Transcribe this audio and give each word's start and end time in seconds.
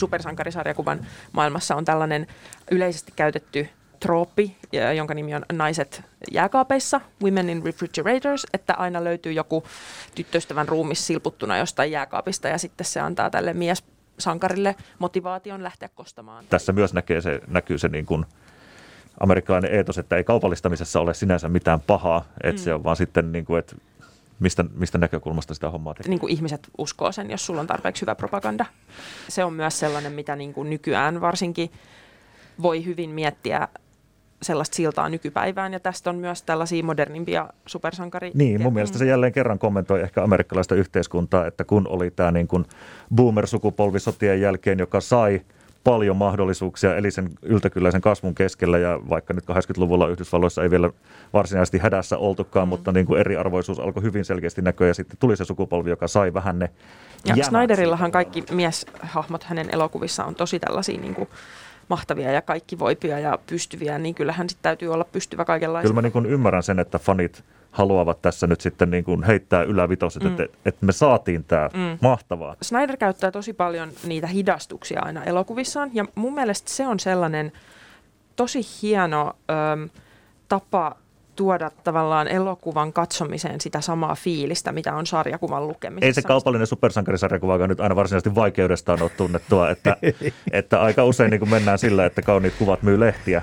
Supersankarisarjakuvan 0.00 1.06
maailmassa 1.32 1.76
on 1.76 1.84
tällainen 1.84 2.26
yleisesti 2.70 3.12
käytetty 3.16 3.68
trooppi, 4.00 4.56
jonka 4.96 5.14
nimi 5.14 5.34
on 5.34 5.42
naiset 5.52 6.02
jääkaapeissa, 6.30 7.00
women 7.22 7.50
in 7.50 7.62
refrigerators, 7.64 8.46
että 8.52 8.74
aina 8.74 9.04
löytyy 9.04 9.32
joku 9.32 9.64
tyttöystävän 10.14 10.68
ruumis 10.68 11.06
silputtuna 11.06 11.58
jostain 11.58 11.90
jääkaapista 11.90 12.48
ja 12.48 12.58
sitten 12.58 12.86
se 12.86 13.00
antaa 13.00 13.30
tälle 13.30 13.52
mies 13.52 13.84
sankarille 14.18 14.76
motivaation 14.98 15.62
lähteä 15.62 15.88
kostamaan. 15.94 16.44
Tässä 16.48 16.72
myös 16.72 16.94
näkee 16.94 17.20
se, 17.20 17.40
näkyy 17.46 17.78
se 17.78 17.88
niin 17.88 18.06
kuin 18.06 18.26
amerikkalainen 19.20 19.74
eetos, 19.74 19.98
että 19.98 20.16
ei 20.16 20.24
kaupallistamisessa 20.24 21.00
ole 21.00 21.14
sinänsä 21.14 21.48
mitään 21.48 21.80
pahaa, 21.80 22.24
että 22.42 22.60
mm. 22.60 22.64
se 22.64 22.74
on 22.74 22.84
vaan 22.84 22.96
sitten, 22.96 23.32
niin 23.32 23.44
kuin, 23.44 23.58
että 23.58 23.76
mistä, 24.40 24.64
mistä 24.74 24.98
näkökulmasta 24.98 25.54
sitä 25.54 25.70
hommaa 25.70 25.94
tekee. 25.94 26.10
niin 26.10 26.20
kuin 26.20 26.32
ihmiset 26.32 26.68
uskoo 26.78 27.12
sen, 27.12 27.30
jos 27.30 27.46
sulla 27.46 27.60
on 27.60 27.66
tarpeeksi 27.66 28.00
hyvä 28.02 28.14
propaganda. 28.14 28.66
Se 29.28 29.44
on 29.44 29.52
myös 29.52 29.78
sellainen, 29.78 30.12
mitä 30.12 30.36
niin 30.36 30.52
kuin 30.52 30.70
nykyään 30.70 31.20
varsinkin 31.20 31.70
voi 32.62 32.84
hyvin 32.84 33.10
miettiä 33.10 33.68
sellaista 34.42 34.76
siltaa 34.76 35.08
nykypäivään, 35.08 35.72
ja 35.72 35.80
tästä 35.80 36.10
on 36.10 36.16
myös 36.16 36.42
tällaisia 36.42 36.84
modernimpia 36.84 37.48
supersankari. 37.66 38.30
Niin, 38.34 38.62
mun 38.62 38.74
mielestä 38.74 38.98
se 38.98 39.06
jälleen 39.06 39.32
kerran 39.32 39.58
kommentoi 39.58 40.02
ehkä 40.02 40.22
amerikkalaista 40.22 40.74
yhteiskuntaa, 40.74 41.46
että 41.46 41.64
kun 41.64 41.86
oli 41.88 42.10
tämä 42.10 42.30
niin 42.30 42.48
kuin 42.48 42.64
boomer-sukupolvi 43.14 44.00
sotien 44.00 44.40
jälkeen, 44.40 44.78
joka 44.78 45.00
sai 45.00 45.40
paljon 45.84 46.16
mahdollisuuksia, 46.16 46.96
eli 46.96 47.10
sen 47.10 47.30
yltäkylläisen 47.42 48.00
kasvun 48.00 48.34
keskellä, 48.34 48.78
ja 48.78 49.00
vaikka 49.08 49.34
nyt 49.34 49.44
80-luvulla 49.50 50.08
Yhdysvalloissa 50.08 50.62
ei 50.62 50.70
vielä 50.70 50.90
varsinaisesti 51.32 51.78
hädässä 51.78 52.18
oltukaan, 52.18 52.68
mm. 52.68 52.70
mutta 52.70 52.92
niin 52.92 53.06
kuin 53.06 53.20
eriarvoisuus 53.20 53.80
alkoi 53.80 54.02
hyvin 54.02 54.24
selkeästi 54.24 54.62
näkyä, 54.62 54.86
ja 54.86 54.94
sitten 54.94 55.16
tuli 55.20 55.36
se 55.36 55.44
sukupolvi, 55.44 55.90
joka 55.90 56.08
sai 56.08 56.34
vähän 56.34 56.58
ne 56.58 56.70
Ja 57.24 57.34
jämät 57.36 57.44
Snyderillahan 57.44 58.12
kaikki 58.12 58.44
mieshahmot 58.50 59.44
hänen 59.44 59.68
elokuvissa 59.72 60.24
on 60.24 60.34
tosi 60.34 60.58
tällaisia 60.58 61.00
niin 61.00 61.14
kuin 61.14 61.28
mahtavia 61.88 62.32
ja 62.32 62.42
kaikki 62.42 62.78
voipia 62.78 63.18
ja 63.18 63.38
pystyviä, 63.46 63.98
niin 63.98 64.14
kyllähän 64.14 64.48
sitten 64.48 64.62
täytyy 64.62 64.92
olla 64.92 65.04
pystyvä 65.04 65.44
kaikenlaista. 65.44 65.88
Kyllä 65.88 65.94
mä 65.94 66.02
niin 66.02 66.12
kuin 66.12 66.26
ymmärrän 66.26 66.62
sen, 66.62 66.78
että 66.78 66.98
fanit 66.98 67.44
haluavat 67.70 68.22
tässä 68.22 68.46
nyt 68.46 68.60
sitten 68.60 68.90
niin 68.90 69.04
kuin 69.04 69.22
heittää 69.22 69.62
ylävitoset, 69.62 70.22
mm. 70.22 70.28
että, 70.28 70.46
että 70.64 70.86
me 70.86 70.92
saatiin 70.92 71.44
tämä 71.44 71.70
mm. 71.74 71.98
mahtavaa. 72.00 72.56
Snyder 72.62 72.96
käyttää 72.96 73.30
tosi 73.30 73.52
paljon 73.52 73.90
niitä 74.04 74.26
hidastuksia 74.26 75.00
aina 75.02 75.24
elokuvissaan, 75.24 75.90
ja 75.94 76.04
mun 76.14 76.34
mielestä 76.34 76.70
se 76.70 76.86
on 76.86 77.00
sellainen 77.00 77.52
tosi 78.36 78.60
hieno 78.82 79.32
öm, 79.72 79.88
tapa 80.48 80.96
tuoda 81.36 81.70
tavallaan 81.84 82.28
elokuvan 82.28 82.92
katsomiseen 82.92 83.60
sitä 83.60 83.80
samaa 83.80 84.14
fiilistä, 84.14 84.72
mitä 84.72 84.94
on 84.94 85.06
sarjakuvan 85.06 85.68
lukemisessa. 85.68 86.06
Ei 86.06 86.12
se 86.12 86.22
kaupallinen 86.22 86.66
supersankarisarjakuvakaan 86.66 87.70
nyt 87.70 87.80
aina 87.80 87.96
varsinaisesti 87.96 88.34
vaikeudestaan 88.34 89.02
ole 89.02 89.10
tunnettua, 89.16 89.70
että, 89.70 89.96
että 90.52 90.80
aika 90.80 91.04
usein 91.04 91.30
niin 91.30 91.38
kuin 91.38 91.50
mennään 91.50 91.78
sillä, 91.78 92.06
että 92.06 92.22
kauniit 92.22 92.54
kuvat 92.58 92.82
myy 92.82 93.00
lehtiä. 93.00 93.42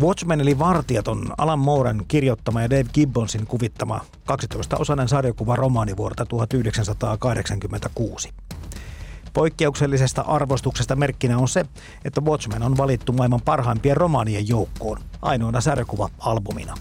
Watchmen 0.00 0.40
eli 0.40 0.58
Vartijat 0.58 1.08
on 1.08 1.32
Alan 1.38 1.58
Mooren 1.58 2.02
kirjoittama 2.08 2.62
ja 2.62 2.70
Dave 2.70 2.90
Gibbonsin 2.94 3.46
kuvittama 3.46 4.00
12-osainen 4.32 5.08
sarjakuva 5.08 5.56
romaani 5.56 5.96
vuodelta 5.96 6.26
1986. 6.26 8.30
Poikkeuksellisesta 9.32 10.22
arvostuksesta 10.22 10.96
merkkinä 10.96 11.38
on 11.38 11.48
se, 11.48 11.66
että 12.04 12.20
Watchmen 12.20 12.62
on 12.62 12.76
valittu 12.76 13.12
maailman 13.12 13.40
parhaimpien 13.44 13.96
romaanien 13.96 14.48
joukkoon, 14.48 15.00
ainoana 15.22 15.60
sarjakuva-albumina. 15.60 16.74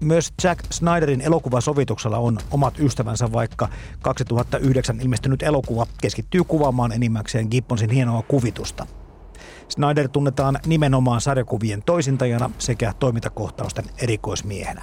Myös 0.00 0.32
Jack 0.42 0.72
Snyderin 0.72 1.20
elokuvasovituksella 1.20 2.18
on 2.18 2.38
omat 2.50 2.78
ystävänsä, 2.78 3.32
vaikka 3.32 3.68
2009 4.02 5.00
ilmestynyt 5.00 5.42
elokuva 5.42 5.86
keskittyy 6.00 6.44
kuvaamaan 6.44 6.92
enimmäkseen 6.92 7.48
Gibbonsin 7.50 7.90
hienoa 7.90 8.22
kuvitusta. 8.22 8.86
Snyder 9.68 10.08
tunnetaan 10.08 10.58
nimenomaan 10.66 11.20
sarjakuvien 11.20 11.82
toisintajana 11.82 12.50
sekä 12.58 12.92
toimintakohtausten 12.98 13.84
erikoismiehenä. 13.98 14.82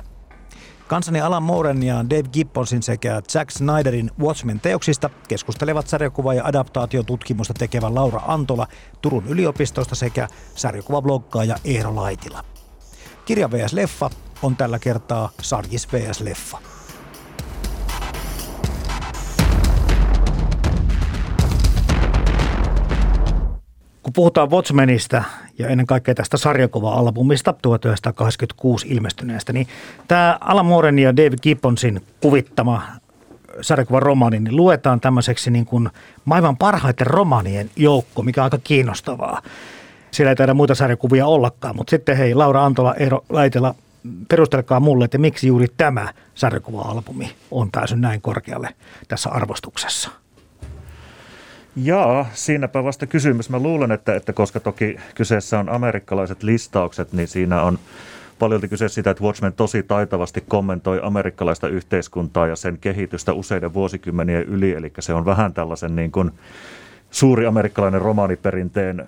Kansani 0.87 1.21
Alan 1.21 1.43
Mooren 1.43 1.83
ja 1.83 2.05
Dave 2.09 2.29
Gibbonsin 2.33 2.83
sekä 2.83 3.21
Jack 3.33 3.51
Snyderin 3.51 4.11
Watchmen-teoksista 4.19 5.09
keskustelevat 5.27 5.87
sarjakuva- 5.87 6.33
ja 6.33 6.45
adaptaatiotutkimusta 6.45 7.53
tekevä 7.53 7.95
Laura 7.95 8.21
Antola 8.27 8.67
Turun 9.01 9.27
yliopistosta 9.27 9.95
sekä 9.95 10.27
sarjakuvabloggaaja 10.55 11.55
Eero 11.65 11.95
Laitila. 11.95 12.43
Kirja 13.25 13.51
vs. 13.51 13.73
Leffa 13.73 14.09
on 14.41 14.55
tällä 14.55 14.79
kertaa 14.79 15.29
Sarjis 15.41 15.87
vs. 15.93 16.21
Leffa. 16.21 16.57
Kun 24.03 24.13
puhutaan 24.13 24.51
Watchmenista 24.51 25.23
ja 25.57 25.67
ennen 25.67 25.87
kaikkea 25.87 26.15
tästä 26.15 26.37
sarjakuva-albumista 26.37 27.53
1986 27.61 28.87
ilmestyneestä, 28.87 29.53
niin 29.53 29.67
tämä 30.07 30.37
Alan 30.41 30.65
Mooren 30.65 30.99
ja 30.99 31.15
David 31.15 31.39
Gibbonsin 31.41 32.01
kuvittama 32.21 32.81
sarjakuvan 33.61 34.01
romaani 34.01 34.39
niin 34.39 34.55
luetaan 34.55 35.01
tämmöiseksi 35.01 35.51
niin 35.51 35.65
kuin 35.65 35.89
maailman 36.25 36.57
parhaiten 36.57 37.07
romaanien 37.07 37.69
joukko, 37.75 38.23
mikä 38.23 38.41
on 38.41 38.43
aika 38.43 38.59
kiinnostavaa. 38.63 39.41
Siellä 40.11 40.29
ei 40.29 40.35
taida 40.35 40.53
muita 40.53 40.75
sarjakuvia 40.75 41.27
ollakaan, 41.27 41.75
mutta 41.75 41.89
sitten 41.91 42.17
hei, 42.17 42.33
Laura 42.33 42.65
Antola, 42.65 42.95
Eero 42.95 43.25
Laitela, 43.29 43.75
perustelkaa 44.29 44.79
mulle, 44.79 45.05
että 45.05 45.17
miksi 45.17 45.47
juuri 45.47 45.67
tämä 45.77 46.13
sarjakuva-albumi 46.35 47.35
on 47.51 47.71
päässyt 47.71 47.99
näin 47.99 48.21
korkealle 48.21 48.69
tässä 49.07 49.29
arvostuksessa. 49.29 50.22
Jaa, 51.75 52.25
siinäpä 52.33 52.83
vasta 52.83 53.07
kysymys. 53.07 53.49
Mä 53.49 53.59
luulen, 53.59 53.91
että, 53.91 54.15
että 54.15 54.33
koska 54.33 54.59
toki 54.59 54.97
kyseessä 55.15 55.59
on 55.59 55.69
amerikkalaiset 55.69 56.43
listaukset, 56.43 57.13
niin 57.13 57.27
siinä 57.27 57.61
on 57.61 57.79
paljolti 58.39 58.67
kyse 58.67 58.89
siitä, 58.89 59.09
että 59.09 59.23
Watchmen 59.23 59.53
tosi 59.53 59.83
taitavasti 59.83 60.43
kommentoi 60.47 60.99
amerikkalaista 61.03 61.67
yhteiskuntaa 61.67 62.47
ja 62.47 62.55
sen 62.55 62.77
kehitystä 62.81 63.33
useiden 63.33 63.73
vuosikymmenien 63.73 64.43
yli. 64.43 64.71
Eli 64.71 64.93
se 64.99 65.13
on 65.13 65.25
vähän 65.25 65.53
tällaisen 65.53 65.95
niin 65.95 66.11
kuin 66.11 66.31
suuri 67.11 67.45
amerikkalainen 67.45 68.01
romaaniperinteen 68.01 69.05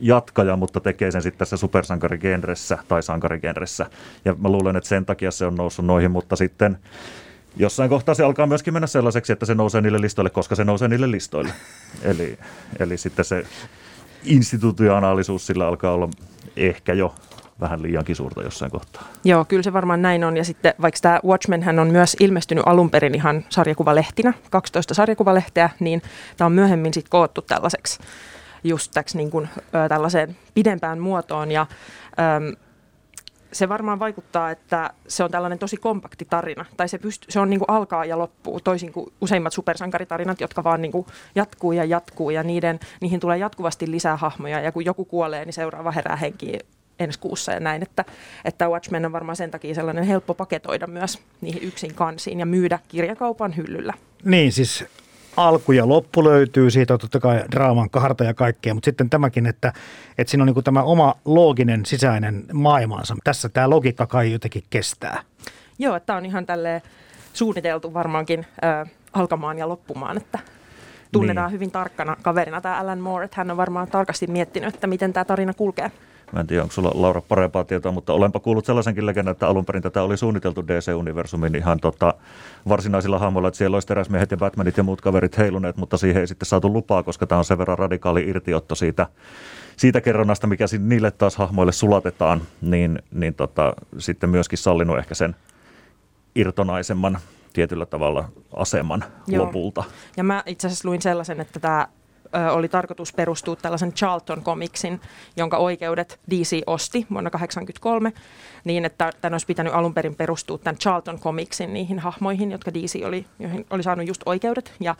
jatkaja, 0.00 0.56
mutta 0.56 0.80
tekee 0.80 1.10
sen 1.10 1.22
sitten 1.22 1.38
tässä 1.38 1.56
supersankarigenressä 1.56 2.78
tai 2.88 3.02
sankarigenressä. 3.02 3.86
Ja 4.24 4.34
mä 4.34 4.48
luulen, 4.48 4.76
että 4.76 4.88
sen 4.88 5.06
takia 5.06 5.30
se 5.30 5.46
on 5.46 5.54
noussut 5.54 5.86
noihin, 5.86 6.10
mutta 6.10 6.36
sitten 6.36 6.78
jossain 7.56 7.90
kohtaa 7.90 8.14
se 8.14 8.24
alkaa 8.24 8.46
myöskin 8.46 8.72
mennä 8.72 8.86
sellaiseksi, 8.86 9.32
että 9.32 9.46
se 9.46 9.54
nousee 9.54 9.80
niille 9.80 10.00
listoille, 10.00 10.30
koska 10.30 10.54
se 10.54 10.64
nousee 10.64 10.88
niille 10.88 11.10
listoille. 11.10 11.52
Eli, 12.02 12.38
eli 12.78 12.98
sitten 12.98 13.24
se 13.24 13.46
institutionaalisuus 14.24 15.46
sillä 15.46 15.66
alkaa 15.66 15.92
olla 15.92 16.08
ehkä 16.56 16.92
jo 16.92 17.14
vähän 17.60 17.82
liiankin 17.82 18.16
suurta 18.16 18.42
jossain 18.42 18.70
kohtaa. 18.70 19.08
Joo, 19.24 19.44
kyllä 19.44 19.62
se 19.62 19.72
varmaan 19.72 20.02
näin 20.02 20.24
on. 20.24 20.36
Ja 20.36 20.44
sitten 20.44 20.74
vaikka 20.82 20.98
tämä 21.02 21.20
Watchmen 21.26 21.62
hän 21.62 21.78
on 21.78 21.88
myös 21.88 22.16
ilmestynyt 22.20 22.64
alun 22.66 22.90
perin 22.90 23.14
ihan 23.14 23.44
sarjakuvalehtinä, 23.48 24.32
12 24.50 24.94
sarjakuvalehteä, 24.94 25.70
niin 25.80 26.02
tämä 26.36 26.46
on 26.46 26.52
myöhemmin 26.52 26.94
sitten 26.94 27.10
koottu 27.10 27.42
tällaiseksi 27.42 27.98
just 28.64 28.90
täksi 28.94 29.16
niin 29.16 29.30
kuin, 29.30 29.48
ö, 29.56 29.88
tällaiseen 29.88 30.36
pidempään 30.54 30.98
muotoon. 30.98 31.52
Ja 31.52 31.66
ö, 32.52 32.56
se 33.56 33.68
varmaan 33.68 33.98
vaikuttaa, 33.98 34.50
että 34.50 34.90
se 35.08 35.24
on 35.24 35.30
tällainen 35.30 35.58
tosi 35.58 35.76
kompakti 35.76 36.24
tarina. 36.24 36.64
Tai 36.76 36.88
se, 36.88 36.96
pyst- 36.96 37.26
se 37.28 37.40
on 37.40 37.50
niin 37.50 37.60
kuin 37.60 37.70
alkaa 37.70 38.04
ja 38.04 38.18
loppuu, 38.18 38.60
toisin 38.60 38.92
kuin 38.92 39.12
useimmat 39.20 39.52
supersankaritarinat, 39.52 40.40
jotka 40.40 40.64
vaan 40.64 40.82
niin 40.82 40.92
kuin 40.92 41.06
jatkuu 41.34 41.72
ja 41.72 41.84
jatkuu. 41.84 42.30
Ja 42.30 42.42
niiden, 42.42 42.80
niihin 43.00 43.20
tulee 43.20 43.38
jatkuvasti 43.38 43.90
lisää 43.90 44.16
hahmoja. 44.16 44.60
Ja 44.60 44.72
kun 44.72 44.84
joku 44.84 45.04
kuolee, 45.04 45.44
niin 45.44 45.52
seuraava 45.52 45.90
herää 45.90 46.16
henkiin 46.16 46.60
ensi 46.98 47.18
kuussa 47.18 47.52
ja 47.52 47.60
näin. 47.60 47.82
Että, 47.82 48.04
että 48.44 48.68
Watchmen 48.68 49.06
on 49.06 49.12
varmaan 49.12 49.36
sen 49.36 49.50
takia 49.50 49.74
sellainen 49.74 50.04
helppo 50.04 50.34
paketoida 50.34 50.86
myös 50.86 51.18
niihin 51.40 51.62
yksin 51.62 51.94
kansiin 51.94 52.40
ja 52.40 52.46
myydä 52.46 52.78
kirjakaupan 52.88 53.56
hyllyllä. 53.56 53.94
Niin, 54.24 54.52
siis 54.52 54.84
alku 55.36 55.72
ja 55.72 55.88
loppu 55.88 56.24
löytyy, 56.24 56.70
siitä 56.70 56.94
on 56.94 57.00
totta 57.00 57.20
kai 57.20 57.44
draaman 57.50 57.90
kaarta 57.90 58.24
ja 58.24 58.34
kaikkea, 58.34 58.74
mutta 58.74 58.84
sitten 58.84 59.10
tämäkin, 59.10 59.46
että, 59.46 59.72
että 60.18 60.30
siinä 60.30 60.42
on 60.42 60.46
niin 60.46 60.64
tämä 60.64 60.82
oma 60.82 61.14
looginen 61.24 61.86
sisäinen 61.86 62.44
maailmansa. 62.52 63.16
Tässä 63.24 63.48
tämä 63.48 63.70
logiikka 63.70 64.06
kai 64.06 64.32
jotenkin 64.32 64.64
kestää. 64.70 65.22
Joo, 65.78 66.00
tämä 66.00 66.16
on 66.16 66.26
ihan 66.26 66.46
tälleen 66.46 66.82
suunniteltu 67.32 67.94
varmaankin 67.94 68.46
ö, 68.64 68.86
alkamaan 69.12 69.58
ja 69.58 69.68
loppumaan, 69.68 70.16
että 70.16 70.38
tunnetaan 71.12 71.46
niin. 71.46 71.54
hyvin 71.54 71.70
tarkkana 71.70 72.16
kaverina 72.22 72.60
tämä 72.60 72.78
Alan 72.78 73.00
Moore, 73.00 73.24
että 73.24 73.34
hän 73.36 73.50
on 73.50 73.56
varmaan 73.56 73.88
tarkasti 73.88 74.26
miettinyt, 74.26 74.74
että 74.74 74.86
miten 74.86 75.12
tämä 75.12 75.24
tarina 75.24 75.54
kulkee. 75.54 75.90
Mä 76.32 76.40
en 76.40 76.46
tiedä, 76.46 76.62
onko 76.62 76.72
sulla 76.72 76.90
Laura 76.94 77.20
parempaa 77.20 77.64
tietoa, 77.64 77.92
mutta 77.92 78.12
olenpa 78.12 78.40
kuullut 78.40 78.64
sellaisenkin 78.64 79.06
legendan, 79.06 79.32
että 79.32 79.48
alun 79.48 79.64
perin 79.64 79.82
tätä 79.82 80.02
oli 80.02 80.16
suunniteltu 80.16 80.62
DC-universumin 80.62 81.56
ihan 81.56 81.80
tota, 81.80 82.14
varsinaisilla 82.68 83.18
hahmoilla, 83.18 83.48
että 83.48 83.58
siellä 83.58 83.76
olisi 83.76 83.88
teräsmiehet 83.88 84.30
ja 84.30 84.36
Batmanit 84.36 84.76
ja 84.76 84.82
muut 84.82 85.00
kaverit 85.00 85.38
heiluneet, 85.38 85.76
mutta 85.76 85.96
siihen 85.96 86.20
ei 86.20 86.26
sitten 86.26 86.46
saatu 86.46 86.72
lupaa, 86.72 87.02
koska 87.02 87.26
tämä 87.26 87.38
on 87.38 87.44
sen 87.44 87.58
verran 87.58 87.78
radikaali 87.78 88.24
irtiotto 88.28 88.74
siitä, 88.74 89.06
siitä 89.76 90.00
kerronnasta, 90.00 90.46
mikä 90.46 90.64
niille 90.78 91.10
taas 91.10 91.36
hahmoille 91.36 91.72
sulatetaan, 91.72 92.42
niin, 92.60 93.02
niin 93.12 93.34
tota, 93.34 93.74
sitten 93.98 94.30
myöskin 94.30 94.58
sallinut 94.58 94.98
ehkä 94.98 95.14
sen 95.14 95.36
irtonaisemman 96.34 97.18
tietyllä 97.52 97.86
tavalla 97.86 98.28
aseman 98.56 99.04
Joo. 99.26 99.44
lopulta. 99.44 99.84
Ja 100.16 100.24
mä 100.24 100.42
itse 100.46 100.66
asiassa 100.66 100.88
luin 100.88 101.02
sellaisen, 101.02 101.40
että 101.40 101.60
tämä 101.60 101.88
oli 102.52 102.68
tarkoitus 102.68 103.12
perustua 103.12 103.56
tällaisen 103.56 103.92
Charlton 103.92 104.42
komiksin, 104.42 105.00
jonka 105.36 105.56
oikeudet 105.56 106.20
DC 106.30 106.60
osti 106.66 107.06
vuonna 107.10 107.30
1983, 107.30 108.12
niin 108.64 108.84
että 108.84 109.12
tämän 109.20 109.34
olisi 109.34 109.46
pitänyt 109.46 109.74
alun 109.74 109.94
perin 109.94 110.14
perustua 110.14 110.58
tämän 110.58 110.78
Charlton 110.78 111.18
komiksin 111.18 111.72
niihin 111.72 111.98
hahmoihin, 111.98 112.50
jotka 112.50 112.74
DC 112.74 113.00
oli, 113.04 113.26
joihin 113.38 113.66
oli 113.70 113.82
saanut 113.82 114.06
just 114.06 114.22
oikeudet. 114.26 114.72
Ja 114.80 114.94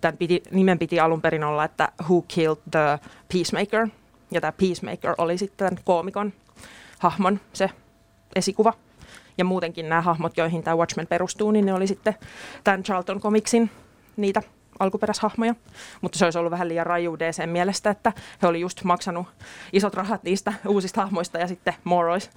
tämän 0.00 0.16
piti, 0.16 0.42
nimen 0.50 0.78
piti 0.78 1.00
alun 1.00 1.22
perin 1.22 1.44
olla, 1.44 1.64
että 1.64 1.88
Who 2.02 2.24
Killed 2.28 2.60
the 2.70 2.98
Peacemaker, 3.32 3.88
ja 4.30 4.40
tämä 4.40 4.52
Peacemaker 4.52 5.14
oli 5.18 5.38
sitten 5.38 5.78
koomikon 5.84 6.32
hahmon 6.98 7.40
se 7.52 7.70
esikuva. 8.36 8.72
Ja 9.38 9.44
muutenkin 9.44 9.88
nämä 9.88 10.00
hahmot, 10.00 10.36
joihin 10.36 10.62
tämä 10.62 10.76
Watchmen 10.76 11.06
perustuu, 11.06 11.50
niin 11.50 11.66
ne 11.66 11.74
oli 11.74 11.86
sitten 11.86 12.14
tämän 12.64 12.82
Charlton 12.82 13.20
komiksin 13.20 13.70
niitä 14.16 14.42
alkuperäishahmoja, 14.78 15.54
mutta 16.00 16.18
se 16.18 16.24
olisi 16.24 16.38
ollut 16.38 16.50
vähän 16.50 16.68
liian 16.68 16.86
raju 16.86 17.18
DC 17.18 17.46
mielestä, 17.46 17.90
että 17.90 18.12
he 18.42 18.46
oli 18.46 18.60
just 18.60 18.84
maksanut 18.84 19.26
isot 19.72 19.94
rahat 19.94 20.22
niistä 20.22 20.52
uusista 20.68 21.00
hahmoista 21.00 21.38
ja 21.38 21.48
sitten 21.48 21.74
Moore 21.84 22.12
olisi 22.12 22.30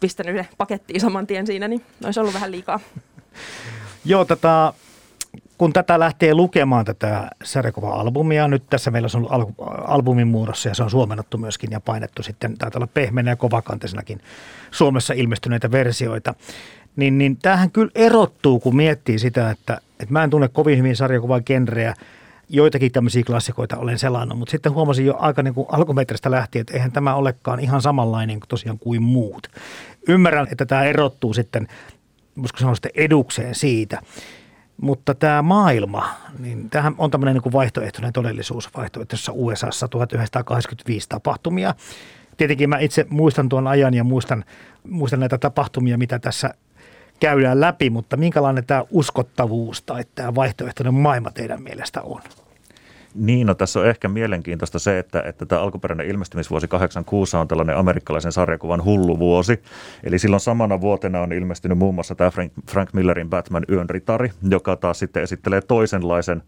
pistänyt 0.00 0.32
yhden 0.32 0.48
pakettiin 0.58 1.00
saman 1.00 1.26
tien 1.26 1.46
siinä, 1.46 1.68
niin 1.68 1.84
olisi 2.04 2.20
ollut 2.20 2.34
vähän 2.34 2.50
liikaa. 2.50 2.80
Joo, 4.04 4.24
tätä, 4.24 4.72
kun 5.58 5.72
tätä 5.72 5.98
lähtee 5.98 6.34
lukemaan 6.34 6.84
tätä 6.84 7.30
sarjakuva-albumia, 7.44 8.48
nyt 8.48 8.62
tässä 8.70 8.90
meillä 8.90 9.08
on 9.14 9.54
albumin 9.86 10.28
muodossa 10.28 10.68
ja 10.68 10.74
se 10.74 10.82
on 10.82 10.90
suomennettu 10.90 11.38
myöskin 11.38 11.70
ja 11.70 11.80
painettu 11.80 12.22
sitten, 12.22 12.58
taitaa 12.58 12.78
olla 12.78 12.88
pehmeänä 12.94 13.30
ja 13.30 13.36
kovakanteisenakin 13.36 14.20
Suomessa 14.70 15.14
ilmestyneitä 15.14 15.70
versioita, 15.70 16.34
niin, 16.96 17.18
niin 17.18 17.36
tämähän 17.36 17.70
kyllä 17.70 17.90
erottuu, 17.94 18.60
kun 18.60 18.76
miettii 18.76 19.18
sitä, 19.18 19.50
että, 19.50 19.80
että 20.02 20.12
mä 20.12 20.24
en 20.24 20.30
tunne 20.30 20.48
kovin 20.48 20.78
hyvin 20.78 20.96
sarjakuvan 20.96 21.42
genreä, 21.46 21.94
joitakin 22.48 22.92
tämmöisiä 22.92 23.22
klassikoita 23.26 23.76
olen 23.76 23.98
selannut, 23.98 24.38
mutta 24.38 24.50
sitten 24.50 24.72
huomasin 24.72 25.06
jo 25.06 25.16
aika 25.18 25.42
niin 25.42 25.54
kuin 25.54 25.66
alkumetristä 25.70 26.30
lähtien, 26.30 26.60
että 26.60 26.74
eihän 26.74 26.92
tämä 26.92 27.14
olekaan 27.14 27.60
ihan 27.60 27.82
samanlainen 27.82 28.40
tosiaan 28.48 28.78
kuin 28.78 29.02
muut. 29.02 29.48
Ymmärrän, 30.08 30.46
että 30.50 30.66
tämä 30.66 30.84
erottuu 30.84 31.34
sitten, 31.34 31.68
voisiko 32.38 32.58
sanoa 32.58 32.74
sitten 32.74 32.92
edukseen 32.94 33.54
siitä, 33.54 34.00
mutta 34.80 35.14
tämä 35.14 35.42
maailma, 35.42 36.08
niin 36.38 36.70
tämähän 36.70 36.94
on 36.98 37.10
tämmöinen 37.10 37.34
niin 37.44 37.52
vaihtoehtoinen 37.52 38.12
todellisuus 38.12 38.70
vaihtoehtoisessa 38.76 39.32
USAssa 39.34 39.88
1985 39.88 41.08
tapahtumia. 41.08 41.74
Tietenkin 42.36 42.68
mä 42.68 42.78
itse 42.78 43.06
muistan 43.10 43.48
tuon 43.48 43.66
ajan 43.66 43.94
ja 43.94 44.04
muistan, 44.04 44.44
muistan 44.88 45.20
näitä 45.20 45.38
tapahtumia, 45.38 45.98
mitä 45.98 46.18
tässä 46.18 46.54
käydään 47.22 47.60
läpi, 47.60 47.90
mutta 47.90 48.16
minkälainen 48.16 48.64
tämä 48.64 48.84
uskottavuus 48.90 49.82
tai 49.82 50.04
tämä 50.14 50.34
vaihtoehtoinen 50.34 50.94
maailma 50.94 51.30
teidän 51.30 51.62
mielestä 51.62 52.02
on? 52.02 52.20
Niin, 53.14 53.46
no 53.46 53.54
tässä 53.54 53.80
on 53.80 53.86
ehkä 53.86 54.08
mielenkiintoista 54.08 54.78
se, 54.78 54.98
että, 54.98 55.22
että 55.26 55.46
tämä 55.46 55.60
alkuperäinen 55.60 56.06
ilmestymisvuosi 56.06 56.68
86 56.68 57.36
on 57.36 57.48
tällainen 57.48 57.76
amerikkalaisen 57.76 58.32
sarjakuvan 58.32 58.84
hulluvuosi. 58.84 59.62
Eli 60.04 60.18
silloin 60.18 60.40
samana 60.40 60.80
vuotena 60.80 61.20
on 61.20 61.32
ilmestynyt 61.32 61.78
muun 61.78 61.94
muassa 61.94 62.14
tämä 62.14 62.30
Frank, 62.30 62.52
Frank 62.70 62.92
Millerin 62.92 63.30
Batman 63.30 63.64
Yön 63.70 63.90
ritari, 63.90 64.32
joka 64.48 64.76
taas 64.76 64.98
sitten 64.98 65.22
esittelee 65.22 65.60
toisenlaisen 65.60 66.42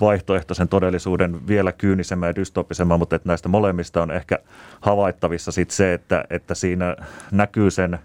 vaihtoehtoisen 0.00 0.68
todellisuuden 0.68 1.48
vielä 1.48 1.72
kyynisemmän 1.72 2.28
ja 2.28 2.36
dystopisemman, 2.36 2.98
mutta 2.98 3.16
että 3.16 3.28
näistä 3.28 3.48
molemmista 3.48 4.02
on 4.02 4.10
ehkä 4.10 4.38
havaittavissa 4.80 5.52
sitten 5.52 5.76
se, 5.76 5.94
että, 5.94 6.24
että 6.30 6.54
siinä 6.54 6.96
näkyy 7.30 7.70
sen 7.70 7.98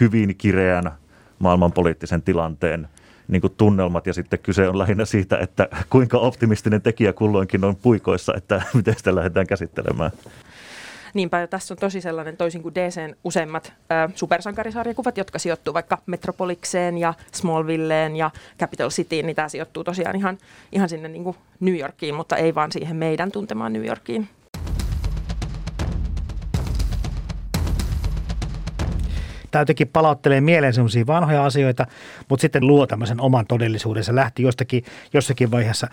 hyvin 0.00 0.36
kireän 0.36 0.92
maailmanpoliittisen 1.40 2.22
tilanteen 2.22 2.88
niin 3.28 3.40
kuin 3.40 3.54
tunnelmat 3.56 4.06
ja 4.06 4.12
sitten 4.12 4.38
kyse 4.38 4.68
on 4.68 4.78
lähinnä 4.78 5.04
siitä, 5.04 5.38
että 5.38 5.68
kuinka 5.90 6.18
optimistinen 6.18 6.82
tekijä 6.82 7.12
kulloinkin 7.12 7.64
on 7.64 7.76
puikoissa, 7.76 8.32
että 8.36 8.62
miten 8.74 8.94
sitä 8.96 9.14
lähdetään 9.14 9.46
käsittelemään. 9.46 10.10
Niinpä 11.14 11.46
tässä 11.46 11.74
on 11.74 11.78
tosi 11.78 12.00
sellainen 12.00 12.36
toisin 12.36 12.62
kuin 12.62 12.74
DCn 12.74 13.14
useimmat 13.24 13.72
ö, 14.06 14.12
supersankarisarjakuvat, 14.14 15.18
jotka 15.18 15.38
sijoittuu 15.38 15.74
vaikka 15.74 15.98
Metropolikseen 16.06 16.98
ja 16.98 17.14
Smallvilleen 17.32 18.16
ja 18.16 18.30
Capital 18.58 18.90
Cityin, 18.90 19.26
niin 19.26 19.36
tämä 19.36 19.48
sijoittuu 19.48 19.84
tosiaan 19.84 20.16
ihan, 20.16 20.38
ihan 20.72 20.88
sinne 20.88 21.08
niin 21.08 21.24
kuin 21.24 21.36
New 21.60 21.78
Yorkiin, 21.78 22.14
mutta 22.14 22.36
ei 22.36 22.54
vaan 22.54 22.72
siihen 22.72 22.96
meidän 22.96 23.32
tuntemaan 23.32 23.72
New 23.72 23.86
Yorkiin. 23.86 24.28
Tämä 29.50 29.62
jotenkin 29.62 29.88
palauttelee 29.88 30.40
mieleen 30.40 30.74
sellaisia 30.74 31.06
vanhoja 31.06 31.44
asioita, 31.44 31.86
mutta 32.28 32.40
sitten 32.40 32.66
luo 32.66 32.86
tämmöisen 32.86 33.20
oman 33.20 33.46
todellisuuden. 33.46 34.04
Se 34.04 34.14
lähti 34.14 34.42
jostakin, 34.42 34.84
jossakin 35.12 35.50
vaiheessa 35.50 35.88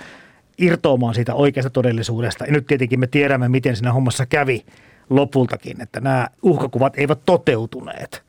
irtoamaan 0.57 1.15
siitä 1.15 1.33
oikeasta 1.33 1.69
todellisuudesta. 1.69 2.45
Ja 2.45 2.51
nyt 2.51 2.67
tietenkin 2.67 2.99
me 2.99 3.07
tiedämme, 3.07 3.49
miten 3.49 3.75
siinä 3.75 3.93
hommassa 3.93 4.25
kävi 4.25 4.65
lopultakin, 5.09 5.81
että 5.81 5.99
nämä 5.99 6.27
uhkakuvat 6.41 6.93
eivät 6.97 7.19
toteutuneet. 7.25 8.23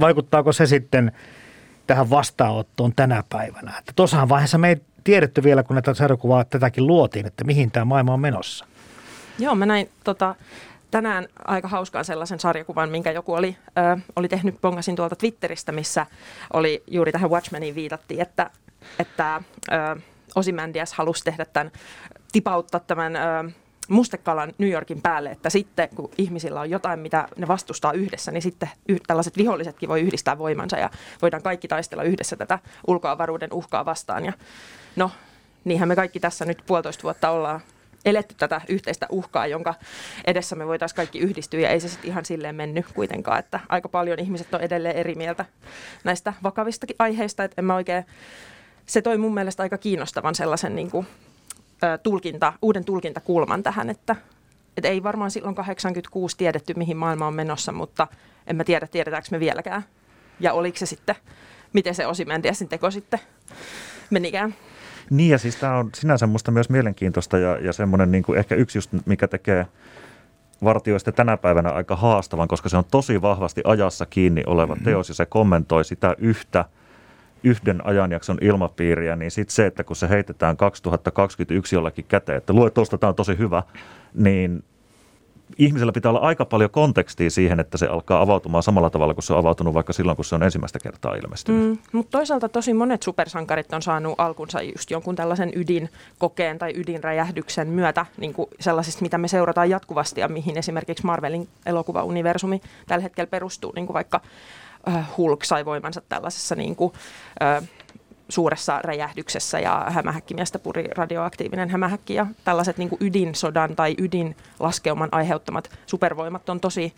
Vaikuttaako 0.00 0.52
se 0.52 0.66
sitten 0.66 1.12
tähän 1.86 2.10
vastaanottoon 2.10 2.92
tänä 2.96 3.24
päivänä? 3.28 3.78
Että 3.78 3.92
tuossahan 3.96 4.28
vaiheessa 4.28 4.58
me 4.58 4.68
ei 4.68 4.76
tiedetty 5.04 5.42
vielä, 5.42 5.62
kun 5.62 5.76
näitä 5.76 5.94
sarjakuvaa 5.94 6.44
tätäkin 6.44 6.86
luotiin, 6.86 7.26
että 7.26 7.44
mihin 7.44 7.70
tämä 7.70 7.84
maailma 7.84 8.12
on 8.12 8.20
menossa. 8.20 8.66
Joo, 9.38 9.54
mä 9.54 9.66
näin 9.66 9.90
tota, 10.04 10.34
tänään 10.90 11.28
aika 11.44 11.68
hauskaan 11.68 12.04
sellaisen 12.04 12.40
sarjakuvan, 12.40 12.90
minkä 12.90 13.12
joku 13.12 13.34
oli, 13.34 13.56
ö, 13.68 14.00
oli 14.16 14.28
tehnyt, 14.28 14.60
pongasin 14.60 14.96
tuolta 14.96 15.16
Twitteristä, 15.16 15.72
missä 15.72 16.06
oli 16.52 16.82
juuri 16.86 17.12
tähän 17.12 17.30
Watchmeniin 17.30 17.74
viitattiin, 17.74 18.20
että, 18.20 18.50
että 18.98 19.42
ö, 19.72 20.00
Osimändias 20.34 20.92
halusi 20.92 21.24
tehdä 21.24 21.44
tämän, 21.44 21.72
tipauttaa 22.32 22.80
tämän 22.80 23.16
ö, 23.16 23.20
mustekalan 23.90 24.52
New 24.58 24.70
Yorkin 24.70 25.02
päälle, 25.02 25.30
että 25.30 25.50
sitten 25.50 25.88
kun 25.94 26.10
ihmisillä 26.18 26.60
on 26.60 26.70
jotain, 26.70 27.00
mitä 27.00 27.28
ne 27.36 27.48
vastustaa 27.48 27.92
yhdessä, 27.92 28.32
niin 28.32 28.42
sitten 28.42 28.70
y- 28.88 28.98
tällaiset 29.06 29.36
vihollisetkin 29.36 29.88
voi 29.88 30.00
yhdistää 30.00 30.38
voimansa 30.38 30.78
ja 30.78 30.90
voidaan 31.22 31.42
kaikki 31.42 31.68
taistella 31.68 32.02
yhdessä 32.02 32.36
tätä 32.36 32.58
ulkoavaruuden 32.86 33.52
uhkaa 33.52 33.84
vastaan. 33.84 34.24
Ja 34.24 34.32
no, 34.96 35.10
niinhän 35.64 35.88
me 35.88 35.96
kaikki 35.96 36.20
tässä 36.20 36.44
nyt 36.44 36.62
puolitoista 36.66 37.02
vuotta 37.02 37.30
ollaan 37.30 37.60
eletty 38.04 38.34
tätä 38.38 38.60
yhteistä 38.68 39.06
uhkaa, 39.10 39.46
jonka 39.46 39.74
edessä 40.26 40.56
me 40.56 40.66
voitaisiin 40.66 40.96
kaikki 40.96 41.18
yhdistyä, 41.18 41.60
ja 41.60 41.68
ei 41.68 41.80
se 41.80 41.88
sitten 41.88 42.10
ihan 42.10 42.24
silleen 42.24 42.54
mennyt 42.54 42.86
kuitenkaan, 42.94 43.38
että 43.38 43.60
aika 43.68 43.88
paljon 43.88 44.18
ihmiset 44.18 44.54
on 44.54 44.60
edelleen 44.60 44.96
eri 44.96 45.14
mieltä 45.14 45.44
näistä 46.04 46.32
vakavistakin 46.42 46.96
aiheista, 46.98 47.44
että 47.44 47.60
en 47.60 47.64
mä 47.64 47.74
oikein, 47.74 48.04
se 48.86 49.02
toi 49.02 49.18
mun 49.18 49.34
mielestä 49.34 49.62
aika 49.62 49.78
kiinnostavan 49.78 50.34
sellaisen 50.34 50.76
niin 50.76 50.90
kuin, 50.90 51.06
tulkinta, 52.02 52.52
uuden 52.62 52.84
tulkintakulman 52.84 53.62
tähän, 53.62 53.90
että 53.90 54.16
et 54.76 54.84
ei 54.84 55.02
varmaan 55.02 55.30
silloin 55.30 55.54
86 55.54 56.36
tiedetty, 56.36 56.74
mihin 56.76 56.96
maailma 56.96 57.26
on 57.26 57.34
menossa, 57.34 57.72
mutta 57.72 58.06
en 58.46 58.56
mä 58.56 58.64
tiedä, 58.64 58.86
tiedetäänkö 58.86 59.28
me 59.30 59.40
vieläkään. 59.40 59.84
Ja 60.40 60.52
oliko 60.52 60.78
se 60.78 60.86
sitten, 60.86 61.14
miten 61.72 61.94
se 61.94 62.06
Osimendiesin 62.06 62.68
teko 62.68 62.90
sitten 62.90 63.20
menikään. 64.10 64.54
Niin 65.10 65.30
ja 65.30 65.38
siis 65.38 65.56
tämä 65.56 65.76
on 65.76 65.90
sinänsä 65.94 66.26
musta 66.26 66.50
myös 66.50 66.70
mielenkiintoista 66.70 67.38
ja, 67.38 67.58
ja 67.58 67.72
semmoinen 67.72 68.10
niin 68.10 68.22
kuin 68.22 68.38
ehkä 68.38 68.54
yksi 68.54 68.78
just, 68.78 68.90
mikä 69.06 69.28
tekee 69.28 69.66
vartioista 70.64 71.12
tänä 71.12 71.36
päivänä 71.36 71.70
aika 71.70 71.96
haastavan, 71.96 72.48
koska 72.48 72.68
se 72.68 72.76
on 72.76 72.84
tosi 72.90 73.22
vahvasti 73.22 73.60
ajassa 73.64 74.06
kiinni 74.06 74.42
oleva 74.46 74.74
mm-hmm. 74.74 74.84
teos 74.84 75.08
ja 75.08 75.14
se 75.14 75.26
kommentoi 75.26 75.84
sitä 75.84 76.14
yhtä 76.18 76.64
yhden 77.44 77.86
ajanjakson 77.86 78.38
ilmapiiriä, 78.40 79.16
niin 79.16 79.30
sitten 79.30 79.54
se, 79.54 79.66
että 79.66 79.84
kun 79.84 79.96
se 79.96 80.08
heitetään 80.08 80.56
2021 80.56 81.76
jollakin 81.76 82.04
käteen, 82.08 82.38
että 82.38 82.52
lue 82.52 82.70
tuosta, 82.70 82.98
tämä 82.98 83.08
on 83.08 83.14
tosi 83.14 83.38
hyvä, 83.38 83.62
niin 84.14 84.64
ihmisellä 85.58 85.92
pitää 85.92 86.10
olla 86.10 86.20
aika 86.20 86.44
paljon 86.44 86.70
kontekstia 86.70 87.30
siihen, 87.30 87.60
että 87.60 87.78
se 87.78 87.86
alkaa 87.86 88.22
avautumaan 88.22 88.62
samalla 88.62 88.90
tavalla 88.90 89.14
kuin 89.14 89.24
se 89.24 89.32
on 89.32 89.38
avautunut 89.38 89.74
vaikka 89.74 89.92
silloin, 89.92 90.16
kun 90.16 90.24
se 90.24 90.34
on 90.34 90.42
ensimmäistä 90.42 90.78
kertaa 90.78 91.14
ilmestynyt. 91.14 91.68
Mm, 91.68 91.78
mutta 91.92 92.18
toisaalta 92.18 92.48
tosi 92.48 92.74
monet 92.74 93.02
supersankarit 93.02 93.72
on 93.72 93.82
saanut 93.82 94.14
alkunsa 94.18 94.62
just 94.62 94.90
jonkun 94.90 95.16
tällaisen 95.16 95.52
ydinkokeen 95.56 96.58
tai 96.58 96.72
ydinräjähdyksen 96.76 97.68
myötä, 97.68 98.06
niin 98.16 98.34
kuin 98.34 98.48
sellaisista, 98.60 99.02
mitä 99.02 99.18
me 99.18 99.28
seurataan 99.28 99.70
jatkuvasti 99.70 100.20
ja 100.20 100.28
mihin 100.28 100.58
esimerkiksi 100.58 101.06
Marvelin 101.06 101.48
elokuvauniversumi 101.66 102.60
tällä 102.88 103.02
hetkellä 103.02 103.28
perustuu, 103.28 103.72
niin 103.76 103.86
kuin 103.86 103.94
vaikka 103.94 104.20
äh, 104.88 105.16
Hulk 105.16 105.44
sai 105.44 105.64
voimansa 105.64 106.02
tällaisessa 106.08 106.54
niin 106.54 106.76
kuin, 106.76 106.92
äh, 107.42 107.68
suuressa 108.30 108.80
räjähdyksessä 108.82 109.60
ja 109.60 109.86
hämähäkkimiestä 109.88 110.58
puri 110.58 110.84
radioaktiivinen 110.96 111.70
hämähäkki 111.70 112.14
ja 112.14 112.26
tällaiset 112.44 112.78
niin 112.78 112.90
ydinsodan 113.00 113.76
tai 113.76 113.94
ydinlaskeuman 113.98 115.08
aiheuttamat 115.12 115.70
supervoimat 115.86 116.48
on 116.48 116.60
tosi 116.60 116.94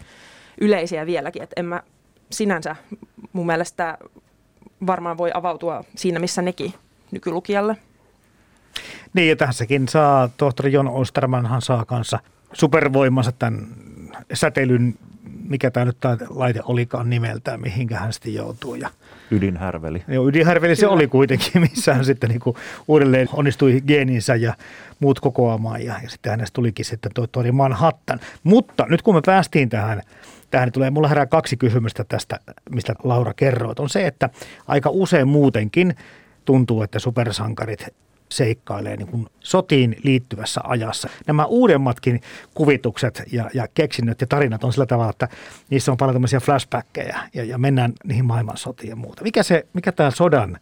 yleisiä 0.60 1.06
vieläkin, 1.06 1.42
että 1.42 1.60
en 1.60 1.64
mä 1.64 1.82
sinänsä 2.30 2.76
mun 3.32 3.46
mielestä 3.46 3.98
varmaan 4.86 5.18
voi 5.18 5.30
avautua 5.34 5.84
siinä, 5.96 6.18
missä 6.18 6.42
nekin 6.42 6.74
nykylukijalle. 7.10 7.76
Niin 9.12 9.28
ja 9.28 9.36
tässäkin 9.36 9.88
saa, 9.88 10.28
tohtori 10.28 10.72
Jon 10.72 10.88
Ostermanhan 10.88 11.62
saa 11.62 11.84
kanssa 11.84 12.18
supervoimansa 12.52 13.32
tämän 13.32 13.66
säteilyn, 14.32 14.98
mikä 15.48 15.70
tämä 15.70 15.86
nyt 15.86 16.00
tämä 16.00 16.16
laite 16.30 16.60
olikaan 16.64 17.10
nimeltään, 17.10 17.60
mihinkä 17.60 17.98
hän 17.98 18.12
sitten 18.12 18.34
joutuu. 18.34 18.74
Ja, 18.74 18.90
Ydinhärveli. 19.30 20.04
joo, 20.08 20.28
ydinhärveli 20.28 20.76
se 20.76 20.86
oli 20.86 21.06
kuitenkin, 21.06 21.62
missä 21.72 21.94
hän 21.94 22.04
sitten 22.04 22.30
niin 22.30 22.40
kuin 22.40 22.56
uudelleen 22.88 23.28
onnistui 23.32 23.80
geeninsä 23.86 24.34
ja 24.34 24.54
muut 25.00 25.20
kokoamaan 25.20 25.84
ja, 25.84 25.94
ja 26.02 26.08
sitten 26.08 26.30
hänestä 26.30 26.54
tulikin 26.54 26.84
sitten 26.84 27.12
tuo 27.14 27.26
Tori 27.26 27.52
Manhattan. 27.52 28.20
Mutta 28.42 28.86
nyt 28.88 29.02
kun 29.02 29.14
me 29.14 29.20
päästiin 29.26 29.68
tähän, 29.68 30.02
tähän 30.50 30.72
tulee, 30.72 30.90
mulla 30.90 31.08
herää 31.08 31.26
kaksi 31.26 31.56
kysymystä 31.56 32.04
tästä, 32.04 32.38
mistä 32.70 32.94
Laura 33.04 33.34
kerroit. 33.34 33.80
On 33.80 33.88
se, 33.88 34.06
että 34.06 34.30
aika 34.68 34.90
usein 34.92 35.28
muutenkin 35.28 35.96
tuntuu, 36.44 36.82
että 36.82 36.98
supersankarit 36.98 37.86
seikkailee 38.32 38.96
niin 38.96 39.08
kuin 39.08 39.26
sotiin 39.40 39.96
liittyvässä 40.04 40.60
ajassa. 40.64 41.08
Nämä 41.26 41.44
uudemmatkin 41.44 42.20
kuvitukset 42.54 43.22
ja, 43.32 43.50
ja 43.54 43.68
keksinnöt 43.74 44.20
ja 44.20 44.26
tarinat 44.26 44.64
on 44.64 44.72
sillä 44.72 44.86
tavalla, 44.86 45.10
että 45.10 45.28
niissä 45.70 45.92
on 45.92 45.96
paljon 45.96 46.14
tämmöisiä 46.14 46.40
flashbackkejä 46.40 47.20
ja, 47.34 47.44
ja 47.44 47.58
mennään 47.58 47.92
niihin 48.04 48.24
maailmansotiin 48.24 48.90
ja 48.90 48.96
muuta. 48.96 49.22
Mikä, 49.22 49.42
se, 49.42 49.66
mikä 49.72 49.92
tämä 49.92 50.10
sodan 50.10 50.58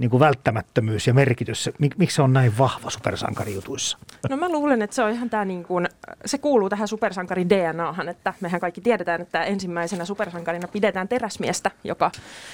niin 0.00 0.10
kuin 0.10 0.20
välttämättömyys 0.20 1.06
ja 1.06 1.14
merkitys, 1.14 1.70
mik, 1.78 1.98
miksi 1.98 2.14
se 2.14 2.22
on 2.22 2.32
näin 2.32 2.58
vahva 2.58 2.90
supersankarijutuissa? 2.90 3.98
No 4.30 4.36
mä 4.36 4.48
luulen, 4.48 4.82
että 4.82 4.96
se 4.96 5.02
on 5.02 5.10
ihan 5.10 5.30
tämä 5.30 5.44
niin 5.44 5.64
kuin, 5.64 5.88
se 6.24 6.38
kuuluu 6.38 6.68
tähän 6.68 6.88
supersankarin 6.88 7.50
DNAhan, 7.50 8.08
että 8.08 8.34
mehän 8.40 8.60
kaikki 8.60 8.80
tiedetään, 8.80 9.20
että 9.20 9.44
ensimmäisenä 9.44 10.04
supersankarina 10.04 10.68
pidetään 10.68 11.08
teräsmiestä, 11.08 11.70
joka 11.84 12.10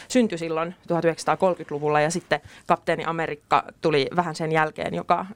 syntyi 0.09 0.39
silloin 0.39 0.75
1930-luvulla 0.93 2.01
ja 2.01 2.11
sitten 2.11 2.41
kapteeni 2.67 3.05
Amerikka 3.05 3.65
tuli 3.81 4.09
vähän 4.17 4.35
sen 4.35 4.53
jälkeen, 4.53 4.95
joka 4.95 5.27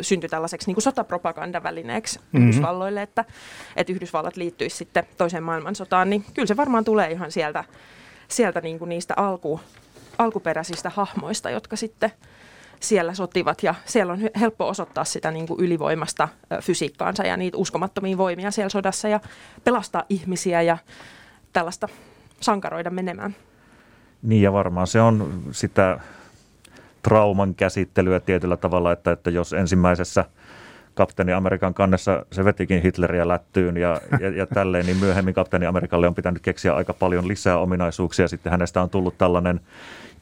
syntyi 0.00 0.28
tällaiseksi 0.28 0.66
niin 0.66 0.74
kuin 0.74 0.82
sotapropagandavälineeksi 0.82 2.18
mm-hmm. 2.18 2.42
Yhdysvalloille, 2.42 3.02
että, 3.02 3.24
että 3.76 3.92
Yhdysvallat 3.92 4.36
liittyisi 4.36 4.76
sitten 4.76 5.04
toiseen 5.18 5.42
maailmansotaan, 5.42 6.10
niin 6.10 6.24
kyllä 6.34 6.46
se 6.46 6.56
varmaan 6.56 6.84
tulee 6.84 7.10
ihan 7.10 7.32
sieltä, 7.32 7.64
sieltä 8.28 8.60
niin 8.60 8.78
kuin 8.78 8.88
niistä 8.88 9.14
alku, 9.16 9.60
alkuperäisistä 10.18 10.90
hahmoista, 10.90 11.50
jotka 11.50 11.76
sitten 11.76 12.12
siellä 12.80 13.14
sotivat 13.14 13.62
ja 13.62 13.74
siellä 13.84 14.12
on 14.12 14.18
helppo 14.40 14.68
osoittaa 14.68 15.04
sitä 15.04 15.30
niin 15.30 15.46
kuin 15.46 15.60
ylivoimasta 15.60 16.28
fysiikkaansa 16.60 17.22
ja 17.22 17.36
niitä 17.36 17.56
uskomattomia 17.56 18.18
voimia 18.18 18.50
siellä 18.50 18.68
sodassa 18.68 19.08
ja 19.08 19.20
pelastaa 19.64 20.04
ihmisiä 20.08 20.62
ja 20.62 20.78
tällaista 21.52 21.88
sankaroida 22.40 22.90
menemään. 22.90 23.36
Niin 24.22 24.42
ja 24.42 24.52
varmaan 24.52 24.86
se 24.86 25.00
on 25.00 25.42
sitä 25.50 26.00
trauman 27.02 27.54
käsittelyä 27.54 28.20
tietyllä 28.20 28.56
tavalla, 28.56 28.92
että, 28.92 29.12
että 29.12 29.30
jos 29.30 29.52
ensimmäisessä 29.52 30.24
kapteeni 30.94 31.32
Amerikan 31.32 31.74
kannessa 31.74 32.26
se 32.32 32.44
vetikin 32.44 32.82
Hitleriä 32.82 33.28
lättyyn 33.28 33.76
ja, 33.76 34.00
ja, 34.20 34.30
ja 34.30 34.46
tälleen, 34.46 34.86
niin 34.86 34.96
myöhemmin 34.96 35.34
kapteeni 35.34 35.66
Amerikalle 35.66 36.08
on 36.08 36.14
pitänyt 36.14 36.42
keksiä 36.42 36.74
aika 36.74 36.94
paljon 36.94 37.28
lisää 37.28 37.58
ominaisuuksia. 37.58 38.28
Sitten 38.28 38.50
hänestä 38.50 38.82
on 38.82 38.90
tullut 38.90 39.18
tällainen 39.18 39.60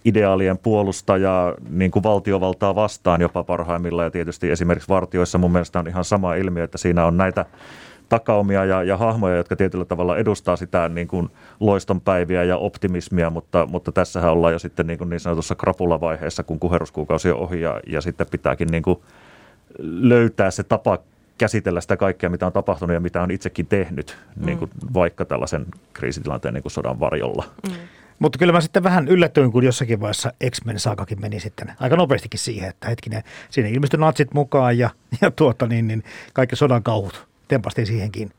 ideaalien 0.04 0.58
puolustaja 0.58 1.54
niin 1.70 1.90
kuin 1.90 2.02
valtiovaltaa 2.02 2.74
vastaan 2.74 3.20
jopa 3.20 3.44
parhaimmillaan. 3.44 4.06
Ja 4.06 4.10
tietysti 4.10 4.50
esimerkiksi 4.50 4.88
vartioissa 4.88 5.38
mun 5.38 5.52
mielestä 5.52 5.78
on 5.78 5.88
ihan 5.88 6.04
sama 6.04 6.34
ilmiö, 6.34 6.64
että 6.64 6.78
siinä 6.78 7.06
on 7.06 7.16
näitä 7.16 7.46
takaumia 8.08 8.64
ja, 8.64 8.82
ja 8.82 8.96
hahmoja, 8.96 9.36
jotka 9.36 9.56
tietyllä 9.56 9.84
tavalla 9.84 10.16
edustaa 10.16 10.56
sitä 10.56 10.88
niin 10.88 11.08
kuin 11.08 11.28
loistonpäiviä 11.60 12.44
ja 12.44 12.56
optimismia, 12.56 13.30
mutta, 13.30 13.66
mutta 13.66 13.92
tässähän 13.92 14.32
ollaan 14.32 14.52
jo 14.52 14.58
sitten 14.58 14.86
niin, 14.86 14.98
kuin 14.98 15.10
niin 15.10 15.20
sanotussa 15.20 15.54
krapulavaiheessa, 15.54 16.42
kun 16.42 16.58
kuheruskuukausi 16.58 17.30
on 17.30 17.38
ohi 17.38 17.60
ja, 17.60 17.80
ja 17.86 18.00
sitten 18.00 18.26
pitääkin 18.30 18.68
niin 18.68 18.82
kuin 18.82 18.98
löytää 19.78 20.50
se 20.50 20.62
tapa 20.62 20.98
käsitellä 21.38 21.80
sitä 21.80 21.96
kaikkea, 21.96 22.30
mitä 22.30 22.46
on 22.46 22.52
tapahtunut 22.52 22.94
ja 22.94 23.00
mitä 23.00 23.22
on 23.22 23.30
itsekin 23.30 23.66
tehnyt, 23.66 24.16
mm. 24.36 24.46
niin 24.46 24.58
kuin 24.58 24.70
vaikka 24.94 25.24
tällaisen 25.24 25.66
kriisitilanteen 25.92 26.54
niin 26.54 26.62
kuin 26.62 26.72
sodan 26.72 27.00
varjolla. 27.00 27.44
Mm. 27.68 27.74
Mutta 28.18 28.38
kyllä 28.38 28.52
mä 28.52 28.60
sitten 28.60 28.82
vähän 28.82 29.08
yllätyin, 29.08 29.52
kun 29.52 29.64
jossakin 29.64 30.00
vaiheessa 30.00 30.32
X-Men 30.50 30.78
saakakin 30.78 31.20
meni 31.20 31.40
sitten 31.40 31.72
aika 31.80 31.96
nopeastikin 31.96 32.40
siihen, 32.40 32.68
että 32.68 32.88
hetkinen, 32.88 33.22
siinä 33.50 33.68
ilmestyi 33.68 34.00
natsit 34.00 34.34
mukaan 34.34 34.78
ja, 34.78 34.90
ja 35.20 35.30
tuota 35.30 35.66
niin, 35.66 35.88
niin 35.88 36.04
kaikki 36.32 36.56
sodan 36.56 36.82
kauhut 36.82 37.26
tempastiin 37.48 37.86
siihenkin 37.86 38.30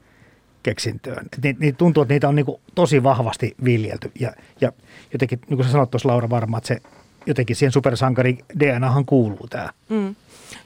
keksintöön. 0.64 1.26
Ni, 1.44 1.56
niin 1.60 1.76
tuntuu, 1.76 2.04
että 2.04 2.14
niitä 2.14 2.28
on 2.30 2.36
niin 2.36 2.46
kuin 2.46 2.62
tosi 2.76 3.04
vahvasti 3.04 3.56
viljelty 3.64 4.12
ja, 4.20 4.34
ja 4.62 4.72
jotenkin, 5.14 5.40
niin 5.50 5.58
kuin 5.58 5.66
sä 5.66 5.72
sanoit 5.72 5.92
tuossa 5.92 6.10
Laura 6.10 6.30
varmaan, 6.30 6.58
että 6.58 6.68
se 6.68 6.82
jotenkin 7.26 7.56
siihen 7.56 7.72
supersankari 7.72 8.38
DNAhan 8.60 9.06
kuuluu 9.06 9.48
tämä. 9.50 9.70
Mm. 9.90 10.16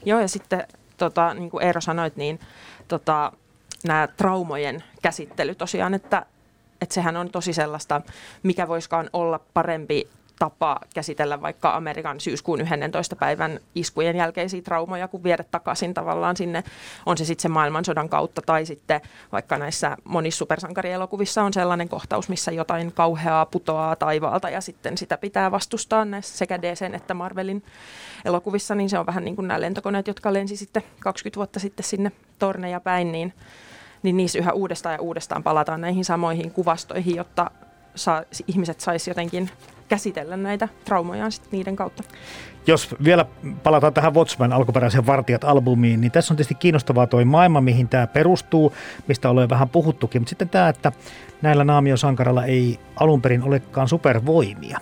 Joo 0.04 0.20
ja 0.20 0.28
sitten 0.28 0.66
tota, 0.96 1.34
niin 1.34 1.50
kuin 1.50 1.64
Eero 1.64 1.80
sanoit, 1.80 2.16
niin 2.16 2.40
tota, 2.88 3.32
nämä 3.84 4.08
traumojen 4.16 4.84
käsittely 5.02 5.54
tosiaan, 5.54 5.94
että 5.94 6.26
että 6.80 6.94
sehän 6.94 7.16
on 7.16 7.30
tosi 7.30 7.52
sellaista, 7.52 8.00
mikä 8.42 8.68
voiskaan 8.68 9.10
olla 9.12 9.40
parempi 9.54 10.08
tapa 10.38 10.80
käsitellä 10.94 11.42
vaikka 11.42 11.74
Amerikan 11.74 12.20
syyskuun 12.20 12.60
11. 12.60 13.16
päivän 13.16 13.60
iskujen 13.74 14.16
jälkeisiä 14.16 14.62
traumoja, 14.62 15.08
kun 15.08 15.22
viedä 15.22 15.44
takaisin 15.50 15.94
tavallaan 15.94 16.36
sinne, 16.36 16.64
on 17.06 17.18
se 17.18 17.24
sitten 17.24 17.42
se 17.42 17.48
maailmansodan 17.48 18.08
kautta 18.08 18.42
tai 18.46 18.66
sitten 18.66 19.00
vaikka 19.32 19.58
näissä 19.58 19.96
monissa 20.04 20.38
supersankarielokuvissa 20.38 21.42
on 21.42 21.52
sellainen 21.52 21.88
kohtaus, 21.88 22.28
missä 22.28 22.52
jotain 22.52 22.92
kauheaa 22.92 23.46
putoaa 23.46 23.96
taivaalta 23.96 24.50
ja 24.50 24.60
sitten 24.60 24.98
sitä 24.98 25.18
pitää 25.18 25.50
vastustaa 25.50 26.04
näissä 26.04 26.38
sekä 26.38 26.62
DC 26.62 26.94
että 26.94 27.14
Marvelin 27.14 27.64
elokuvissa, 28.24 28.74
niin 28.74 28.90
se 28.90 28.98
on 28.98 29.06
vähän 29.06 29.24
niin 29.24 29.36
kuin 29.36 29.48
nämä 29.48 29.60
lentokoneet, 29.60 30.08
jotka 30.08 30.32
lensi 30.32 30.56
sitten 30.56 30.82
20 31.00 31.36
vuotta 31.36 31.60
sitten 31.60 31.84
sinne 31.84 32.12
torneja 32.38 32.80
päin, 32.80 33.12
niin 33.12 33.34
niin 34.02 34.16
niissä 34.16 34.38
yhä 34.38 34.52
uudestaan 34.52 34.92
ja 34.92 35.00
uudestaan 35.00 35.42
palataan 35.42 35.80
näihin 35.80 36.04
samoihin 36.04 36.50
kuvastoihin, 36.50 37.16
jotta 37.16 37.50
saa, 37.94 38.22
ihmiset 38.46 38.80
saisi 38.80 39.10
jotenkin 39.10 39.50
käsitellä 39.88 40.36
näitä 40.36 40.68
traumoja 40.84 41.30
sitten 41.30 41.50
niiden 41.52 41.76
kautta. 41.76 42.02
Jos 42.66 42.94
vielä 43.04 43.24
palataan 43.62 43.94
tähän 43.94 44.14
Watchmen 44.14 44.52
alkuperäisen 44.52 45.06
Vartijat-albumiin, 45.06 46.00
niin 46.00 46.12
tässä 46.12 46.34
on 46.34 46.36
tietysti 46.36 46.54
kiinnostavaa 46.54 47.06
tuo 47.06 47.24
maailma, 47.24 47.60
mihin 47.60 47.88
tämä 47.88 48.06
perustuu, 48.06 48.72
mistä 49.06 49.30
ollaan 49.30 49.48
vähän 49.48 49.68
puhuttukin, 49.68 50.22
mutta 50.22 50.30
sitten 50.30 50.48
tämä, 50.48 50.68
että 50.68 50.92
näillä 51.42 51.64
naamiosankaralla 51.64 52.44
ei 52.44 52.78
alun 52.96 53.22
perin 53.22 53.42
olekaan 53.42 53.88
supervoimia 53.88 54.78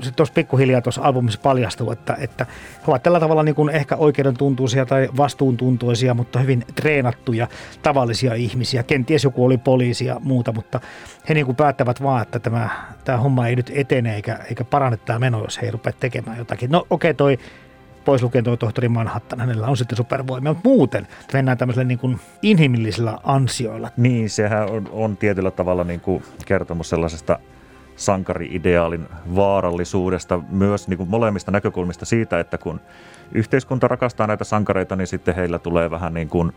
se 0.00 0.10
tuossa 0.10 0.34
pikkuhiljaa 0.34 0.80
tuossa 0.80 1.02
albumissa 1.02 1.40
paljastuu, 1.42 1.90
että, 1.90 2.16
että 2.20 2.46
he 2.76 2.84
ovat 2.86 3.02
tällä 3.02 3.20
tavalla 3.20 3.42
niin 3.42 3.70
ehkä 3.72 3.96
oikeuden 3.96 4.36
tuntuisia 4.36 4.86
tai 4.86 5.08
vastuuntuntuisia, 5.16 6.14
mutta 6.14 6.38
hyvin 6.38 6.64
treenattuja 6.74 7.48
tavallisia 7.82 8.34
ihmisiä. 8.34 8.82
Kenties 8.82 9.24
joku 9.24 9.44
oli 9.44 9.58
poliisi 9.58 10.04
ja 10.04 10.20
muuta, 10.20 10.52
mutta 10.52 10.80
he 11.28 11.34
niin 11.34 11.56
päättävät 11.56 12.02
vaan, 12.02 12.22
että 12.22 12.38
tämä, 12.38 12.68
tämä 13.04 13.18
homma 13.18 13.46
ei 13.46 13.56
nyt 13.56 13.70
etene 13.74 14.14
eikä, 14.14 14.38
eikä 14.48 14.64
parane 14.64 14.96
tämä 14.96 15.18
meno, 15.18 15.44
jos 15.44 15.60
he 15.60 15.66
ei 15.66 15.70
rupea 15.72 15.92
tekemään 15.92 16.38
jotakin. 16.38 16.70
No 16.70 16.86
okei, 16.90 17.10
okay, 17.10 17.14
toi 17.14 17.38
pois 18.04 18.22
lukien 18.22 18.44
tuo 18.44 18.56
tohtori 18.56 18.88
Manhattan, 18.88 19.40
hänellä 19.40 19.66
on 19.66 19.76
sitten 19.76 19.96
supervoimia, 19.96 20.52
mutta 20.52 20.68
muuten 20.68 21.06
mennään 21.32 21.58
tämmöisellä 21.58 21.88
niin 21.88 21.98
kuin 21.98 22.20
inhimillisillä 22.42 23.18
ansioilla. 23.22 23.90
Niin, 23.96 24.30
sehän 24.30 24.70
on, 24.70 24.88
on 24.92 25.16
tietyllä 25.16 25.50
tavalla 25.50 25.84
niin 25.84 26.00
kuin 26.00 26.22
kertomus 26.46 26.88
sellaisesta 26.90 27.38
sankari-ideaalin 28.00 29.08
vaarallisuudesta 29.36 30.40
myös 30.50 30.88
niin 30.88 30.98
kuin 30.98 31.08
molemmista 31.08 31.50
näkökulmista 31.50 32.04
siitä, 32.04 32.40
että 32.40 32.58
kun 32.58 32.80
yhteiskunta 33.32 33.88
rakastaa 33.88 34.26
näitä 34.26 34.44
sankareita, 34.44 34.96
niin 34.96 35.06
sitten 35.06 35.34
heillä 35.34 35.58
tulee 35.58 35.90
vähän 35.90 36.14
niin 36.14 36.28
kuin 36.28 36.52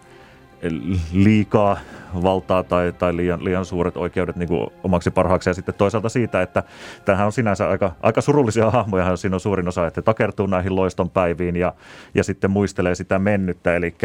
liikaa 1.14 1.78
valtaa 2.24 2.64
tai, 2.64 2.94
tai 2.94 3.16
liian, 3.16 3.44
liian 3.44 3.66
suuret 3.66 3.98
oikeudet 3.98 4.36
niin 4.36 4.50
kuin 4.50 4.68
omaksi 4.84 5.12
parhaaksi. 5.12 5.50
Ja 5.50 5.54
sitten 5.54 5.76
toisaalta 5.76 6.10
siitä, 6.10 6.42
että 6.42 6.64
tämähän 7.06 7.26
on 7.26 7.32
sinänsä 7.32 7.70
aika, 7.70 7.92
aika 8.02 8.22
surullisia 8.22 8.72
hahmoja, 8.72 9.16
siinä 9.16 9.36
on 9.36 9.40
suurin 9.40 9.68
osa, 9.68 9.88
että 9.88 10.02
takertuu 10.02 10.48
näihin 10.48 10.76
loiston 10.76 11.10
päiviin 11.10 11.56
ja, 11.56 11.74
ja 12.16 12.24
sitten 12.24 12.52
muistelee 12.52 12.96
sitä 12.96 13.20
mennyttä. 13.20 13.76
Eli 13.76 13.96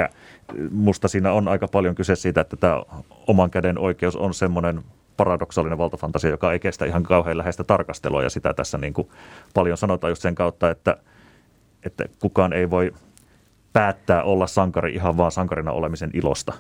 musta 0.70 1.08
siinä 1.08 1.32
on 1.32 1.48
aika 1.48 1.68
paljon 1.68 1.94
kyse 1.94 2.16
siitä, 2.16 2.40
että 2.40 2.56
tämä 2.56 2.82
oman 3.26 3.50
käden 3.50 3.78
oikeus 3.78 4.16
on 4.16 4.34
semmoinen 4.34 4.82
paradoksaalinen 5.18 5.78
valtafantasia, 5.78 6.30
joka 6.30 6.52
ei 6.52 6.58
kestä 6.58 6.84
ihan 6.84 7.02
kauhean 7.02 7.38
läheistä 7.38 7.64
tarkastelua 7.64 8.22
ja 8.22 8.30
sitä 8.30 8.54
tässä 8.54 8.78
niin 8.78 8.92
kuin 8.92 9.08
paljon 9.54 9.76
sanotaan 9.76 10.10
just 10.10 10.22
sen 10.22 10.34
kautta, 10.34 10.70
että, 10.70 10.96
että 11.82 12.04
kukaan 12.20 12.52
ei 12.52 12.70
voi 12.70 12.92
päättää 13.72 14.22
olla 14.22 14.46
sankari 14.46 14.94
ihan 14.94 15.16
vaan 15.16 15.32
sankarina 15.32 15.72
olemisen 15.72 16.10
ilosta. 16.14 16.52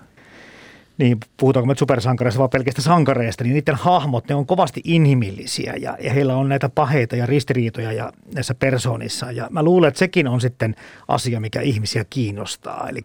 niin 0.98 1.18
puhutaanko 1.36 1.66
me 1.66 1.74
supersankareista 1.76 2.40
vai 2.40 2.48
pelkästään 2.48 2.84
sankareista, 2.84 3.44
niin 3.44 3.54
niiden 3.54 3.74
hahmot, 3.74 4.28
ne 4.28 4.34
on 4.34 4.46
kovasti 4.46 4.80
inhimillisiä 4.84 5.74
ja, 5.80 5.96
ja 6.00 6.12
heillä 6.12 6.36
on 6.36 6.48
näitä 6.48 6.68
paheita 6.68 7.16
ja 7.16 7.26
ristiriitoja 7.26 7.92
ja 7.92 8.12
näissä 8.34 8.54
persoonissa. 8.54 9.32
Ja 9.32 9.48
mä 9.50 9.62
luulen, 9.62 9.88
että 9.88 9.98
sekin 9.98 10.28
on 10.28 10.40
sitten 10.40 10.74
asia, 11.08 11.40
mikä 11.40 11.60
ihmisiä 11.60 12.04
kiinnostaa. 12.10 12.88
Eli 12.88 13.00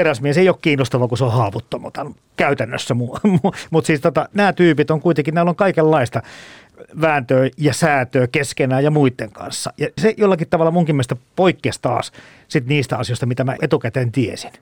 teräsmies 0.00 0.38
ei 0.38 0.48
ole 0.48 0.56
kiinnostava, 0.62 1.08
kun 1.08 1.18
se 1.18 1.24
on 1.24 1.32
haavoittamaton 1.32 2.14
käytännössä. 2.36 2.94
Mutta 3.70 3.86
siis 3.86 4.00
tota, 4.00 4.28
nämä 4.34 4.52
tyypit 4.52 4.90
on 4.90 5.00
kuitenkin, 5.00 5.34
näillä 5.34 5.48
on 5.48 5.56
kaikenlaista 5.56 6.22
vääntöä 7.00 7.48
ja 7.56 7.74
säätöä 7.74 8.26
keskenään 8.26 8.84
ja 8.84 8.90
muiden 8.90 9.32
kanssa. 9.32 9.72
Ja 9.78 9.88
se 9.98 10.14
jollakin 10.16 10.48
tavalla 10.50 10.70
munkin 10.70 10.96
mielestä 10.96 11.16
poikkesi 11.36 11.78
taas 11.82 12.12
sit 12.48 12.66
niistä 12.66 12.98
asioista, 12.98 13.26
mitä 13.26 13.44
mä 13.44 13.56
etukäteen 13.62 14.12
tiesin. 14.12 14.52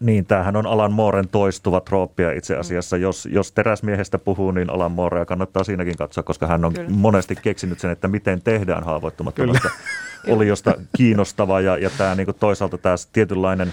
Niin, 0.00 0.26
tämähän 0.26 0.56
on 0.56 0.66
Alan 0.66 0.92
Mooren 0.92 1.28
toistuva 1.28 1.80
trooppia 1.80 2.32
itse 2.32 2.56
asiassa. 2.56 2.96
Mm. 2.96 3.02
Jos, 3.02 3.28
jos 3.32 3.52
teräsmiehestä 3.52 4.18
puhuu, 4.18 4.50
niin 4.50 4.70
Alan 4.70 4.92
Moorea 4.92 5.24
kannattaa 5.24 5.64
siinäkin 5.64 5.96
katsoa, 5.96 6.22
koska 6.22 6.46
hän 6.46 6.64
on 6.64 6.72
Kyllä. 6.72 6.88
monesti 6.90 7.36
keksinyt 7.42 7.80
sen, 7.80 7.90
että 7.90 8.08
miten 8.08 8.42
tehdään 8.42 8.84
haavoittumattomasta 8.84 9.70
oliosta 10.28 10.74
kiinnostava. 10.96 11.60
Ja, 11.60 11.76
ja 11.76 11.90
tämä 11.98 12.14
niin 12.14 12.28
toisaalta 12.40 12.78
tämä 12.78 12.94
tietynlainen 13.12 13.72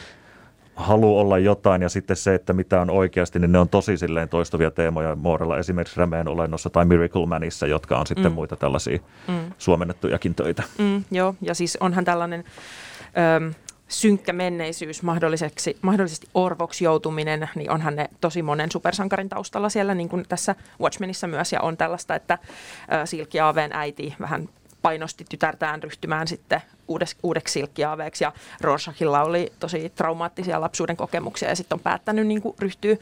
halu 0.79 1.19
olla 1.19 1.37
jotain 1.37 1.81
ja 1.81 1.89
sitten 1.89 2.15
se, 2.15 2.35
että 2.35 2.53
mitä 2.53 2.81
on 2.81 2.89
oikeasti, 2.89 3.39
niin 3.39 3.51
ne 3.51 3.59
on 3.59 3.69
tosi 3.69 3.97
silleen 3.97 4.29
toistuvia 4.29 4.71
teemoja 4.71 5.15
Moorella 5.15 5.57
esimerkiksi 5.57 5.99
Rämeen 5.99 6.27
olennossa 6.27 6.69
tai 6.69 6.85
Miracle 6.85 7.25
Manissa, 7.25 7.67
jotka 7.67 7.97
on 7.97 8.07
sitten 8.07 8.31
mm. 8.31 8.35
muita 8.35 8.55
tällaisia 8.55 8.99
mm. 9.27 9.51
suomennettujakin 9.57 10.35
töitä. 10.35 10.63
Mm, 10.77 11.03
joo, 11.11 11.35
ja 11.41 11.53
siis 11.53 11.77
onhan 11.79 12.05
tällainen... 12.05 12.43
Öm, 13.37 13.53
synkkä 13.87 14.33
menneisyys, 14.33 15.03
mahdolliseksi, 15.03 15.77
mahdollisesti 15.81 16.27
orvoksi 16.33 16.83
joutuminen, 16.83 17.49
niin 17.55 17.71
onhan 17.71 17.95
ne 17.95 18.09
tosi 18.21 18.41
monen 18.41 18.71
supersankarin 18.71 19.29
taustalla 19.29 19.69
siellä, 19.69 19.95
niin 19.95 20.09
kuin 20.09 20.25
tässä 20.29 20.55
Watchmenissa 20.81 21.27
myös, 21.27 21.53
ja 21.53 21.61
on 21.61 21.77
tällaista, 21.77 22.15
että 22.15 22.37
Silkki 23.05 23.39
Aaveen 23.39 23.71
äiti 23.73 24.15
vähän 24.19 24.49
painosti 24.81 25.25
tytärtään 25.29 25.83
ryhtymään 25.83 26.27
sitten 26.27 26.61
uudeksi, 26.87 27.15
uudeksi 27.23 27.53
silkkiaaveeksi, 27.53 28.23
ja 28.23 28.33
Rorschachilla 28.61 29.23
oli 29.23 29.53
tosi 29.59 29.91
traumaattisia 29.95 30.61
lapsuuden 30.61 30.97
kokemuksia, 30.97 31.49
ja 31.49 31.55
sitten 31.55 31.75
on 31.75 31.79
päättänyt 31.79 32.27
niin 32.27 32.41
kuin 32.41 32.55
ryhtyä, 32.59 32.95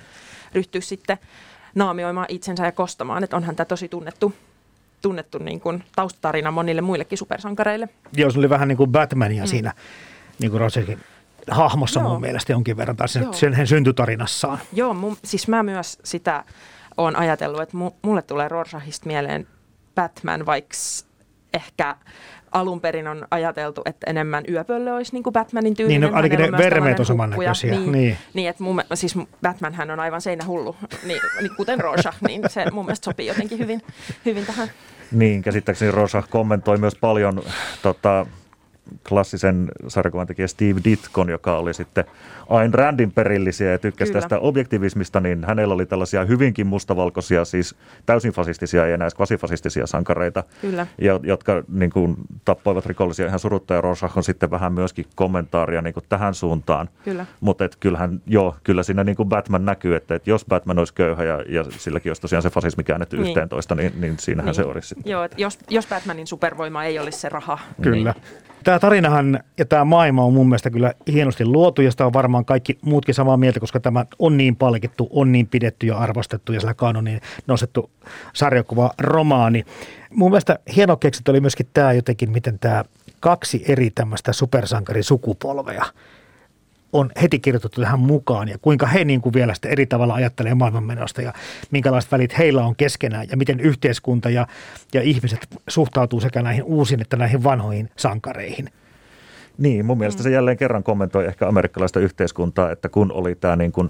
ryhtyä 0.53 0.81
sitten 0.81 1.17
naamioimaan 1.75 2.27
itsensä 2.29 2.65
ja 2.65 2.71
kostamaan, 2.71 3.23
että 3.23 3.35
onhan 3.35 3.55
tämä 3.55 3.65
tosi 3.65 3.89
tunnettu 3.89 4.33
tunnettu 5.01 5.37
niin 5.37 5.59
kuin 5.59 5.83
taustatarina 5.95 6.51
monille 6.51 6.81
muillekin 6.81 7.17
supersankareille. 7.17 7.89
Joo, 8.13 8.31
se 8.31 8.39
oli 8.39 8.49
vähän 8.49 8.67
niin 8.67 8.77
kuin 8.77 8.91
Batmania 8.91 9.43
mm. 9.43 9.47
siinä 9.47 9.73
niin 10.39 10.51
kuin 10.51 10.61
Rogerkin 10.61 10.99
hahmossa 11.51 11.99
Joo. 11.99 12.09
mun 12.09 12.21
mielestä 12.21 12.51
jonkin 12.51 12.77
verran, 12.77 12.97
tai 12.97 13.09
sen, 13.09 13.33
sen 13.33 13.67
syntytarinassaan. 13.67 14.59
Joo, 14.73 14.93
mun, 14.93 15.17
siis 15.23 15.47
mä 15.47 15.63
myös 15.63 15.99
sitä 16.03 16.43
olen 16.97 17.15
ajatellut, 17.15 17.61
että 17.61 17.77
mulle 18.01 18.21
tulee 18.21 18.47
Rorschachista 18.47 19.07
mieleen 19.07 19.47
Batman, 19.95 20.45
vaikka 20.45 20.77
ehkä 21.57 21.95
alun 22.51 22.81
perin 22.81 23.07
on 23.07 23.27
ajateltu, 23.31 23.81
että 23.85 24.09
enemmän 24.09 24.43
yöpöllö 24.49 24.95
olisi 24.95 25.13
niin 25.13 25.23
kuin 25.23 25.33
Batmanin 25.33 25.75
tyylinen. 25.75 26.01
Niin, 26.01 26.11
no, 26.11 26.17
ainakin 26.17 26.39
ne 26.39 26.51
vermeet 26.57 26.99
on 26.99 27.05
samannäköisiä. 27.05 27.71
Niin, 27.71 27.91
niin. 27.91 28.17
niin 28.33 28.49
että 28.49 28.63
mun, 28.63 28.81
siis 28.93 29.15
Batman 29.41 29.73
hän 29.73 29.91
on 29.91 29.99
aivan 29.99 30.21
seinähullu, 30.21 30.75
niin, 31.03 31.21
niin 31.41 31.51
kuten 31.57 31.79
Rorschach, 31.79 32.17
niin 32.27 32.41
se 32.49 32.65
mun 32.71 32.85
mielestä 32.85 33.05
sopii 33.05 33.27
jotenkin 33.27 33.59
hyvin, 33.59 33.81
hyvin 34.25 34.45
tähän. 34.45 34.67
Niin, 35.11 35.41
käsittääkseni 35.41 35.91
Rorschach 35.91 36.29
kommentoi 36.29 36.77
myös 36.77 36.95
paljon 36.95 37.43
tota, 37.81 38.25
klassisen 39.09 39.71
sarjakuvan 39.87 40.27
tekijä 40.27 40.47
Steve 40.47 40.81
Ditkon, 40.83 41.29
joka 41.29 41.57
oli 41.57 41.73
sitten 41.73 42.05
Ayn 42.49 42.73
Randin 42.73 43.11
perillisiä 43.11 43.71
ja 43.71 43.77
tykkäsi 43.77 44.11
Kyllä. 44.11 44.21
tästä 44.21 44.39
objektivismista, 44.39 45.19
niin 45.19 45.45
hänellä 45.47 45.73
oli 45.73 45.85
tällaisia 45.85 46.25
hyvinkin 46.25 46.67
mustavalkoisia, 46.67 47.45
siis 47.45 47.75
täysin 48.05 48.31
fasistisia 48.31 48.87
ja 48.87 48.97
näistä 48.97 49.15
kvasifasistisia 49.15 49.87
sankareita, 49.87 50.43
Kyllä. 50.61 50.87
jotka 51.23 51.63
niin 51.71 51.91
kuin, 51.91 52.15
tappoivat 52.45 52.85
rikollisia 52.85 53.27
ihan 53.27 53.39
surutta 53.39 53.73
ja 53.73 53.81
Rorschach 53.81 54.17
on 54.17 54.23
sitten 54.23 54.51
vähän 54.51 54.73
myöskin 54.73 55.05
kommentaaria 55.15 55.81
niin 55.81 55.93
kuin 55.93 56.05
tähän 56.09 56.33
suuntaan. 56.33 56.89
Kyllä. 57.03 57.25
Mutta 57.39 57.65
et 57.65 57.75
kyllähän, 57.79 58.21
joo, 58.25 58.55
kyllä 58.63 58.83
siinä 58.83 59.03
niin 59.03 59.15
kuin 59.15 59.29
Batman 59.29 59.65
näkyy, 59.65 59.95
että, 59.95 60.15
että 60.15 60.29
jos 60.29 60.45
Batman 60.45 60.79
olisi 60.79 60.93
köyhä 60.93 61.23
ja, 61.23 61.43
ja 61.49 61.65
silläkin 61.69 62.09
olisi 62.09 62.21
tosiaan 62.21 62.43
se 62.43 62.49
fasismi 62.49 62.83
käännetty 62.83 63.17
niin. 63.17 63.27
yhteentoista, 63.27 63.75
niin, 63.75 63.93
niin 64.01 64.19
siinähän 64.19 64.45
niin. 64.45 64.55
se 64.55 64.63
olisi 64.63 64.87
sitten. 64.87 65.11
Joo, 65.11 65.23
että 65.23 65.41
jos, 65.41 65.59
jos 65.69 65.87
Batmanin 65.87 66.27
supervoima 66.27 66.83
ei 66.83 66.99
olisi 66.99 67.19
se 67.19 67.29
raha. 67.29 67.59
Kyllä. 67.81 68.13
Niin 68.13 68.47
Tämä 68.67 68.76
tarinahan 68.79 69.39
ja 69.57 69.65
tämä 69.65 69.85
maailma 69.85 70.23
on 70.23 70.33
mun 70.33 70.49
mielestä 70.49 70.69
kyllä 70.69 70.93
hienosti 71.07 71.45
luotu 71.45 71.81
ja 71.81 71.91
sitä 71.91 72.05
on 72.05 72.13
varmaan 72.13 72.45
kaikki 72.45 72.77
muutkin 72.81 73.15
samaa 73.15 73.37
mieltä, 73.37 73.59
koska 73.59 73.79
tämä 73.79 74.05
on 74.19 74.37
niin 74.37 74.55
palkittu, 74.55 75.09
on 75.11 75.31
niin 75.31 75.47
pidetty 75.47 75.87
ja 75.87 75.97
arvostettu 75.97 76.53
ja 76.53 76.59
sillä 76.59 76.73
kanoniin 76.73 77.21
nostettu 77.47 77.91
sarjakuva 78.33 78.91
romaani. 78.99 79.65
Mun 80.09 80.31
mielestä 80.31 80.59
hieno 80.75 80.97
keksitty 80.97 81.31
oli 81.31 81.41
myöskin 81.41 81.67
tämä 81.73 81.93
jotenkin, 81.93 82.31
miten 82.31 82.59
tämä 82.59 82.83
kaksi 83.19 83.63
eri 83.67 83.89
tämmöistä 83.89 84.33
supersankarisukupolvea– 84.33 85.85
on 86.93 87.11
heti 87.21 87.39
kirjoitettu 87.39 87.81
tähän 87.81 87.99
mukaan 87.99 88.47
ja 88.47 88.57
kuinka 88.57 88.87
he 88.87 89.03
niin 89.03 89.21
kuin 89.21 89.33
vielä 89.33 89.53
sitten 89.53 89.71
eri 89.71 89.85
tavalla 89.85 90.13
ajattelee 90.13 90.55
maailmanmenosta 90.55 91.21
ja 91.21 91.33
minkälaiset 91.71 92.11
välit 92.11 92.37
heillä 92.37 92.65
on 92.65 92.75
keskenään 92.75 93.27
ja 93.31 93.37
miten 93.37 93.59
yhteiskunta 93.59 94.29
ja, 94.29 94.47
ja 94.93 95.01
ihmiset 95.01 95.47
suhtautuu 95.67 96.21
sekä 96.21 96.41
näihin 96.41 96.63
uusiin 96.63 97.01
että 97.01 97.17
näihin 97.17 97.43
vanhoihin 97.43 97.89
sankareihin. 97.95 98.69
Niin, 99.57 99.85
mun 99.85 99.97
mielestä 99.97 100.23
se 100.23 100.29
jälleen 100.29 100.57
kerran 100.57 100.83
kommentoi 100.83 101.25
ehkä 101.25 101.47
amerikkalaista 101.47 101.99
yhteiskuntaa, 101.99 102.71
että 102.71 102.89
kun 102.89 103.11
oli 103.11 103.35
tämä 103.35 103.55
niin 103.55 103.71
kuin 103.71 103.89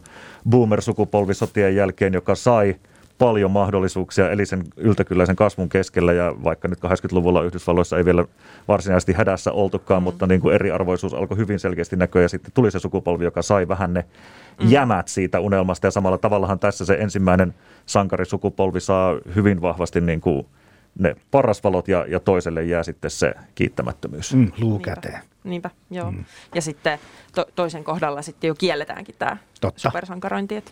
boomer-sukupolvi 0.50 1.34
sotien 1.34 1.76
jälkeen, 1.76 2.14
joka 2.14 2.36
sai– 2.36 2.76
paljon 3.18 3.52
mahdollisuuksia 3.52 4.32
eli 4.32 4.46
sen 4.46 4.64
yltäkylläisen 4.78 5.36
kasvun 5.36 5.70
keskellä 5.70 6.14
ja 6.14 6.36
vaikka 6.44 6.68
nyt 6.68 6.80
80-luvulla 6.80 7.44
Yhdysvalloissa 7.44 7.98
ei 7.98 8.06
vielä 8.06 8.26
varsinaisesti 8.68 9.14
hädässä 9.14 9.52
oltukaan, 9.52 10.02
mm. 10.02 10.04
mutta 10.04 10.28
niin 10.28 10.42
kuin 10.42 10.56
eriarvoisuus 10.56 11.14
alkoi 11.14 11.38
hyvin 11.38 11.60
selkeästi 11.60 11.96
näkyä 11.96 12.22
ja 12.22 12.30
sitten 12.30 12.52
tuli 12.54 12.72
se 12.72 12.80
sukupolvi, 12.80 13.24
joka 13.24 13.42
sai 13.42 13.68
vähän 13.68 13.94
ne 13.94 14.06
mm. 14.64 14.72
jämät 14.72 15.08
siitä 15.08 15.40
unelmasta 15.40 15.88
ja 15.88 15.92
samalla 15.92 16.18
tavallahan 16.18 16.60
tässä 16.60 16.86
se 16.86 16.98
ensimmäinen 17.00 17.54
sankarisukupolvi 17.86 18.80
saa 18.80 19.16
hyvin 19.36 19.62
vahvasti 19.62 20.02
niin 20.02 20.22
kuin 20.22 20.46
ne 21.00 21.16
parasvalot 21.32 21.88
ja, 21.88 22.06
ja 22.10 22.20
toiselle 22.20 22.64
jää 22.64 22.84
sitten 22.84 23.12
se 23.12 23.34
kiittämättömyys. 23.56 24.34
Mm, 24.34 24.52
luu 24.60 24.80
käteen. 24.80 25.20
Niinpä, 25.44 25.70
joo. 25.92 26.12
Mm. 26.12 26.26
Ja 26.56 26.62
sitten 26.62 27.00
to, 27.36 27.46
toisen 27.56 27.84
kohdalla 27.84 28.22
sitten 28.22 28.48
jo 28.48 28.56
kielletäänkin 28.56 29.16
tämä 29.20 29.38
supersankarointi. 29.76 30.56
Että... 30.56 30.72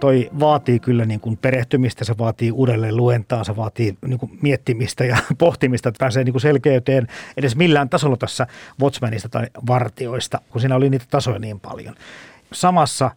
toi 0.00 0.30
vaatii 0.40 0.80
kyllä 0.80 1.04
niin 1.04 1.20
kuin 1.20 1.36
perehtymistä, 1.36 2.04
se 2.04 2.18
vaatii 2.18 2.52
uudelleen 2.52 2.96
luentaa, 2.96 3.44
se 3.44 3.56
vaatii 3.56 3.98
niin 4.06 4.18
kuin 4.18 4.38
miettimistä 4.42 5.04
ja 5.04 5.16
pohtimista, 5.38 5.88
että 5.88 5.98
pääsee 5.98 6.24
niin 6.24 6.32
kuin 6.32 6.42
selkeyteen 6.42 7.06
edes 7.36 7.56
millään 7.56 7.88
tasolla 7.88 8.16
tässä 8.16 8.46
Watchmenista 8.82 9.28
tai 9.28 9.46
vartioista, 9.66 10.40
kun 10.50 10.60
siinä 10.60 10.76
oli 10.76 10.90
niitä 10.90 11.04
tasoja 11.10 11.38
niin 11.38 11.60
paljon. 11.60 11.94
Samassa 12.52 13.10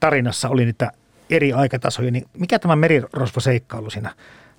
tarinassa 0.00 0.48
oli 0.48 0.64
niitä 0.64 0.92
eri 1.30 1.52
aikatasoja, 1.52 2.10
niin 2.10 2.24
mikä 2.38 2.58
tämä 2.58 2.76
merirosvoseikkailu 2.76 3.90
siinä 3.90 4.14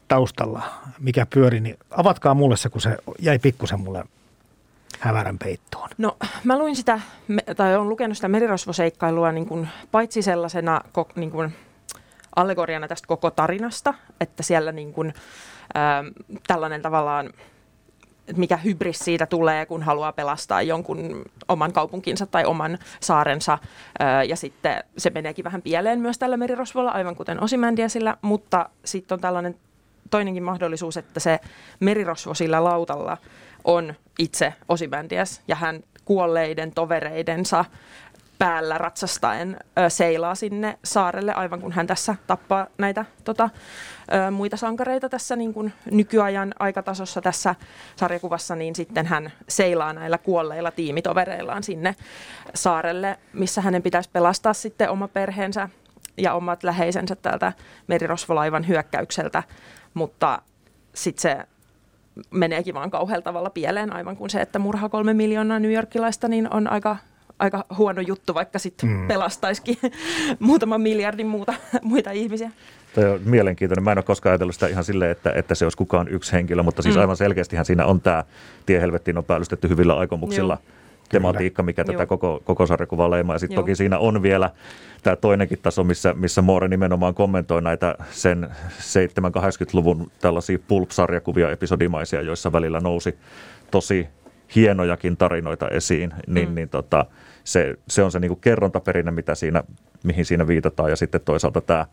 taustalla, 0.07 0.63
mikä 0.99 1.25
pyöri, 1.25 1.59
niin 1.59 1.77
avatkaa 1.91 2.33
mulle 2.33 2.57
se, 2.57 2.69
kun 2.69 2.81
se 2.81 2.97
jäi 3.19 3.39
pikkusen 3.39 3.79
mulle 3.79 4.03
hämärän 4.99 5.37
peittoon? 5.37 5.89
No 5.97 6.17
mä 6.43 6.59
luin 6.59 6.75
sitä, 6.75 6.99
tai 7.55 7.75
olen 7.75 7.89
lukenut 7.89 8.17
sitä 8.17 8.27
merirosvoseikkailua 8.27 9.31
niin 9.31 9.45
kuin, 9.45 9.69
paitsi 9.91 10.21
sellaisena 10.21 10.81
niin 11.15 11.31
kuin, 11.31 11.55
allegoriana 12.35 12.87
tästä 12.87 13.07
koko 13.07 13.31
tarinasta, 13.31 13.93
että 14.21 14.43
siellä 14.43 14.71
niin 14.71 14.93
kuin, 14.93 15.13
ää, 15.73 16.03
tällainen 16.47 16.81
tavallaan 16.81 17.29
mikä 18.35 18.57
hybris 18.57 18.99
siitä 18.99 19.25
tulee, 19.25 19.65
kun 19.65 19.83
haluaa 19.83 20.11
pelastaa 20.11 20.61
jonkun 20.61 21.23
oman 21.47 21.73
kaupunkinsa 21.73 22.25
tai 22.25 22.45
oman 22.45 22.77
saarensa. 22.99 23.57
Ja 24.27 24.35
sitten 24.35 24.83
se 24.97 25.09
meneekin 25.09 25.45
vähän 25.45 25.61
pieleen 25.61 25.99
myös 25.99 26.17
tällä 26.17 26.37
merirosvolla, 26.37 26.91
aivan 26.91 27.15
kuten 27.15 27.43
Osimandiasilla, 27.43 28.17
mutta 28.21 28.69
sitten 28.85 29.15
on 29.15 29.19
tällainen 29.19 29.55
toinenkin 30.09 30.43
mahdollisuus, 30.43 30.97
että 30.97 31.19
se 31.19 31.39
merirosvo 31.79 32.33
sillä 32.33 32.63
lautalla 32.63 33.17
on 33.67 33.93
itse 34.19 34.53
Osibändias 34.69 35.41
ja 35.47 35.55
hän 35.55 35.83
kuolleiden 36.05 36.71
tovereidensa 36.71 37.65
päällä 38.39 38.77
ratsastaen 38.77 39.57
ö, 39.79 39.89
seilaa 39.89 40.35
sinne 40.35 40.79
saarelle, 40.83 41.33
aivan 41.33 41.61
kun 41.61 41.71
hän 41.71 41.87
tässä 41.87 42.15
tappaa 42.27 42.67
näitä 42.77 43.05
tota, 43.23 43.49
ö, 44.27 44.31
muita 44.31 44.57
sankareita 44.57 45.09
tässä 45.09 45.35
niin 45.35 45.53
kuin 45.53 45.73
nykyajan 45.91 46.53
aikatasossa 46.59 47.21
tässä 47.21 47.55
sarjakuvassa, 47.95 48.55
niin 48.55 48.75
sitten 48.75 49.05
hän 49.05 49.31
seilaa 49.47 49.93
näillä 49.93 50.17
kuolleilla 50.17 50.71
tiimitovereillaan 50.71 51.63
sinne 51.63 51.95
saarelle, 52.53 53.19
missä 53.33 53.61
hänen 53.61 53.83
pitäisi 53.83 54.09
pelastaa 54.13 54.53
sitten 54.53 54.89
oma 54.89 55.07
perheensä 55.07 55.69
ja 56.17 56.33
omat 56.33 56.63
läheisensä 56.63 57.15
tältä 57.15 57.53
merirosvolaivan 57.87 58.67
hyökkäykseltä, 58.67 59.43
mutta 59.93 60.41
sitten 60.93 61.21
se 61.21 61.47
meneekin 62.31 62.73
vaan 62.73 62.91
kauhealla 62.91 63.23
tavalla 63.23 63.49
pieleen, 63.49 63.93
aivan 63.93 64.17
kuin 64.17 64.29
se, 64.29 64.41
että 64.41 64.59
murha 64.59 64.89
kolme 64.89 65.13
miljoonaa 65.13 65.59
New 65.59 65.73
Yorkilaista, 65.73 66.27
niin 66.27 66.53
on 66.53 66.71
aika 66.71 66.97
aika 67.39 67.65
huono 67.77 68.01
juttu, 68.01 68.33
vaikka 68.33 68.59
sitten 68.59 68.89
mm. 68.89 69.07
pelastaisikin 69.07 69.77
muutaman 70.39 70.81
miljardin 70.81 71.27
muuta, 71.27 71.53
muita 71.81 72.11
ihmisiä. 72.11 72.51
Tämä 72.95 73.11
on 73.11 73.19
mielenkiintoinen. 73.25 73.83
Mä 73.83 73.91
en 73.91 73.97
ole 73.97 74.03
koskaan 74.03 74.31
ajatellut 74.31 74.55
sitä 74.55 74.67
ihan 74.67 74.83
silleen, 74.83 75.11
että, 75.11 75.31
että 75.31 75.55
se 75.55 75.65
olisi 75.65 75.77
kukaan 75.77 76.07
yksi 76.07 76.31
henkilö, 76.31 76.63
mutta 76.63 76.81
siis 76.81 76.95
mm. 76.95 77.01
aivan 77.01 77.17
selkeästihän 77.17 77.65
siinä 77.65 77.85
on 77.85 78.01
tämä 78.01 78.23
tiehelvettiin 78.65 79.17
on 79.17 79.23
päällystetty 79.23 79.69
hyvillä 79.69 79.93
aikomuksilla. 79.93 80.57
Joo 80.63 80.77
tematiikka, 81.09 81.63
mikä 81.63 81.81
Joo. 81.81 81.93
tätä 81.93 82.05
koko, 82.05 82.41
koko 82.45 82.65
sarjakuvaa 82.65 83.11
leimaa. 83.11 83.35
Ja 83.35 83.39
sitten 83.39 83.55
toki 83.55 83.75
siinä 83.75 83.97
on 83.97 84.21
vielä 84.21 84.49
tämä 85.03 85.15
toinenkin 85.15 85.59
taso, 85.61 85.83
missä, 85.83 86.13
missä 86.13 86.41
Moore 86.41 86.67
nimenomaan 86.67 87.13
kommentoi 87.13 87.61
näitä 87.61 87.95
sen 88.11 88.47
7-80-luvun 88.79 90.11
tällaisia 90.21 90.59
pulp-sarjakuvia 90.67 91.51
episodimaisia, 91.51 92.21
joissa 92.21 92.51
välillä 92.51 92.79
nousi 92.79 93.17
tosi 93.71 94.07
hienojakin 94.55 95.17
tarinoita 95.17 95.67
esiin, 95.67 96.13
niin, 96.27 96.49
mm. 96.49 96.55
niin 96.55 96.69
tota, 96.69 97.05
se, 97.43 97.75
se 97.87 98.03
on 98.03 98.11
se 98.11 98.19
niin 98.19 98.29
kuin 98.29 98.41
kerrontaperinne, 98.41 99.11
mitä 99.11 99.35
siinä, 99.35 99.63
mihin 100.03 100.25
siinä 100.25 100.47
viitataan. 100.47 100.89
Ja 100.89 100.95
sitten 100.95 101.21
toisaalta 101.21 101.61
tämä 101.61 101.85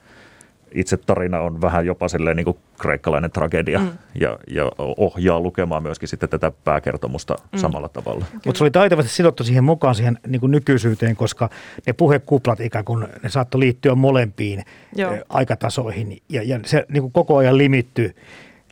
itse 0.74 0.96
tarina 0.96 1.40
on 1.40 1.60
vähän 1.60 1.86
jopa 1.86 2.08
silleen 2.08 2.36
niin 2.36 2.44
kuin 2.44 2.56
kreikkalainen 2.80 3.30
tragedia 3.30 3.78
mm. 3.78 3.90
ja, 4.20 4.38
ja 4.50 4.70
ohjaa 4.78 5.40
lukemaan 5.40 5.82
myöskin 5.82 6.08
sitten 6.08 6.28
tätä 6.28 6.52
pääkertomusta 6.64 7.36
mm. 7.52 7.58
samalla 7.58 7.88
tavalla. 7.88 8.24
Mutta 8.46 8.58
se 8.58 8.64
oli 8.64 8.70
taitavasti 8.70 9.12
sidottu 9.12 9.44
siihen 9.44 9.64
mukaan 9.64 9.94
siihen 9.94 10.18
niin 10.26 10.40
kuin 10.40 10.52
nykyisyyteen, 10.52 11.16
koska 11.16 11.50
ne 11.86 11.92
puhekuplat 11.92 12.60
ikään 12.60 12.84
kuin 12.84 13.06
ne 13.22 13.28
saattoi 13.28 13.60
liittyä 13.60 13.94
molempiin 13.94 14.64
Joo. 14.96 15.16
aikatasoihin 15.28 16.18
ja, 16.28 16.42
ja 16.42 16.60
se 16.64 16.86
niin 16.88 17.02
kuin 17.02 17.12
koko 17.12 17.36
ajan 17.36 17.58
limittyy 17.58 18.14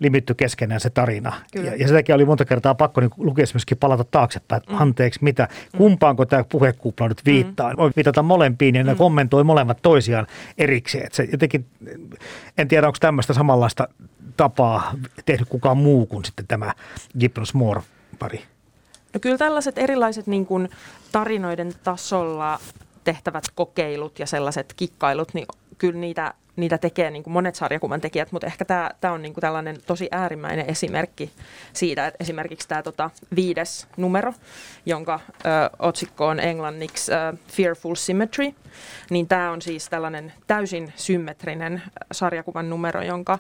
limitty 0.00 0.34
keskenään 0.34 0.80
se 0.80 0.90
tarina. 0.90 1.32
Ja, 1.54 1.76
ja 1.76 1.88
sitäkin 1.88 2.14
oli 2.14 2.24
monta 2.24 2.44
kertaa 2.44 2.74
pakko 2.74 3.00
niin 3.00 3.10
lukea 3.16 3.44
myöskin 3.54 3.78
palata 3.78 4.04
taaksepäin, 4.04 4.62
että 4.62 4.72
mm. 4.72 4.80
anteeksi 4.80 5.20
mitä, 5.22 5.48
mm. 5.72 5.78
kumpaanko 5.78 6.26
tämä 6.26 6.44
puhekupla 6.44 7.08
nyt 7.08 7.22
viittaa. 7.24 7.70
Mm. 7.70 7.76
Voi 7.76 7.90
viitata 7.96 8.22
molempiin 8.22 8.74
ja 8.74 8.84
ne 8.84 8.92
mm. 8.92 8.98
kommentoi 8.98 9.44
molemmat 9.44 9.78
toisiaan 9.82 10.26
erikseen. 10.58 11.06
Et 11.06 11.12
se 11.12 11.28
jotenkin, 11.32 11.66
en 12.58 12.68
tiedä 12.68 12.86
onko 12.86 12.98
tämmöistä 13.00 13.32
samanlaista 13.32 13.88
tapaa 14.36 14.94
tehnyt 15.24 15.48
kukaan 15.48 15.76
muu 15.76 16.06
kuin 16.06 16.24
sitten 16.24 16.46
tämä 16.46 16.72
Gibbons 17.20 17.54
Moore 17.54 17.82
pari. 18.18 18.42
No 19.14 19.20
kyllä 19.20 19.38
tällaiset 19.38 19.78
erilaiset 19.78 20.26
niin 20.26 20.46
kuin 20.46 20.68
tarinoiden 21.12 21.72
tasolla 21.84 22.60
tehtävät 23.04 23.44
kokeilut 23.54 24.18
ja 24.18 24.26
sellaiset 24.26 24.72
kikkailut, 24.76 25.34
niin 25.34 25.46
kyllä 25.78 26.00
niitä 26.00 26.34
niitä 26.56 26.78
tekee 26.78 27.10
niin 27.10 27.22
kuin 27.22 27.32
monet 27.32 27.54
sarjakuvan 27.54 28.00
tekijät, 28.00 28.32
mutta 28.32 28.46
ehkä 28.46 28.64
tämä, 28.64 28.90
tämä 29.00 29.14
on 29.14 29.22
niin 29.22 29.34
kuin 29.34 29.42
tällainen 29.42 29.76
tosi 29.86 30.08
äärimmäinen 30.10 30.66
esimerkki 30.68 31.32
siitä, 31.72 32.06
että 32.06 32.16
esimerkiksi 32.20 32.68
tämä 32.68 32.82
tota, 32.82 33.10
viides 33.36 33.86
numero, 33.96 34.34
jonka 34.86 35.20
ö, 35.26 35.38
otsikko 35.78 36.26
on 36.26 36.40
englanniksi 36.40 37.12
ö, 37.12 37.36
Fearful 37.48 37.94
Symmetry, 37.94 38.54
niin 39.10 39.28
tämä 39.28 39.50
on 39.50 39.62
siis 39.62 39.88
tällainen 39.88 40.32
täysin 40.46 40.92
symmetrinen 40.96 41.82
sarjakuvan 42.12 42.70
numero, 42.70 43.02
jonka 43.02 43.38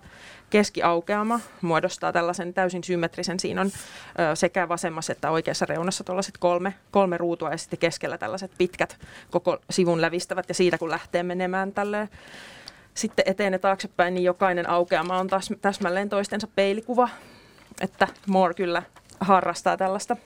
keskiaukeama 0.50 1.40
muodostaa 1.62 2.12
tällaisen 2.12 2.54
täysin 2.54 2.84
symmetrisen. 2.84 3.40
Siinä 3.40 3.60
on 3.60 3.66
ö, 3.66 4.36
sekä 4.36 4.68
vasemmassa 4.68 5.12
että 5.12 5.30
oikeassa 5.30 5.66
reunassa 5.66 6.04
tuollaiset 6.04 6.38
kolme, 6.38 6.74
kolme 6.90 7.18
ruutua 7.18 7.50
ja 7.50 7.56
sitten 7.56 7.78
keskellä 7.78 8.18
tällaiset 8.18 8.50
pitkät 8.58 8.96
koko 9.30 9.58
sivun 9.70 10.00
lävistävät 10.00 10.48
ja 10.48 10.54
siitä 10.54 10.78
kun 10.78 10.90
lähtee 10.90 11.22
menemään 11.22 11.72
tälleen 11.72 12.08
sitten 12.94 13.24
eteen 13.28 13.52
ja 13.52 13.58
taaksepäin, 13.58 14.14
niin 14.14 14.24
jokainen 14.24 14.68
aukeama 14.68 15.18
on 15.18 15.28
taas 15.28 15.52
täsmälleen 15.60 16.08
toistensa 16.08 16.46
peilikuva. 16.54 17.08
Että 17.80 18.08
Moore 18.26 18.54
kyllä 18.54 18.82
harrastaa 19.20 19.76
tällaista 19.76 20.16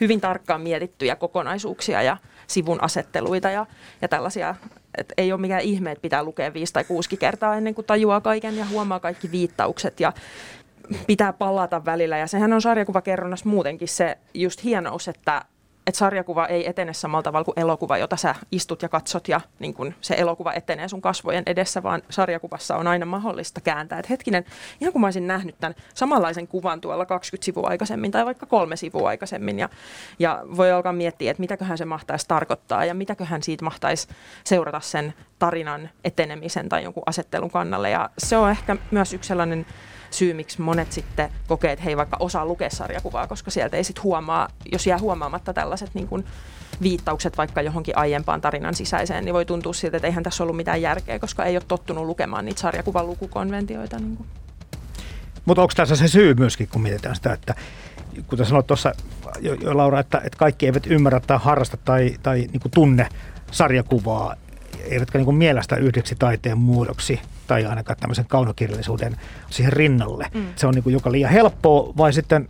hyvin 0.00 0.20
tarkkaan 0.20 0.60
mietittyjä 0.60 1.16
kokonaisuuksia 1.16 2.02
ja 2.02 2.16
sivun 2.46 2.82
asetteluita 2.82 3.50
ja, 3.50 3.66
ja 4.02 4.08
tällaisia, 4.08 4.54
että 4.98 5.14
ei 5.16 5.32
ole 5.32 5.40
mikään 5.40 5.62
ihme, 5.62 5.90
että 5.90 6.02
pitää 6.02 6.24
lukea 6.24 6.54
viisi 6.54 6.72
tai 6.72 6.84
kuusi 6.84 7.16
kertaa 7.16 7.56
ennen 7.56 7.74
kuin 7.74 7.84
tajuaa 7.84 8.20
kaiken 8.20 8.56
ja 8.56 8.66
huomaa 8.66 9.00
kaikki 9.00 9.30
viittaukset 9.30 10.00
ja 10.00 10.12
pitää 11.06 11.32
palata 11.32 11.84
välillä. 11.84 12.18
Ja 12.18 12.26
sehän 12.26 12.52
on 12.52 12.62
sarjakuvakerronnassa 12.62 13.48
muutenkin 13.48 13.88
se 13.88 14.18
just 14.34 14.64
hienous, 14.64 15.08
että 15.08 15.44
että 15.86 15.98
sarjakuva 15.98 16.46
ei 16.46 16.68
etene 16.68 16.92
samalla 16.92 17.22
tavalla 17.22 17.44
kuin 17.44 17.58
elokuva, 17.58 17.98
jota 17.98 18.16
sä 18.16 18.34
istut 18.52 18.82
ja 18.82 18.88
katsot 18.88 19.28
ja 19.28 19.40
niin 19.58 19.74
kun 19.74 19.94
se 20.00 20.14
elokuva 20.14 20.52
etenee 20.52 20.88
sun 20.88 21.02
kasvojen 21.02 21.42
edessä, 21.46 21.82
vaan 21.82 22.02
sarjakuvassa 22.10 22.76
on 22.76 22.86
aina 22.86 23.06
mahdollista 23.06 23.60
kääntää. 23.60 23.98
Et 23.98 24.10
hetkinen, 24.10 24.44
ihan 24.80 24.92
kun 24.92 25.00
mä 25.00 25.06
olisin 25.06 25.26
nähnyt 25.26 25.56
tämän 25.60 25.74
samanlaisen 25.94 26.48
kuvan 26.48 26.80
tuolla 26.80 27.06
20 27.06 27.44
sivua 27.44 27.68
aikaisemmin 27.68 28.10
tai 28.10 28.24
vaikka 28.24 28.46
kolme 28.46 28.76
sivua 28.76 29.08
aikaisemmin 29.08 29.58
ja, 29.58 29.68
ja 30.18 30.42
voi 30.56 30.72
alkaa 30.72 30.92
miettiä, 30.92 31.30
että 31.30 31.40
mitäköhän 31.40 31.78
se 31.78 31.84
mahtaisi 31.84 32.28
tarkoittaa 32.28 32.84
ja 32.84 32.94
mitäköhän 32.94 33.42
siitä 33.42 33.64
mahtaisi 33.64 34.08
seurata 34.44 34.80
sen 34.80 35.14
tarinan 35.44 35.90
etenemisen 36.04 36.68
tai 36.68 36.84
jonkun 36.84 37.02
asettelun 37.06 37.50
kannalle. 37.50 37.90
Ja 37.90 38.10
se 38.18 38.36
on 38.36 38.50
ehkä 38.50 38.76
myös 38.90 39.12
yksi 39.12 39.28
sellainen 39.28 39.66
syy, 40.10 40.34
miksi 40.34 40.62
monet 40.62 40.92
sitten 40.92 41.30
kokee, 41.46 41.72
että 41.72 41.84
he 41.84 41.90
ei 41.90 41.96
vaikka 41.96 42.16
osaa 42.20 42.46
lukea 42.46 42.70
sarjakuvaa, 42.70 43.26
koska 43.26 43.50
sieltä 43.50 43.76
ei 43.76 43.84
sitten 43.84 44.02
huomaa, 44.02 44.48
jos 44.72 44.86
jää 44.86 44.98
huomaamatta 44.98 45.52
tällaiset 45.52 45.94
niin 45.94 46.08
kuin 46.08 46.24
viittaukset 46.82 47.36
vaikka 47.36 47.62
johonkin 47.62 47.98
aiempaan 47.98 48.40
tarinan 48.40 48.74
sisäiseen, 48.74 49.24
niin 49.24 49.34
voi 49.34 49.44
tuntua 49.44 49.72
siltä, 49.72 49.96
että 49.96 50.06
eihän 50.06 50.22
tässä 50.22 50.44
ollut 50.44 50.56
mitään 50.56 50.82
järkeä, 50.82 51.18
koska 51.18 51.44
ei 51.44 51.56
ole 51.56 51.64
tottunut 51.68 52.06
lukemaan 52.06 52.44
niitä 52.44 52.60
sarjakuvan 52.60 53.06
lukukonventioita. 53.06 53.98
Niin 53.98 54.16
kuin. 54.16 54.28
Mutta 55.44 55.62
onko 55.62 55.72
tässä 55.76 55.96
se 55.96 56.08
syy 56.08 56.34
myöskin, 56.34 56.68
kun 56.68 56.82
mietitään 56.82 57.16
sitä, 57.16 57.32
että 57.32 57.54
kuten 58.26 58.46
sanoit 58.46 58.66
tuossa 58.66 58.92
jo, 59.40 59.54
jo 59.54 59.76
Laura, 59.76 60.00
että, 60.00 60.18
että 60.18 60.38
kaikki 60.38 60.66
eivät 60.66 60.86
ymmärrä 60.86 61.20
tai 61.20 61.38
harrasta 61.42 61.76
tai, 61.76 62.16
tai 62.22 62.38
niin 62.38 62.70
tunne 62.74 63.08
sarjakuvaa, 63.50 64.36
eivätkä 64.90 65.18
niin 65.18 65.24
kuin 65.24 65.36
mielestä 65.36 65.76
yhdeksi 65.76 66.14
taiteen 66.18 66.58
muodoksi 66.58 67.20
tai 67.46 67.66
ainakaan 67.66 67.96
tämmöisen 68.00 68.26
kaunokirjallisuuden 68.28 69.16
siihen 69.50 69.72
rinnalle. 69.72 70.26
Mm. 70.34 70.46
Se 70.56 70.66
on 70.66 70.74
niin 70.74 70.82
kuin 70.82 70.92
joka 70.92 71.12
liian 71.12 71.30
helppoa 71.30 71.92
vai 71.96 72.12
sitten 72.12 72.48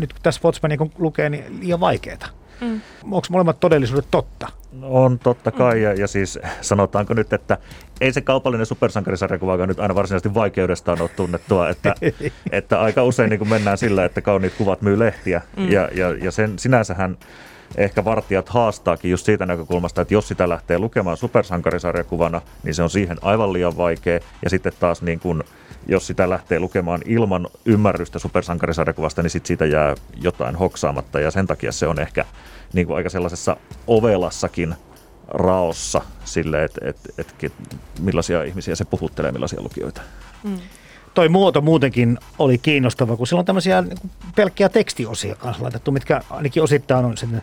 nyt 0.00 0.12
kun 0.12 0.22
tässä 0.22 0.40
Watchmania 0.44 0.78
kun 0.78 0.92
lukee, 0.98 1.30
niin 1.30 1.60
liian 1.60 1.80
vaikeaa. 1.80 2.28
Mm. 2.60 2.80
Onko 3.02 3.26
molemmat 3.30 3.60
todellisuudet 3.60 4.06
totta? 4.10 4.48
On 4.82 5.18
totta 5.18 5.50
kai, 5.50 5.74
mm. 5.74 5.82
ja, 5.82 5.92
ja 5.92 6.06
siis 6.06 6.38
sanotaanko 6.60 7.14
nyt, 7.14 7.32
että 7.32 7.58
ei 8.00 8.12
se 8.12 8.20
kaupallinen 8.20 8.66
supersankarisarjakuva 8.66 9.66
nyt 9.66 9.80
aina 9.80 9.94
varsinaisesti 9.94 10.34
vaikeudestaan 10.34 11.02
ole 11.02 11.08
tunnettua, 11.08 11.68
että, 11.68 11.94
että 12.52 12.80
aika 12.80 13.04
usein 13.04 13.30
niin 13.30 13.38
kuin 13.38 13.48
mennään 13.48 13.78
sillä, 13.78 14.04
että 14.04 14.20
kauniit 14.20 14.54
kuvat 14.54 14.82
myy 14.82 14.98
lehtiä, 14.98 15.40
mm. 15.56 15.70
ja, 15.70 15.88
ja, 15.94 16.10
ja 16.10 16.30
sen 16.30 16.58
sinänsähän 16.58 17.16
ehkä 17.76 18.04
vartijat 18.04 18.48
haastaakin 18.48 19.10
just 19.10 19.26
siitä 19.26 19.46
näkökulmasta, 19.46 20.02
että 20.02 20.14
jos 20.14 20.28
sitä 20.28 20.48
lähtee 20.48 20.78
lukemaan 20.78 21.16
supersankarisarjakuvana, 21.16 22.40
niin 22.62 22.74
se 22.74 22.82
on 22.82 22.90
siihen 22.90 23.16
aivan 23.22 23.52
liian 23.52 23.76
vaikea. 23.76 24.20
Ja 24.42 24.50
sitten 24.50 24.72
taas 24.80 25.02
niin 25.02 25.20
kun, 25.20 25.44
jos 25.86 26.06
sitä 26.06 26.30
lähtee 26.30 26.60
lukemaan 26.60 27.00
ilman 27.04 27.48
ymmärrystä 27.64 28.18
supersankarisarjakuvasta, 28.18 29.22
niin 29.22 29.30
sitten 29.30 29.48
siitä 29.48 29.66
jää 29.66 29.94
jotain 30.20 30.56
hoksaamatta. 30.56 31.20
Ja 31.20 31.30
sen 31.30 31.46
takia 31.46 31.72
se 31.72 31.86
on 31.86 32.00
ehkä 32.00 32.24
niin 32.72 32.86
kuin 32.86 32.96
aika 32.96 33.10
sellaisessa 33.10 33.56
ovelassakin 33.86 34.74
raossa 35.28 36.02
sille, 36.24 36.64
että 36.64 36.80
et, 36.88 36.96
et, 37.18 37.34
et, 37.42 37.52
millaisia 38.00 38.42
ihmisiä 38.42 38.74
se 38.74 38.84
puhuttelee, 38.84 39.32
millaisia 39.32 39.62
lukijoita. 39.62 40.00
Mm 40.44 40.58
toi 41.14 41.28
muoto 41.28 41.60
muutenkin 41.60 42.18
oli 42.38 42.58
kiinnostava, 42.58 43.16
kun 43.16 43.26
sillä 43.26 43.40
on 43.40 43.46
tämmöisiä 43.46 43.82
niin 43.82 44.10
pelkkiä 44.36 44.68
tekstiosia 44.68 45.34
kanssa 45.34 45.62
laitettu, 45.62 45.90
mitkä 45.90 46.20
ainakin 46.30 46.62
osittain 46.62 47.04
on 47.04 47.16
sinne 47.16 47.42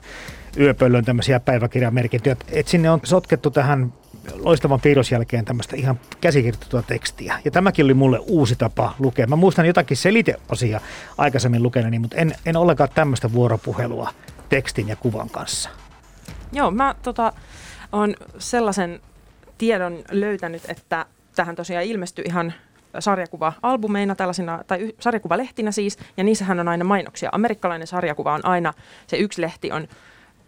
yöpöllön 0.57 1.05
tämmöisiä 1.05 1.39
päiväkirjamerkintöjä. 1.39 2.35
Että 2.51 2.71
sinne 2.71 2.89
on 2.89 2.99
sotkettu 3.03 3.51
tähän 3.51 3.93
loistavan 4.33 4.81
piirrosjälkeen 4.81 5.45
tämmöistä 5.45 5.75
ihan 5.75 5.99
käsikirjoitettua 6.21 6.81
tekstiä. 6.81 7.39
Ja 7.45 7.51
tämäkin 7.51 7.85
oli 7.85 7.93
mulle 7.93 8.19
uusi 8.19 8.55
tapa 8.55 8.95
lukea. 8.99 9.27
Mä 9.27 9.35
muistan 9.35 9.65
jotakin 9.65 9.97
seliteosia 9.97 10.81
aikaisemmin 11.17 11.63
lukeneeni, 11.63 11.99
mutta 11.99 12.17
en, 12.17 12.35
en 12.45 12.57
ollenkaan 12.57 12.89
tämmöistä 12.95 13.33
vuoropuhelua 13.33 14.09
tekstin 14.49 14.87
ja 14.87 14.95
kuvan 14.95 15.29
kanssa. 15.29 15.69
Joo, 16.51 16.71
mä 16.71 16.95
tota, 17.03 17.33
on 17.91 18.15
sellaisen 18.37 18.99
tiedon 19.57 20.03
löytänyt, 20.11 20.61
että 20.67 21.05
tähän 21.35 21.55
tosiaan 21.55 21.85
ilmestyi 21.85 22.25
ihan 22.27 22.53
sarjakuva-albumeina, 22.99 24.15
tällaisina, 24.15 24.63
tai 24.67 24.93
sarjakuvalehtinä 24.99 25.71
siis, 25.71 25.97
ja 26.17 26.23
niissähän 26.23 26.59
on 26.59 26.67
aina 26.67 26.83
mainoksia. 26.83 27.29
Amerikkalainen 27.31 27.87
sarjakuva 27.87 28.33
on 28.33 28.45
aina, 28.45 28.73
se 29.07 29.17
yksi 29.17 29.41
lehti 29.41 29.71
on 29.71 29.87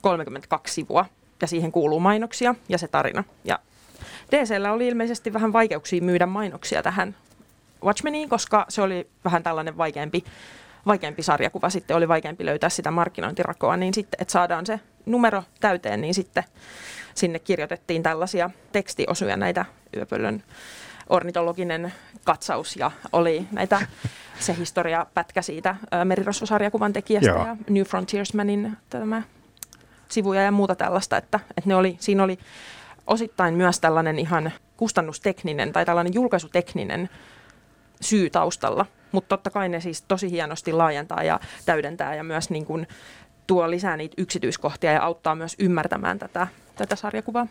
32 0.01 0.73
sivua, 0.73 1.05
ja 1.41 1.47
siihen 1.47 1.71
kuuluu 1.71 1.99
mainoksia 1.99 2.55
ja 2.69 2.77
se 2.77 2.87
tarina. 2.87 3.23
Ja 3.43 3.59
DCllä 4.31 4.73
oli 4.73 4.87
ilmeisesti 4.87 5.33
vähän 5.33 5.53
vaikeuksia 5.53 6.01
myydä 6.01 6.25
mainoksia 6.25 6.83
tähän 6.83 7.15
Watchmeniin, 7.83 8.29
koska 8.29 8.65
se 8.69 8.81
oli 8.81 9.07
vähän 9.25 9.43
tällainen 9.43 9.77
vaikeampi, 9.77 10.23
vaikeampi 10.85 11.23
sarjakuva, 11.23 11.69
sitten 11.69 11.97
oli 11.97 12.07
vaikeampi 12.07 12.45
löytää 12.45 12.69
sitä 12.69 12.91
markkinointirakoa, 12.91 13.77
niin 13.77 13.93
sitten, 13.93 14.17
että 14.21 14.31
saadaan 14.31 14.65
se 14.65 14.79
numero 15.05 15.43
täyteen, 15.59 16.01
niin 16.01 16.13
sitten 16.13 16.43
sinne 17.13 17.39
kirjoitettiin 17.39 18.03
tällaisia 18.03 18.49
tekstiosuja 18.71 19.37
näitä 19.37 19.65
yöpöllön 19.97 20.43
ornitologinen 21.11 21.93
katsaus 22.23 22.75
ja 22.75 22.91
oli 23.11 23.47
näitä 23.51 23.81
se 24.39 24.55
historiapätkä 24.57 25.41
siitä 25.41 25.75
merirosvosarjakuvan 26.05 26.93
tekijästä 26.93 27.29
Joo. 27.29 27.45
ja 27.45 27.57
New 27.69 27.83
Frontiersmanin 27.83 28.77
tämä 28.89 29.21
sivuja 30.07 30.41
ja 30.41 30.51
muuta 30.51 30.75
tällaista, 30.75 31.17
että, 31.17 31.39
että 31.57 31.69
ne 31.69 31.75
oli, 31.75 31.97
siinä 31.99 32.23
oli 32.23 32.39
osittain 33.07 33.53
myös 33.53 33.79
tällainen 33.79 34.19
ihan 34.19 34.51
kustannustekninen 34.77 35.73
tai 35.73 35.85
tällainen 35.85 36.13
julkaisutekninen 36.13 37.09
syy 38.01 38.29
taustalla, 38.29 38.85
mutta 39.11 39.29
totta 39.29 39.49
kai 39.49 39.69
ne 39.69 39.79
siis 39.79 40.01
tosi 40.01 40.31
hienosti 40.31 40.73
laajentaa 40.73 41.23
ja 41.23 41.39
täydentää 41.65 42.15
ja 42.15 42.23
myös 42.23 42.49
niin 42.49 42.65
kuin 42.65 42.87
tuo 43.47 43.69
lisää 43.71 43.97
niitä 43.97 44.15
yksityiskohtia 44.17 44.91
ja 44.91 45.03
auttaa 45.03 45.35
myös 45.35 45.55
ymmärtämään 45.59 46.19
tätä, 46.19 46.47
tätä 46.75 46.95
sarjakuvaa. 46.95 47.47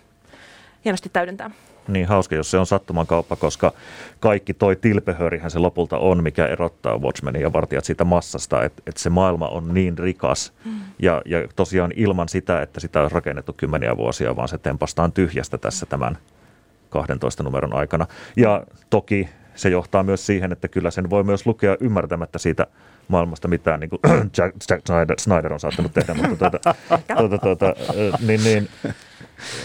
Hienosti 0.85 1.09
täydentää. 1.09 1.51
Niin 1.89 2.07
hauska, 2.07 2.35
jos 2.35 2.51
se 2.51 2.59
on 2.59 2.67
sattuman 2.67 3.07
kauppa, 3.07 3.37
koska 3.37 3.73
kaikki 4.21 4.55
toi 4.55 4.77
tilpehörihän 4.77 5.51
se 5.51 5.59
lopulta 5.59 5.99
on, 5.99 6.23
mikä 6.23 6.47
erottaa 6.47 6.99
Watchmenin 6.99 7.43
ja 7.43 7.53
vartijat 7.53 7.85
siitä 7.85 8.05
massasta, 8.05 8.65
että, 8.65 8.83
että 8.87 9.01
se 9.01 9.11
maailma 9.11 9.49
on 9.49 9.75
niin 9.75 9.99
rikas 9.99 10.53
mm. 10.65 10.81
ja, 10.99 11.23
ja 11.27 11.49
tosiaan 11.57 11.93
ilman 11.97 12.29
sitä, 12.29 12.63
että 12.63 12.81
sitä 12.81 13.03
on 13.03 13.11
rakennettu 13.11 13.53
kymmeniä 13.53 13.97
vuosia, 13.97 14.37
vaan 14.37 14.49
se 14.49 14.59
tempastaan 14.59 15.13
tyhjästä 15.13 15.59
tässä 15.59 15.87
tämän 15.87 16.19
12 16.91 17.43
numeron 17.43 17.75
aikana. 17.75 18.07
Ja 18.37 18.65
toki 18.91 19.29
se 19.55 19.69
johtaa 19.69 20.03
myös 20.03 20.27
siihen, 20.27 20.53
että 20.53 20.69
kyllä 20.69 20.91
sen 20.91 21.11
voi 21.11 21.25
myös 21.25 21.47
lukea 21.47 21.77
ymmärtämättä 21.81 22.39
siitä 22.39 22.67
maailmasta 23.09 23.49
mitään, 23.49 23.81
niin 23.81 23.91
kuin 23.91 24.01
Jack, 24.39 24.57
Jack 24.71 24.87
Snyder, 24.87 25.19
Snyder 25.19 25.53
on 25.53 25.61
saattanut 25.61 25.95
tehdä, 25.95 26.15
mutta 26.15 26.51
tuota, 26.51 26.75
tuota, 27.19 27.39
tuota, 27.39 27.75
niin, 28.27 28.45
niin, 28.45 28.69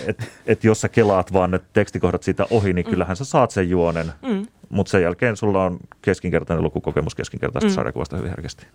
että 0.08 0.24
et 0.46 0.64
jos 0.64 0.82
sä 0.82 0.90
kelaat 0.90 1.34
vaan 1.34 1.52
ne 1.52 1.60
tekstikohdat 1.74 2.24
siitä 2.24 2.46
ohi, 2.50 2.74
niin 2.74 2.86
mm. 2.86 2.90
kyllähän 2.90 3.16
sä 3.16 3.26
saat 3.26 3.52
sen 3.52 3.70
juonen, 3.70 4.12
mm. 4.22 4.46
mutta 4.70 4.90
sen 4.90 5.02
jälkeen 5.02 5.38
sulla 5.38 5.64
on 5.64 5.78
keskinkertainen 6.02 6.64
lukukokemus 6.64 7.16
keskinkertaista 7.16 7.70
mm. 7.70 7.74
sarjakuvasta 7.74 8.18
hyvin 8.18 8.30
herkästi. 8.30 8.68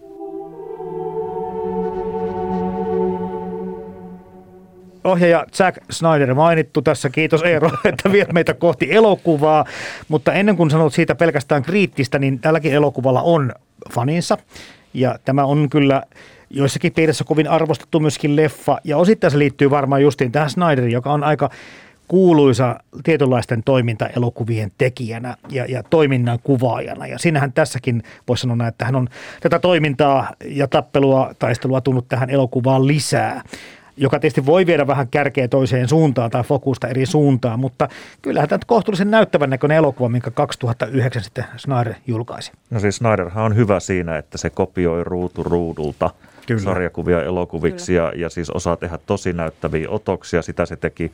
ohjaaja 5.04 5.46
Zack 5.54 5.78
Snyder 5.90 6.34
mainittu 6.34 6.82
tässä. 6.82 7.10
Kiitos 7.10 7.42
Eero, 7.42 7.70
että 7.84 8.12
viet 8.12 8.32
meitä 8.32 8.54
kohti 8.54 8.92
elokuvaa. 8.94 9.64
Mutta 10.08 10.32
ennen 10.32 10.56
kuin 10.56 10.70
sanot 10.70 10.92
siitä 10.92 11.14
pelkästään 11.14 11.62
kriittistä, 11.62 12.18
niin 12.18 12.38
tälläkin 12.38 12.72
elokuvalla 12.72 13.22
on 13.22 13.52
faninsa. 13.92 14.38
Ja 14.94 15.18
tämä 15.24 15.44
on 15.44 15.70
kyllä 15.70 16.02
joissakin 16.50 16.92
piirissä 16.92 17.24
kovin 17.24 17.48
arvostettu 17.48 18.00
myöskin 18.00 18.36
leffa. 18.36 18.78
Ja 18.84 18.96
osittain 18.96 19.30
se 19.30 19.38
liittyy 19.38 19.70
varmaan 19.70 20.02
justiin 20.02 20.32
tähän 20.32 20.50
Snyderiin, 20.50 20.92
joka 20.92 21.12
on 21.12 21.24
aika 21.24 21.50
kuuluisa 22.08 22.80
tietynlaisten 23.04 23.62
toimintaelokuvien 23.62 24.72
tekijänä 24.78 25.36
ja, 25.50 25.64
ja 25.68 25.82
toiminnan 25.82 26.38
kuvaajana. 26.42 27.06
Ja 27.06 27.18
sinähän 27.18 27.52
tässäkin 27.52 28.02
voisi 28.28 28.40
sanoa, 28.40 28.68
että 28.68 28.84
hän 28.84 28.96
on 28.96 29.08
tätä 29.40 29.58
toimintaa 29.58 30.30
ja 30.44 30.68
tappelua, 30.68 31.34
taistelua 31.38 31.80
tunnut 31.80 32.08
tähän 32.08 32.30
elokuvaan 32.30 32.86
lisää 32.86 33.42
joka 33.96 34.18
tietysti 34.18 34.46
voi 34.46 34.66
viedä 34.66 34.86
vähän 34.86 35.08
kärkeä 35.08 35.48
toiseen 35.48 35.88
suuntaan 35.88 36.30
tai 36.30 36.44
fokusta 36.44 36.88
eri 36.88 37.06
suuntaan, 37.06 37.60
mutta 37.60 37.88
kyllähän 38.22 38.48
tämä 38.48 38.60
kohtuullisen 38.66 39.10
näyttävän 39.10 39.50
näköinen 39.50 39.76
elokuva, 39.76 40.08
minkä 40.08 40.30
2009 40.30 41.22
sitten 41.22 41.44
Snyder 41.56 41.94
julkaisi. 42.06 42.52
No 42.70 42.80
siis 42.80 42.96
Snyderhan 42.96 43.44
on 43.44 43.56
hyvä 43.56 43.80
siinä, 43.80 44.18
että 44.18 44.38
se 44.38 44.50
kopioi 44.50 45.04
ruutu 45.04 45.42
ruudulta 45.42 46.10
Kyllä. 46.56 46.64
sarjakuvia 46.64 47.22
elokuviksi 47.22 47.94
ja, 47.94 48.12
ja 48.16 48.30
siis 48.30 48.50
osaa 48.50 48.76
tehdä 48.76 48.98
tosi 49.06 49.32
näyttäviä 49.32 49.90
otoksia. 49.90 50.42
Sitä 50.42 50.66
se 50.66 50.76
teki 50.76 51.12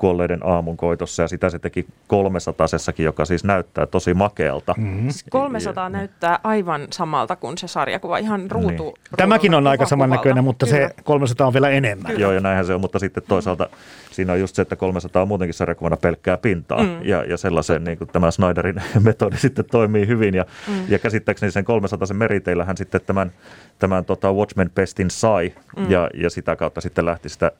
kuolleiden 0.00 0.46
aamun 0.46 0.76
koitossa 0.76 1.22
ja 1.22 1.28
sitä 1.28 1.50
se 1.50 1.58
teki 1.58 1.86
300 2.06 2.66
joka 2.98 3.24
siis 3.24 3.44
näyttää 3.44 3.86
tosi 3.86 4.14
makealta. 4.14 4.74
Mm-hmm. 4.78 5.08
300 5.30 5.84
ja, 5.84 5.88
näyttää 5.88 6.38
aivan 6.44 6.86
samalta 6.90 7.36
kuin 7.36 7.58
se 7.58 7.68
sarjakuva, 7.68 8.18
ihan 8.18 8.50
ruutu. 8.50 8.84
Niin. 8.84 9.16
Tämäkin 9.16 9.54
on 9.54 9.66
aika 9.66 9.86
samannäköinen, 9.86 10.44
mutta 10.44 10.66
Kyllä. 10.66 10.88
se 10.88 10.94
300 11.04 11.46
on 11.46 11.52
vielä 11.52 11.70
enemmän. 11.70 12.06
Kyllä. 12.06 12.20
Joo 12.20 12.32
ja 12.32 12.40
näinhän 12.40 12.66
se 12.66 12.74
on, 12.74 12.80
mutta 12.80 12.98
sitten 12.98 13.22
toisaalta 13.28 13.64
mm. 13.64 13.70
siinä 14.10 14.32
on 14.32 14.40
just 14.40 14.54
se, 14.54 14.62
että 14.62 14.76
300 14.76 15.22
on 15.22 15.28
muutenkin 15.28 15.54
sarjakuvana 15.54 15.96
pelkkää 15.96 16.36
pintaa 16.36 16.82
mm. 16.82 17.02
ja, 17.02 17.24
ja 17.24 17.36
sellaisen 17.36 17.84
niin 17.84 17.98
kuin 17.98 18.08
tämä 18.08 18.30
Snyderin 18.30 18.82
metodi 19.04 19.36
sitten 19.36 19.64
toimii 19.70 20.06
hyvin 20.06 20.34
ja, 20.34 20.44
mm. 20.68 20.74
ja 20.88 20.98
käsittääkseni 20.98 21.52
sen 21.52 21.64
300 21.64 22.06
sen 22.06 22.16
meriteillähän 22.16 22.76
sitten 22.76 23.00
tämän, 23.06 23.32
tämän 23.78 24.04
tota 24.04 24.32
Watchmen 24.32 24.70
Pestin 24.74 25.10
sai 25.10 25.52
mm. 25.76 25.90
ja, 25.90 26.10
ja 26.14 26.30
sitä 26.30 26.56
kautta 26.56 26.80
sitten 26.80 27.06
lähti 27.06 27.28
sitä 27.28 27.52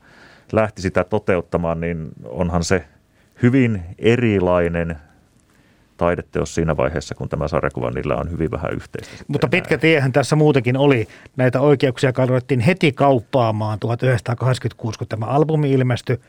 lähti 0.53 0.83
sitä 0.83 1.05
toteuttamaan, 1.05 1.81
niin 1.81 2.09
onhan 2.25 2.65
se 2.65 2.85
hyvin 3.43 3.83
erilainen 3.99 4.97
taideteos 5.97 6.55
siinä 6.55 6.77
vaiheessa, 6.77 7.15
kun 7.15 7.29
tämä 7.29 7.49
sarjakuva 7.49 7.91
niillä 7.91 8.17
on 8.17 8.31
hyvin 8.31 8.51
vähän 8.51 8.73
yhteistä. 8.73 9.25
Mutta 9.29 9.49
pitkä 9.49 9.79
tiehän 9.79 10.13
tässä 10.13 10.37
muutenkin 10.37 10.77
oli. 10.77 11.09
Näitä 11.37 11.61
oikeuksia 11.61 12.13
ruvettiin 12.27 12.61
heti 12.61 12.93
kauppaamaan 12.93 13.79
1986, 13.79 14.99
kun 14.99 15.09
tämä 15.09 15.27
albumi 15.27 15.73
ilmestyi 15.73 16.21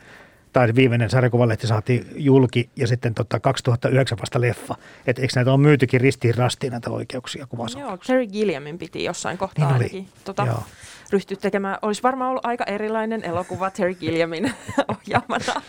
tai 0.53 0.75
viimeinen 0.75 1.10
sarjakuvalehti 1.10 1.67
saatiin 1.67 2.07
julki 2.15 2.69
ja 2.75 2.88
sitten 2.88 3.13
tota 3.13 3.39
2009 3.39 4.17
vasta 4.21 4.41
leffa. 4.41 4.75
Et 5.07 5.19
eikö 5.19 5.34
näitä 5.36 5.51
ole 5.51 5.60
myytykin 5.60 6.01
ristiin 6.01 6.36
rastiin 6.36 6.71
näitä 6.71 6.89
oikeuksia 6.89 7.47
kuvassa? 7.47 7.79
Joo, 7.79 7.97
Terry 7.97 8.27
Gilliamin 8.27 8.77
piti 8.77 9.03
jossain 9.03 9.38
kohtaa 9.38 9.65
niin 9.65 9.73
ainakin 9.73 10.07
tota, 10.25 10.62
ryhtyä 11.12 11.38
tekemään. 11.41 11.78
Olisi 11.82 12.04
varmaan 12.04 12.30
ollut 12.30 12.45
aika 12.45 12.63
erilainen 12.63 13.24
elokuva 13.24 13.71
Terry 13.71 13.95
Gilliamin 13.95 14.54
ohjaamana. 14.97 15.62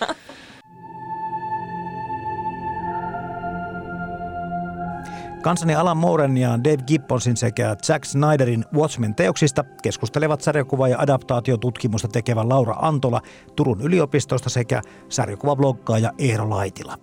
Kansani 5.42 5.74
Alan 5.74 5.96
Mooren 5.96 6.36
ja 6.36 6.64
Dave 6.64 6.82
Gibbonsin 6.86 7.36
sekä 7.36 7.76
Zack 7.82 8.04
Snyderin 8.04 8.64
Watchmen-teoksista 8.74 9.64
keskustelevat 9.82 10.40
sarjakuva- 10.40 10.88
ja 10.88 10.98
adaptaatiotutkimusta 10.98 12.08
tekevä 12.08 12.48
Laura 12.48 12.74
Antola 12.78 13.20
Turun 13.56 13.80
yliopistosta 13.80 14.50
sekä 14.50 14.82
sarjakuvabloggaaja 15.08 16.12
Eero 16.18 16.50
Laitila. 16.50 16.96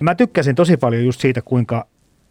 Mä 0.00 0.14
tykkäsin 0.14 0.54
tosi 0.54 0.76
paljon 0.76 1.04
just 1.04 1.20
siitä, 1.20 1.42
kuinka 1.42 1.86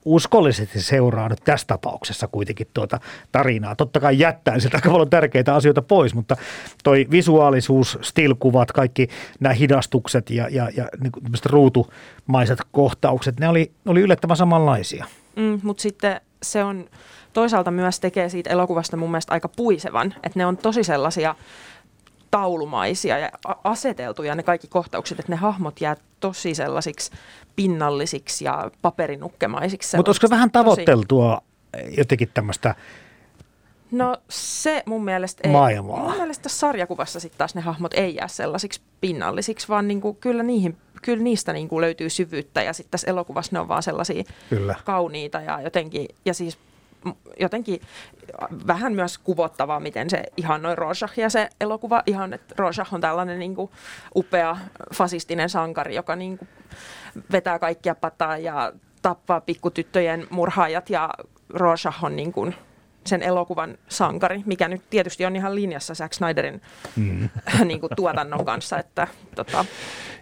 uskollisesti 0.07 0.81
seuraa 0.81 1.29
nyt 1.29 1.39
tässä 1.45 1.67
tapauksessa 1.67 2.27
kuitenkin 2.27 2.67
tuota 2.73 2.99
tarinaa. 3.31 3.75
Totta 3.75 3.99
kai 3.99 4.19
jättää 4.19 4.59
sieltä 4.59 4.77
aika 4.77 4.89
paljon 4.91 5.09
tärkeitä 5.09 5.55
asioita 5.55 5.81
pois, 5.81 6.15
mutta 6.15 6.37
toi 6.83 7.07
visuaalisuus, 7.11 7.99
stilkuvat, 8.01 8.71
kaikki 8.71 9.07
nämä 9.39 9.53
hidastukset 9.53 10.29
ja, 10.29 10.47
ja, 10.49 10.69
ja 10.77 10.89
niin 10.99 11.11
ruutumaiset 11.45 12.59
kohtaukset, 12.71 13.39
ne 13.39 13.49
oli, 13.49 13.71
oli 13.85 14.01
yllättävän 14.01 14.37
samanlaisia. 14.37 15.05
Mm, 15.35 15.59
mutta 15.63 15.81
sitten 15.81 16.21
se 16.43 16.63
on 16.63 16.89
toisaalta 17.33 17.71
myös 17.71 17.99
tekee 17.99 18.29
siitä 18.29 18.49
elokuvasta 18.49 18.97
mun 18.97 19.11
mielestä 19.11 19.33
aika 19.33 19.47
puisevan, 19.47 20.13
että 20.23 20.39
ne 20.39 20.45
on 20.45 20.57
tosi 20.57 20.83
sellaisia 20.83 21.35
taulumaisia 22.31 23.17
ja 23.17 23.29
aseteltuja 23.63 24.35
ne 24.35 24.43
kaikki 24.43 24.67
kohtaukset, 24.67 25.19
että 25.19 25.31
ne 25.31 25.35
hahmot 25.35 25.81
jää 25.81 25.95
tosi 26.19 26.55
sellaisiksi 26.55 27.11
pinnallisiksi 27.55 28.45
ja 28.45 28.71
paperinukkemaisiksi. 28.81 29.97
Mutta 29.97 30.09
olisiko 30.09 30.29
vähän 30.29 30.51
tavoitteltua 30.51 31.41
tosi... 31.71 31.95
jotenkin 31.97 32.29
tämmöistä 32.33 32.75
No 33.91 34.17
se 34.29 34.83
mun 34.85 35.03
mielestä 35.03 35.41
ei. 35.43 35.51
Maailmaa. 35.51 35.99
Mun 35.99 36.15
mielestä 36.15 36.49
sarjakuvassa 36.49 37.19
sitten 37.19 37.37
taas 37.37 37.55
ne 37.55 37.61
hahmot 37.61 37.93
ei 37.93 38.15
jää 38.15 38.27
sellaisiksi 38.27 38.81
pinnallisiksi, 39.01 39.67
vaan 39.67 39.87
niinku, 39.87 40.13
kyllä, 40.13 40.43
niihin, 40.43 40.77
kyllä 41.01 41.23
niistä 41.23 41.53
niinku 41.53 41.81
löytyy 41.81 42.09
syvyyttä 42.09 42.61
ja 42.61 42.73
sitten 42.73 42.91
tässä 42.91 43.07
elokuvassa 43.07 43.49
ne 43.53 43.59
on 43.59 43.67
vaan 43.67 43.83
sellaisia 43.83 44.23
kyllä. 44.49 44.75
kauniita 44.85 45.41
ja 45.41 45.61
jotenkin, 45.61 46.07
ja 46.25 46.33
siis 46.33 46.57
jotenkin 47.39 47.81
vähän 48.67 48.93
myös 48.93 49.17
kuvottavaa, 49.17 49.79
miten 49.79 50.09
se 50.09 50.23
ihan 50.37 50.61
noin 50.61 50.77
ja 51.17 51.29
se 51.29 51.49
elokuva, 51.61 52.03
ihan 52.05 52.33
että 52.33 52.55
Rorschach 52.57 52.93
on 52.93 53.01
tällainen 53.01 53.39
niin 53.39 53.55
kuin 53.55 53.71
upea 54.15 54.57
fasistinen 54.95 55.49
sankari, 55.49 55.95
joka 55.95 56.15
niin 56.15 56.37
kuin 56.37 56.49
vetää 57.31 57.59
kaikkia 57.59 57.95
pataa 57.95 58.37
ja 58.37 58.73
tappaa 59.01 59.41
pikkutyttöjen 59.41 60.27
murhaajat 60.29 60.89
ja 60.89 61.09
Rorschach 61.49 62.03
on 62.03 62.15
niin 62.15 62.33
kuin 62.33 62.55
sen 63.07 63.23
elokuvan 63.23 63.77
sankari, 63.87 64.43
mikä 64.45 64.67
nyt 64.67 64.81
tietysti 64.89 65.25
on 65.25 65.35
ihan 65.35 65.55
linjassa 65.55 65.95
Zack 65.95 66.13
Snyderin 66.13 66.61
mm. 66.95 67.29
niin 67.67 67.79
kuin, 67.79 67.89
tuotannon 67.95 68.45
kanssa. 68.45 68.79
Että, 68.79 69.07
tota. 69.35 69.65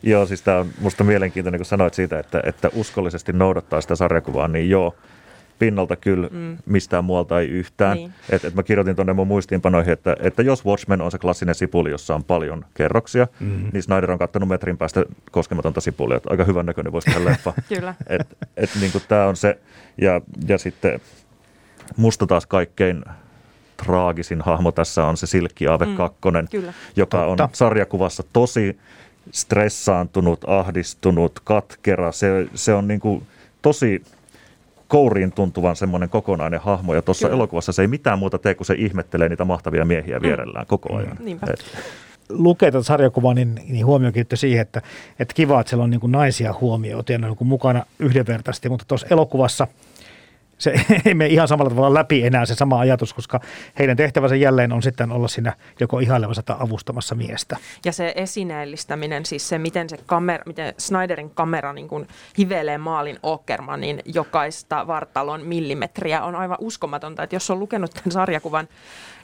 Joo, 0.04 0.26
siis 0.26 0.42
tämä 0.42 0.58
on 0.58 0.70
minusta 0.78 1.04
mielenkiintoinen, 1.04 1.60
kun 1.60 1.66
sanoit 1.66 1.94
siitä, 1.94 2.20
että, 2.20 2.42
että 2.46 2.70
uskollisesti 2.76 3.34
noudattaa 3.34 3.82
sitä 3.82 3.96
sarjakuvaa, 3.96 4.48
niin 4.48 4.70
joo, 4.70 4.96
pinnalta 5.60 5.96
kyllä 5.96 6.28
mm. 6.32 6.58
mistään 6.66 7.06
muualta 7.06 7.40
ei 7.40 7.48
yhtään. 7.48 7.98
Niin. 7.98 8.14
Et, 8.30 8.46
et 8.46 8.56
mä 8.56 8.64
kirjoitin 8.64 8.96
tuonne 8.96 9.14
mun 9.14 9.28
muistiinpanoihin, 9.28 9.94
että, 9.94 10.16
että 10.20 10.42
jos 10.42 10.66
Watchmen 10.66 11.02
on 11.02 11.12
se 11.12 11.18
klassinen 11.18 11.56
sipuli, 11.56 11.90
jossa 11.90 12.16
on 12.16 12.24
paljon 12.24 12.66
kerroksia, 12.74 13.28
mm. 13.40 13.70
niin 13.74 13.84
Snyder 13.84 14.12
on 14.12 14.20
kattanut 14.20 14.50
metrin 14.50 14.78
päästä 14.78 15.06
koskematonta 15.32 15.82
sipulia. 15.82 16.20
Aika 16.30 16.44
hyvän 16.44 16.66
näköinen 16.66 16.94
voisi 16.94 17.12
tehdä 17.12 17.26
leffa. 17.26 17.54
kyllä. 17.70 17.96
Et, 18.08 18.38
et, 18.58 18.70
niin 18.80 18.92
tämä 19.08 19.26
on 19.26 19.36
se, 19.36 19.60
ja, 20.02 20.22
ja 20.48 20.58
sitten 20.58 21.00
musta 21.98 22.28
taas 22.28 22.46
kaikkein 22.46 23.04
traagisin 23.78 24.42
hahmo 24.42 24.72
tässä 24.72 25.06
on 25.06 25.18
se 25.18 25.28
Silkkiaave 25.28 25.86
mm, 25.86 25.96
2, 25.96 26.20
kyllä. 26.52 26.74
joka 26.96 27.18
Totta. 27.18 27.44
on 27.44 27.50
sarjakuvassa 27.54 28.24
tosi 28.34 28.78
stressaantunut, 29.32 30.44
ahdistunut, 30.48 31.40
katkera. 31.44 32.12
Se, 32.12 32.48
se 32.54 32.74
on 32.74 32.88
niin 32.88 33.00
kuin 33.00 33.28
tosi 33.62 34.04
kouriin 34.88 35.32
tuntuvan 35.32 35.76
semmoinen 35.76 36.10
kokonainen 36.10 36.60
hahmo. 36.60 36.94
Ja 36.94 37.02
tuossa 37.02 37.30
elokuvassa 37.30 37.72
se 37.72 37.82
ei 37.82 37.88
mitään 37.88 38.20
muuta 38.20 38.38
tee, 38.38 38.56
kuin 38.56 38.68
se 38.68 38.74
ihmettelee 38.78 39.30
niitä 39.30 39.46
mahtavia 39.46 39.86
miehiä 39.86 40.20
mm. 40.20 40.24
vierellään 40.24 40.66
koko 40.66 40.96
ajan. 40.96 41.18
Mm, 41.20 41.26
niinpä. 41.26 41.48
Et, 41.50 41.66
lukee 42.30 42.72
tätä 42.72 42.84
sarjakuvaa, 42.84 43.34
niin, 43.34 43.56
niin 43.70 43.86
huomio 43.86 44.12
kiinnittyi 44.12 44.38
siihen, 44.38 44.62
että, 44.62 44.82
että 45.20 45.34
kiva, 45.34 45.60
että 45.60 45.70
siellä 45.70 45.84
on 45.84 45.90
niin 45.90 46.02
kuin 46.02 46.12
naisia 46.12 46.54
huomioitu 46.62 47.12
ja 47.12 47.18
ne 47.18 47.28
on 47.28 47.36
niin 47.40 47.48
mukana 47.48 47.86
yhdenvertaisesti, 48.00 48.70
mutta 48.70 48.86
tuossa 48.88 49.08
elokuvassa– 49.10 49.68
se 50.58 50.74
ei 51.06 51.14
mene 51.14 51.30
ihan 51.30 51.48
samalla 51.48 51.70
tavalla 51.70 51.94
läpi 51.94 52.26
enää 52.26 52.46
se 52.46 52.56
sama 52.56 52.80
ajatus, 52.80 53.14
koska 53.14 53.40
heidän 53.80 53.98
tehtävänsä 53.98 54.36
jälleen 54.36 54.74
on 54.74 54.84
sitten 54.84 55.12
olla 55.12 55.28
siinä 55.28 55.54
joko 55.80 56.00
ihailevassa 56.00 56.44
tai 56.44 56.56
avustamassa 56.60 57.16
miestä. 57.16 57.58
Ja 57.86 57.92
se 57.92 58.14
esineellistäminen, 58.16 59.26
siis 59.26 59.50
se 59.50 59.58
miten 59.58 59.90
se 59.90 59.98
kamera, 60.06 60.44
miten 60.46 60.74
Snyderin 60.78 61.30
kamera 61.30 61.74
niin 61.74 61.88
kuin 61.88 62.08
hivelee 62.38 62.78
maalin 62.78 63.20
Åkermanin 63.24 64.02
jokaista 64.06 64.88
vartalon 64.88 65.42
millimetriä 65.42 66.24
on 66.24 66.36
aivan 66.36 66.58
uskomatonta, 66.60 67.24
että 67.24 67.36
jos 67.36 67.52
on 67.52 67.60
lukenut 67.60 67.92
tämän 67.92 68.12
sarjakuvan 68.12 68.68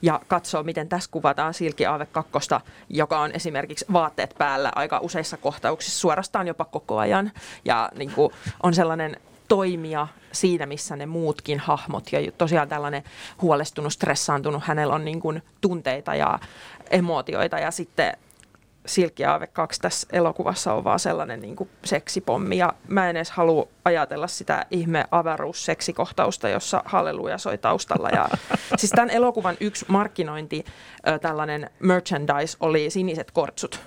ja 0.02 0.22
katsoo, 0.28 0.64
miten 0.64 0.90
tässä 0.90 1.12
kuvataan 1.12 1.54
Silki 1.54 1.86
Aave 1.86 2.06
2, 2.06 2.50
joka 2.90 3.20
on 3.20 3.32
esimerkiksi 3.32 3.86
vaatteet 3.94 4.36
päällä 4.38 4.72
aika 4.76 5.00
useissa 5.00 5.38
kohtauksissa 5.38 6.00
suorastaan 6.00 6.48
jopa 6.48 6.66
koko 6.66 6.98
ajan 6.98 7.32
ja 7.66 7.90
niin 7.96 8.12
kuin 8.12 8.34
on 8.64 8.74
sellainen 8.74 9.18
toimia 9.52 10.08
siinä, 10.32 10.66
missä 10.66 10.96
ne 10.96 11.06
muutkin 11.06 11.60
hahmot. 11.60 12.12
Ja 12.12 12.32
tosiaan 12.32 12.70
tällainen 12.70 13.04
huolestunut, 13.42 13.94
stressaantunut, 13.94 14.64
hänellä 14.64 14.96
on 14.96 15.06
niin 15.06 15.20
kuin 15.20 15.44
tunteita 15.62 16.16
ja 16.16 16.40
emootioita 16.92 17.60
ja 17.60 17.72
sitten 17.72 18.18
Silkkiaave 18.86 19.48
2 19.48 19.82
tässä 19.82 20.08
elokuvassa 20.12 20.74
on 20.74 20.84
vaan 20.84 21.00
sellainen 21.00 21.42
niin 21.42 21.56
kuin 21.56 21.70
seksipommi. 21.86 22.58
Ja 22.58 22.74
mä 22.88 23.10
en 23.10 23.16
edes 23.16 23.32
halua 23.32 23.68
ajatella 23.86 24.28
sitä 24.28 24.66
ihme 24.70 25.06
avaruusseksikohtausta, 25.12 26.50
jossa 26.50 26.84
Halleluja 26.86 27.38
soi 27.38 27.58
taustalla. 27.58 28.10
Ja, 28.10 28.30
siis 28.80 28.92
tämän 28.92 29.10
elokuvan 29.10 29.58
yksi 29.60 29.86
markkinointi, 29.88 30.66
tällainen 31.22 31.70
merchandise, 31.80 32.58
oli 32.60 32.90
siniset 32.90 33.32
kortsut. 33.32 33.80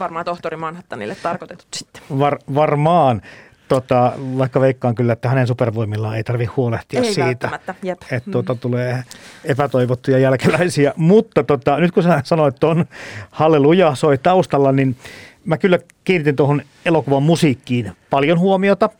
Varmaan 0.00 0.24
tohtori 0.24 0.56
Manhattanille 0.56 1.14
tarkoitetut 1.22 1.68
sitten. 1.74 2.02
Var, 2.18 2.38
varmaan 2.54 3.22
tota, 3.70 4.12
vaikka 4.38 4.60
veikkaan 4.60 4.94
kyllä, 4.94 5.12
että 5.12 5.28
hänen 5.28 5.46
supervoimillaan 5.46 6.16
ei 6.16 6.24
tarvitse 6.24 6.54
huolehtia 6.56 7.00
ei 7.00 7.14
siitä, 7.14 7.60
Jep. 7.82 8.02
että 8.10 8.30
tuota, 8.30 8.54
tulee 8.54 9.04
epätoivottuja 9.44 10.18
jälkeläisiä. 10.18 10.92
Mutta 11.10 11.44
tota, 11.44 11.76
nyt 11.78 11.92
kun 11.92 12.02
sä 12.02 12.20
sanoit 12.24 12.56
tuon 12.60 12.84
Halleluja 13.30 13.94
soi 13.94 14.18
taustalla, 14.18 14.72
niin 14.72 14.96
mä 15.44 15.58
kyllä 15.58 15.78
kiinnitin 16.04 16.36
tuohon 16.36 16.62
elokuvan 16.84 17.22
musiikkiin 17.22 17.92
paljon 18.10 18.38
huomiota. 18.38 18.90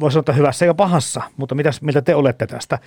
Voisi 0.00 0.14
sanoa, 0.14 0.36
hyvässä 0.36 0.66
ja 0.66 0.74
pahassa, 0.74 1.22
mutta 1.36 1.54
mitäs, 1.54 1.82
mitä 1.82 2.02
te 2.02 2.14
olette 2.14 2.46
tästä 2.46 2.78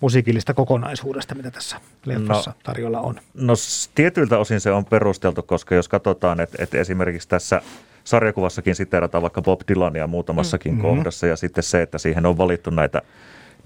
musiikillista 0.00 0.54
kokonaisuudesta, 0.54 1.34
mitä 1.34 1.50
tässä 1.50 1.76
leffassa 2.04 2.50
no, 2.50 2.56
tarjolla 2.62 3.00
on? 3.00 3.20
No 3.34 3.54
tietyiltä 3.94 4.38
osin 4.38 4.60
se 4.60 4.72
on 4.72 4.84
perusteltu, 4.84 5.42
koska 5.42 5.74
jos 5.74 5.88
katsotaan, 5.88 6.40
että, 6.40 6.62
että 6.62 6.78
esimerkiksi 6.78 7.28
tässä– 7.28 7.62
sarjakuvassakin 8.04 8.74
siteerataan 8.74 9.22
vaikka 9.22 9.42
Bob 9.42 9.60
Dylania 9.68 10.06
muutamassakin 10.06 10.72
mm-hmm. 10.72 10.82
kohdassa 10.82 11.26
ja 11.26 11.36
sitten 11.36 11.64
se, 11.64 11.82
että 11.82 11.98
siihen 11.98 12.26
on 12.26 12.38
valittu 12.38 12.70
näitä 12.70 13.02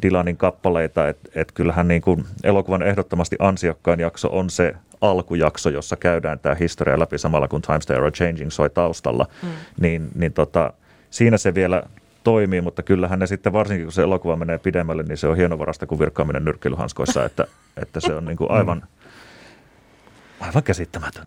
Dylanin 0.02 0.36
kappaleita, 0.36 1.08
että 1.08 1.28
et 1.34 1.52
kyllähän 1.52 1.88
niin 1.88 2.02
kuin 2.02 2.24
elokuvan 2.44 2.82
ehdottomasti 2.82 3.36
ansiokkain 3.38 4.00
jakso 4.00 4.28
on 4.32 4.50
se 4.50 4.74
alkujakso, 5.00 5.70
jossa 5.70 5.96
käydään 5.96 6.38
tämä 6.38 6.54
historia 6.54 6.98
läpi 6.98 7.18
samalla 7.18 7.48
kun 7.48 7.62
Times 7.62 7.86
They 7.86 7.96
Are 7.96 8.10
Changing 8.10 8.50
soi 8.50 8.70
taustalla, 8.70 9.26
mm. 9.42 9.48
niin, 9.80 10.08
niin 10.14 10.32
tota, 10.32 10.72
siinä 11.10 11.38
se 11.38 11.54
vielä 11.54 11.82
toimii, 12.24 12.60
mutta 12.60 12.82
kyllähän 12.82 13.18
ne 13.18 13.26
sitten 13.26 13.52
varsinkin 13.52 13.86
kun 13.86 13.92
se 13.92 14.02
elokuva 14.02 14.36
menee 14.36 14.58
pidemmälle, 14.58 15.02
niin 15.02 15.18
se 15.18 15.26
on 15.26 15.36
hienovarasta 15.36 15.86
kuin 15.86 15.98
virkkaaminen 15.98 16.44
nyrkkeilyhanskoissa, 16.44 17.24
että, 17.24 17.46
että 17.76 18.00
se 18.00 18.14
on 18.14 18.24
niin 18.24 18.36
kuin 18.36 18.50
aivan, 18.50 18.82
aivan 20.40 20.62
käsittämätön. 20.62 21.26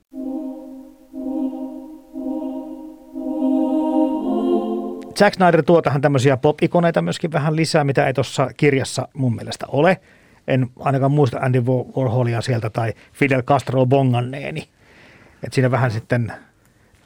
Zack 5.19 5.35
Snyder 5.35 5.63
tuo 5.63 5.81
tähän 5.81 6.01
tämmöisiä 6.01 6.37
pop-ikoneita 6.37 7.01
myöskin 7.01 7.31
vähän 7.31 7.55
lisää, 7.55 7.83
mitä 7.83 8.07
ei 8.07 8.13
tuossa 8.13 8.49
kirjassa 8.57 9.07
mun 9.13 9.35
mielestä 9.35 9.65
ole. 9.67 10.01
En 10.47 10.67
ainakaan 10.79 11.11
muista 11.11 11.39
Andy 11.39 11.63
Warholia 11.95 12.41
sieltä 12.41 12.69
tai 12.69 12.93
Fidel 13.13 13.41
Castro 13.41 13.85
bonganneeni. 13.85 14.69
Että 15.43 15.55
siinä 15.55 15.71
vähän 15.71 15.91
sitten 15.91 16.33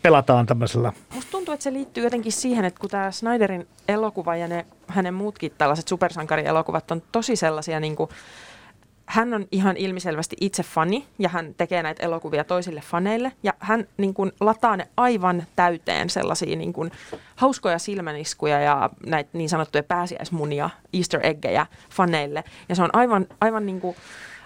pelataan 0.02 0.46
tämmöisellä. 0.46 0.94
Musta 1.14 1.32
tuntuu, 1.32 1.54
että 1.54 1.64
se 1.64 1.74
liittyy 1.74 2.04
jotenkin 2.04 2.32
siihen, 2.32 2.66
että 2.66 2.80
kun 2.80 2.90
tämä 2.90 3.12
Snyderin 3.12 3.68
elokuva 3.88 4.36
ja 4.36 4.48
ne 4.48 4.66
hänen 4.88 5.14
muutkin 5.14 5.54
tällaiset 5.58 5.88
supersankarielokuvat 5.88 6.92
on 6.92 7.04
tosi 7.12 7.36
sellaisia 7.36 7.80
niin 7.80 7.96
kuin 7.96 8.10
hän 9.06 9.34
on 9.34 9.48
ihan 9.52 9.78
ilmiselvästi 9.78 10.36
itse 10.42 10.64
fani 10.64 11.08
ja 11.20 11.30
hän 11.30 11.54
tekee 11.58 11.84
näitä 11.84 12.04
elokuvia 12.04 12.44
toisille 12.44 12.82
faneille 12.82 13.32
ja 13.44 13.54
hän 13.60 13.88
niin 13.98 14.14
kuin, 14.14 14.32
lataa 14.40 14.78
ne 14.78 14.88
aivan 14.98 15.44
täyteen 15.56 16.10
sellaisia 16.10 16.56
niin 16.56 16.74
kuin, 16.74 16.92
hauskoja 17.36 17.80
silmäniskuja 17.80 18.60
ja 18.60 18.90
näitä 19.06 19.30
niin 19.34 19.50
sanottuja 19.50 19.84
pääsiäismunia, 19.84 20.70
easter 20.94 21.20
eggejä 21.24 21.66
faneille. 21.90 22.44
Ja 22.70 22.76
se 22.76 22.84
on 22.84 22.90
aivan, 22.94 23.28
aivan, 23.42 23.66
niin 23.66 23.82
kuin, 23.82 23.96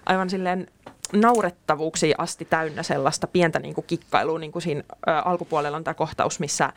aivan 0.05 0.29
silleen 0.29 0.67
naurettavuuksiin 1.13 2.15
asti 2.17 2.45
täynnä 2.45 2.83
sellaista 2.83 3.27
pientä 3.27 3.59
niin 3.59 3.75
kuin 3.75 3.87
kikkailua, 3.87 4.39
niin 4.39 4.51
kuin 4.51 4.61
siinä 4.61 4.83
ä, 5.07 5.19
alkupuolella 5.19 5.77
on 5.77 5.83
tämä 5.83 5.93
kohtaus, 5.93 6.39
missä 6.39 6.65
ä, 6.65 6.71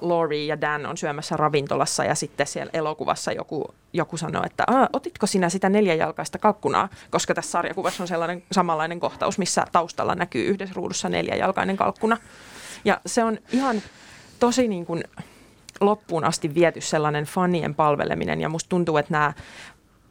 Laurie 0.00 0.44
ja 0.44 0.60
Dan 0.60 0.86
on 0.86 0.96
syömässä 0.96 1.36
ravintolassa 1.36 2.04
ja 2.04 2.14
sitten 2.14 2.46
siellä 2.46 2.70
elokuvassa 2.72 3.32
joku, 3.32 3.74
joku 3.92 4.16
sanoo, 4.16 4.42
että 4.46 4.64
otitko 4.92 5.26
sinä 5.26 5.48
sitä 5.48 5.68
neljäjalkaista 5.68 6.38
kalkkunaa, 6.38 6.88
koska 7.10 7.34
tässä 7.34 7.50
sarjakuvassa 7.50 8.02
on 8.02 8.08
sellainen 8.08 8.42
samanlainen 8.52 9.00
kohtaus, 9.00 9.38
missä 9.38 9.64
taustalla 9.72 10.14
näkyy 10.14 10.44
yhdessä 10.44 10.74
ruudussa 10.76 11.08
neljäjalkainen 11.08 11.76
kalkkuna. 11.76 12.16
Ja 12.84 13.00
se 13.06 13.24
on 13.24 13.38
ihan 13.52 13.82
tosi 14.40 14.68
niin 14.68 14.86
kuin 14.86 15.04
loppuun 15.80 16.24
asti 16.24 16.54
viety 16.54 16.80
sellainen 16.80 17.24
fanien 17.24 17.74
palveleminen 17.74 18.40
ja 18.40 18.48
musta 18.48 18.68
tuntuu, 18.68 18.96
että 18.96 19.12
nämä 19.12 19.32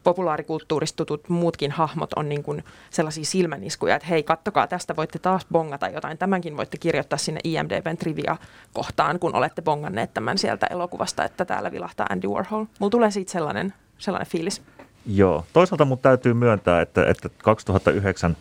populaarikulttuurista 0.07 0.97
tutut 0.97 1.29
muutkin 1.29 1.71
hahmot 1.71 2.13
on 2.13 2.29
niin 2.29 2.43
kuin 2.43 2.63
sellaisia 2.89 3.25
silmäniskuja, 3.25 3.95
että 3.95 4.07
hei, 4.07 4.23
kattokaa, 4.23 4.67
tästä 4.67 4.95
voitte 4.95 5.19
taas 5.19 5.45
bongata 5.51 5.89
jotain. 5.89 6.17
Tämänkin 6.17 6.57
voitte 6.57 6.77
kirjoittaa 6.77 7.17
sinne 7.17 7.39
IMDBn 7.43 7.97
trivia-kohtaan, 7.97 9.19
kun 9.19 9.35
olette 9.35 9.61
bonganneet 9.61 10.13
tämän 10.13 10.37
sieltä 10.37 10.67
elokuvasta, 10.67 11.23
että 11.23 11.45
täällä 11.45 11.71
vilahtaa 11.71 12.07
Andy 12.09 12.27
Warhol. 12.27 12.65
Mulla 12.79 12.91
tulee 12.91 13.11
siitä 13.11 13.31
sellainen, 13.31 13.73
sellainen 13.97 14.31
fiilis. 14.31 14.61
Joo, 15.05 15.45
toisaalta 15.53 15.85
mun 15.85 15.99
täytyy 15.99 16.33
myöntää, 16.33 16.81
että, 16.81 17.05
että 17.05 17.29
2009 17.43 18.37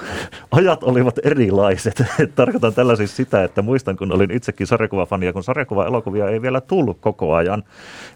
ajat 0.50 0.82
olivat 0.82 1.18
erilaiset. 1.24 2.02
Tarkoitan 2.34 2.74
tällä 2.74 2.96
siis 2.96 3.16
sitä, 3.16 3.44
että 3.44 3.62
muistan, 3.62 3.96
kun 3.96 4.12
olin 4.12 4.30
itsekin 4.30 4.66
sarjakuvafani, 4.66 5.26
ja 5.26 5.32
kun 5.32 5.44
sarjakuva-elokuvia 5.44 6.28
ei 6.28 6.42
vielä 6.42 6.60
tullut 6.60 6.98
koko 7.00 7.34
ajan. 7.34 7.62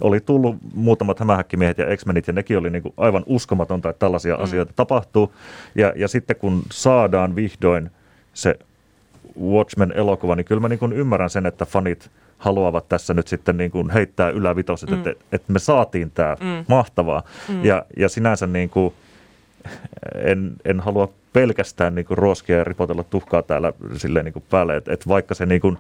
Oli 0.00 0.20
tullut 0.20 0.56
muutamat 0.74 1.20
hämähäkkimiehet 1.20 1.78
ja 1.78 1.96
X-Menit, 1.96 2.26
ja 2.26 2.32
nekin 2.32 2.58
oli 2.58 2.70
niin 2.70 2.82
kuin 2.82 2.94
aivan 2.96 3.22
uskomatonta, 3.26 3.90
että 3.90 4.00
tällaisia 4.00 4.36
mm. 4.36 4.42
asioita 4.42 4.72
tapahtuu. 4.76 5.32
Ja, 5.74 5.92
ja 5.96 6.08
sitten 6.08 6.36
kun 6.36 6.62
saadaan 6.72 7.36
vihdoin 7.36 7.90
se 8.34 8.58
Watchmen-elokuva, 9.40 10.36
niin 10.36 10.44
kyllä 10.44 10.60
mä 10.60 10.68
niin 10.68 10.78
kuin 10.78 10.92
ymmärrän 10.92 11.30
sen, 11.30 11.46
että 11.46 11.66
fanit 11.66 12.10
haluavat 12.38 12.88
tässä 12.88 13.14
nyt 13.14 13.28
sitten 13.28 13.56
niin 13.56 13.70
kuin 13.70 13.90
heittää 13.90 14.30
ylävitoset, 14.30 14.90
mm. 14.90 14.96
että, 14.96 15.14
että 15.32 15.52
me 15.52 15.58
saatiin 15.58 16.10
tämä 16.10 16.36
mm. 16.40 16.64
mahtavaa. 16.68 17.22
Mm. 17.48 17.64
Ja, 17.64 17.84
ja 17.96 18.08
sinänsä 18.08 18.46
niin 18.46 18.70
kuin, 18.70 18.94
en, 20.14 20.52
en 20.64 20.80
halua 20.80 21.08
pelkästään 21.36 21.94
niin 21.94 22.04
kuin 22.04 22.18
ruoskia 22.18 22.56
ja 22.56 22.64
ripotella 22.64 23.04
tuhkaa 23.04 23.42
täällä 23.42 23.72
silleen 23.96 24.24
niin 24.24 24.32
kuin 24.32 24.44
päälle, 24.50 24.76
että, 24.76 24.92
että 24.92 25.08
vaikka 25.08 25.34
se 25.34 25.46
niin 25.46 25.60
kuin 25.60 25.78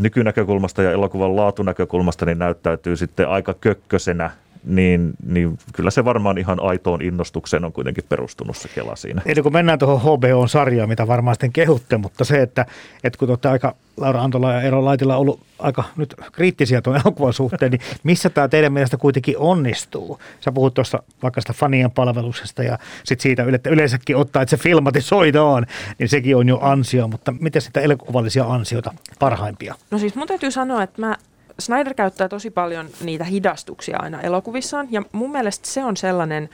nykynäkökulmasta 0.00 0.82
ja 0.82 0.92
elokuvan 0.92 1.36
laatunäkökulmasta 1.36 2.26
niin 2.26 2.38
näyttäytyy 2.38 2.96
sitten 2.96 3.28
aika 3.28 3.54
kökkösenä 3.54 4.30
niin, 4.64 5.12
niin 5.26 5.58
kyllä 5.72 5.90
se 5.90 6.04
varmaan 6.04 6.38
ihan 6.38 6.62
aitoon 6.62 7.02
innostukseen 7.02 7.64
on 7.64 7.72
kuitenkin 7.72 8.04
perustunut 8.08 8.56
se 8.56 8.68
Kela 8.68 8.96
siinä. 8.96 9.22
Eli 9.26 9.42
kun 9.42 9.52
mennään 9.52 9.78
tuohon 9.78 10.18
HBO-sarjaan, 10.18 10.88
mitä 10.88 11.06
varmaan 11.06 11.34
sitten 11.34 11.52
kehutte, 11.52 11.96
mutta 11.96 12.24
se, 12.24 12.42
että, 12.42 12.66
että 13.04 13.18
kun 13.18 13.30
olette 13.30 13.48
aika, 13.48 13.74
Laura 13.96 14.22
Antola 14.22 14.52
ja 14.52 14.62
Eero 14.62 14.84
Laitila 14.84 15.16
ollut 15.16 15.40
aika 15.58 15.84
nyt 15.96 16.14
kriittisiä 16.32 16.82
tuon 16.82 17.00
elokuvan 17.04 17.32
suhteen, 17.32 17.70
niin 17.70 17.80
missä 18.02 18.30
tämä 18.30 18.48
teidän 18.48 18.72
mielestä 18.72 18.96
kuitenkin 18.96 19.38
onnistuu? 19.38 20.20
Sä 20.40 20.52
puhut 20.52 20.74
tuossa 20.74 21.02
vaikka 21.22 21.40
sitä 21.40 21.52
fanien 21.52 21.90
palveluksesta 21.90 22.62
ja 22.62 22.78
sitten 23.04 23.22
siitä 23.22 23.44
että 23.54 23.70
yleensäkin 23.70 24.16
ottaa, 24.16 24.42
että 24.42 24.56
se 24.56 24.62
filmatisoidaan, 24.62 25.66
niin 25.98 26.08
sekin 26.08 26.36
on 26.36 26.48
jo 26.48 26.58
ansio, 26.62 27.08
mutta 27.08 27.34
miten 27.40 27.62
sitä 27.62 27.80
elokuvallisia 27.80 28.44
ansioita 28.44 28.94
parhaimpia? 29.18 29.74
No 29.90 29.98
siis 29.98 30.14
mun 30.14 30.26
täytyy 30.26 30.50
sanoa, 30.50 30.82
että 30.82 31.00
mä 31.00 31.16
Snyder 31.60 31.94
käyttää 31.94 32.28
tosi 32.28 32.50
paljon 32.50 32.88
niitä 33.00 33.24
hidastuksia 33.24 33.98
aina 34.00 34.20
elokuvissaan, 34.20 34.88
ja 34.90 35.02
mun 35.12 35.32
mielestä 35.32 35.68
se 35.68 35.84
on 35.84 35.96
sellainen 35.96 36.48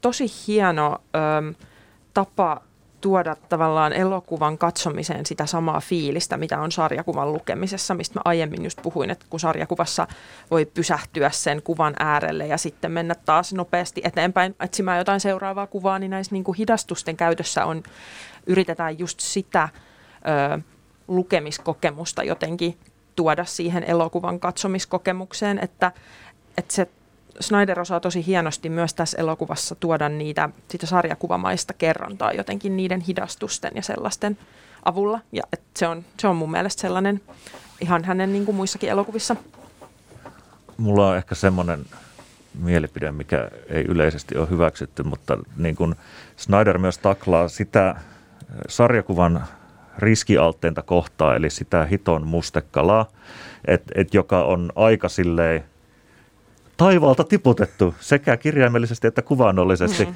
tosi 0.00 0.26
hieno 0.46 0.96
ö, 1.16 1.54
tapa 2.14 2.62
tuoda 3.00 3.36
tavallaan 3.48 3.92
elokuvan 3.92 4.58
katsomiseen 4.58 5.26
sitä 5.26 5.46
samaa 5.46 5.80
fiilistä, 5.80 6.36
mitä 6.36 6.60
on 6.60 6.72
sarjakuvan 6.72 7.32
lukemisessa, 7.32 7.94
mistä 7.94 8.18
mä 8.18 8.22
aiemmin 8.24 8.64
just 8.64 8.78
puhuin, 8.82 9.10
että 9.10 9.26
kun 9.30 9.40
sarjakuvassa 9.40 10.06
voi 10.50 10.64
pysähtyä 10.64 11.30
sen 11.30 11.62
kuvan 11.62 11.94
äärelle 11.98 12.46
ja 12.46 12.58
sitten 12.58 12.92
mennä 12.92 13.14
taas 13.14 13.52
nopeasti 13.52 14.00
eteenpäin 14.04 14.56
etsimään 14.60 14.98
jotain 14.98 15.20
seuraavaa 15.20 15.66
kuvaa, 15.66 15.98
niin 15.98 16.10
näissä 16.10 16.34
niin 16.34 16.44
kuin 16.44 16.56
hidastusten 16.58 17.16
käytössä 17.16 17.64
on, 17.64 17.82
yritetään 18.46 18.98
just 18.98 19.20
sitä 19.20 19.68
ö, 20.54 20.58
lukemiskokemusta 21.08 22.22
jotenkin 22.22 22.78
tuoda 23.16 23.44
siihen 23.44 23.84
elokuvan 23.84 24.40
katsomiskokemukseen, 24.40 25.58
että, 25.62 25.92
että 26.58 26.74
se 26.74 26.88
Snyder 27.40 27.80
osaa 27.80 28.00
tosi 28.00 28.26
hienosti 28.26 28.68
myös 28.68 28.94
tässä 28.94 29.18
elokuvassa 29.18 29.74
tuoda 29.74 30.08
niitä 30.08 30.48
sitä 30.68 30.86
sarjakuvamaista 30.86 31.72
kerrontaa 31.72 32.32
jotenkin 32.32 32.76
niiden 32.76 33.00
hidastusten 33.00 33.72
ja 33.74 33.82
sellaisten 33.82 34.38
avulla. 34.84 35.20
Ja 35.32 35.42
et 35.52 35.62
se, 35.76 35.88
on, 35.88 36.04
se 36.20 36.28
on 36.28 36.36
mun 36.36 36.50
mielestä 36.50 36.80
sellainen 36.80 37.20
ihan 37.80 38.04
hänen 38.04 38.32
niin 38.32 38.44
kuin 38.44 38.56
muissakin 38.56 38.90
elokuvissa. 38.90 39.36
Mulla 40.76 41.10
on 41.10 41.16
ehkä 41.16 41.34
semmoinen 41.34 41.84
mielipide, 42.62 43.12
mikä 43.12 43.50
ei 43.68 43.84
yleisesti 43.88 44.38
ole 44.38 44.50
hyväksytty, 44.50 45.02
mutta 45.02 45.38
niin 45.56 45.76
kuin 45.76 45.94
Snyder 46.36 46.78
myös 46.78 46.98
taklaa 46.98 47.48
sitä 47.48 47.94
sarjakuvan 48.68 49.44
riskialtteinta 49.98 50.82
kohtaa, 50.82 51.36
eli 51.36 51.50
sitä 51.50 51.84
hiton 51.84 52.26
mustekalaa, 52.26 53.06
että 53.64 53.92
et 53.94 54.14
joka 54.14 54.44
on 54.44 54.72
aika 54.76 55.08
silleen– 55.08 55.64
taivaalta 56.76 57.24
tiputettu 57.24 57.94
sekä 58.00 58.36
kirjaimellisesti 58.36 59.06
että 59.06 59.22
kuvaannollisesti. 59.22 60.04
Mm. 60.04 60.14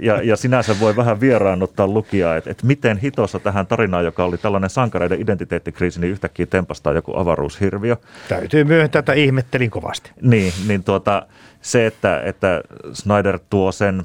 Ja, 0.00 0.22
ja 0.22 0.36
sinänsä 0.36 0.80
voi 0.80 0.96
vähän 0.96 1.20
vieraannuttaa 1.20 1.86
lukijaa, 1.86 2.36
että, 2.36 2.50
että 2.50 2.66
miten 2.66 2.98
hitossa 2.98 3.38
tähän 3.38 3.66
tarinaan, 3.66 4.04
joka 4.04 4.24
oli 4.24 4.38
tällainen 4.38 4.70
sankareiden 4.70 5.20
identiteettikriisi, 5.20 6.00
niin 6.00 6.10
yhtäkkiä 6.10 6.46
tempastaa 6.46 6.92
joku 6.92 7.16
avaruushirviö. 7.16 7.96
Täytyy 8.28 8.64
myöntää, 8.64 8.98
että 8.98 9.12
ihmettelin 9.12 9.70
kovasti. 9.70 10.10
Niin, 10.22 10.52
niin 10.66 10.84
tuota, 10.84 11.26
se, 11.62 11.86
että, 11.86 12.20
että 12.20 12.60
Snyder 12.92 13.38
tuo 13.50 13.72
sen 13.72 14.02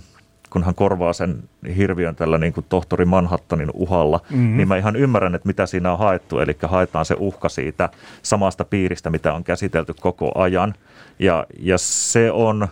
kun 0.52 0.64
hän 0.64 0.76
korvaa 0.76 1.14
sen 1.14 1.44
hirviön 1.78 2.16
tällä 2.16 2.38
niin 2.38 2.54
kuin 2.54 2.66
tohtori 2.70 3.06
Manhattanin 3.06 3.72
uhalla, 3.74 4.20
mm-hmm. 4.30 4.58
niin 4.58 4.68
mä 4.68 4.78
ihan 4.78 4.96
ymmärrän, 4.96 5.36
että 5.36 5.48
mitä 5.48 5.66
siinä 5.66 5.92
on 5.92 6.00
haettu. 6.00 6.40
Eli 6.40 6.58
haetaan 6.64 7.06
se 7.06 7.16
uhka 7.20 7.50
siitä 7.50 7.90
samasta 8.22 8.66
piiristä, 8.66 9.10
mitä 9.10 9.34
on 9.34 9.44
käsitelty 9.44 9.94
koko 10.00 10.32
ajan. 10.36 10.74
Ja, 11.20 11.46
ja 11.60 11.78
se 11.78 12.32
on 12.32 12.68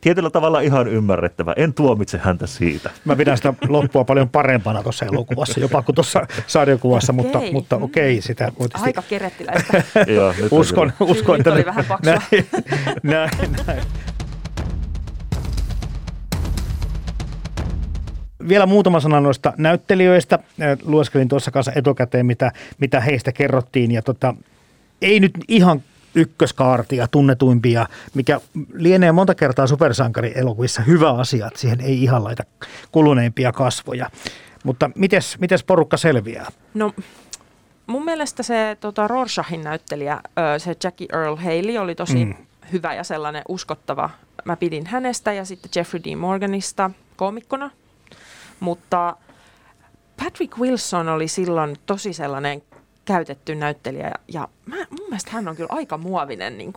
tietyllä 0.00 0.30
tavalla 0.30 0.60
ihan 0.60 0.88
ymmärrettävä. 0.88 1.54
En 1.56 1.74
tuomitse 1.74 2.18
häntä 2.18 2.46
siitä. 2.46 2.90
Mä 3.04 3.16
pidän 3.16 3.36
sitä 3.36 3.54
loppua 3.68 4.04
paljon 4.04 4.28
parempana 4.28 4.82
tuossa 4.82 5.06
elokuvassa, 5.06 5.60
jopa 5.60 5.82
kuin 5.82 5.94
tuossa 5.94 6.26
sarjakuvassa, 6.46 7.12
okay. 7.12 7.24
mutta, 7.24 7.52
mutta 7.52 7.76
okei, 7.76 8.12
okay, 8.12 8.22
sitä 8.22 8.52
tietysti... 8.58 8.86
Aika 8.86 9.02
kerettiläistä. 9.02 9.82
Joo, 10.16 10.34
uskon, 10.50 10.92
uskon, 11.00 11.36
että... 11.36 11.52
oli 11.52 11.64
vähän 11.64 11.84
paksua. 11.84 12.14
Näin, 12.32 12.46
näin, 13.02 13.56
näin. 13.66 13.82
Vielä 18.48 18.66
muutama 18.66 19.00
sana 19.00 19.20
noista 19.20 19.52
näyttelijöistä. 19.56 20.38
Lueskelin 20.84 21.28
tuossa 21.28 21.50
kanssa 21.50 21.72
etukäteen, 21.74 22.26
mitä, 22.26 22.52
mitä 22.78 23.00
heistä 23.00 23.32
kerrottiin. 23.32 23.90
Ja 23.90 24.02
tota, 24.02 24.34
ei 25.02 25.20
nyt 25.20 25.32
ihan 25.48 25.82
ykköskaartia, 26.14 27.08
tunnetuimpia, 27.08 27.86
mikä 28.14 28.40
lienee 28.74 29.12
monta 29.12 29.34
kertaa 29.34 29.66
supersankarielokuvissa 29.66 30.82
hyvä 30.82 31.10
asia, 31.10 31.46
että 31.46 31.60
siihen 31.60 31.80
ei 31.80 32.02
ihan 32.02 32.24
laita 32.24 32.44
kuluneimpia 32.92 33.52
kasvoja. 33.52 34.10
Mutta 34.64 34.90
mites, 34.94 35.38
mites 35.38 35.64
porukka 35.64 35.96
selviää? 35.96 36.48
No 36.74 36.92
mun 37.86 38.04
mielestä 38.04 38.42
se 38.42 38.76
tota, 38.80 39.08
Rorschahin 39.08 39.64
näyttelijä, 39.64 40.20
se 40.58 40.76
Jackie 40.84 41.08
Earl 41.12 41.36
Haley 41.36 41.78
oli 41.78 41.94
tosi 41.94 42.24
mm. 42.24 42.34
hyvä 42.72 42.94
ja 42.94 43.04
sellainen 43.04 43.42
uskottava. 43.48 44.10
Mä 44.44 44.56
pidin 44.56 44.86
hänestä 44.86 45.32
ja 45.32 45.44
sitten 45.44 45.70
Jeffrey 45.76 46.04
Dean 46.04 46.18
Morganista 46.18 46.90
koomikkona. 47.16 47.70
Mutta 48.60 49.16
Patrick 50.24 50.58
Wilson 50.58 51.08
oli 51.08 51.28
silloin 51.28 51.76
tosi 51.86 52.12
sellainen 52.12 52.62
käytetty 53.04 53.54
näyttelijä 53.54 54.12
ja 54.28 54.48
mä, 54.66 54.76
mun 54.76 55.08
mielestä 55.08 55.30
hän 55.30 55.48
on 55.48 55.56
kyllä 55.56 55.72
aika 55.72 55.98
muovinen 55.98 56.58
niin 56.58 56.72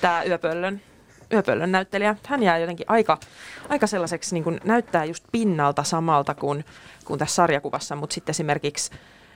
tämä 0.00 0.22
yöpöllön, 0.22 0.82
yöpöllön 1.32 1.72
näyttelijä. 1.72 2.16
Hän 2.26 2.42
jää 2.42 2.58
jotenkin 2.58 2.86
aika, 2.88 3.18
aika 3.68 3.86
sellaiseksi, 3.86 4.34
niin 4.34 4.44
kuin 4.44 4.60
näyttää 4.64 5.04
just 5.04 5.24
pinnalta 5.32 5.82
samalta 5.82 6.34
kuin, 6.34 6.64
kuin 7.04 7.18
tässä 7.18 7.34
sarjakuvassa, 7.34 7.96
mutta 7.96 8.14
sitten 8.14 8.30
esimerkiksi 8.30 8.90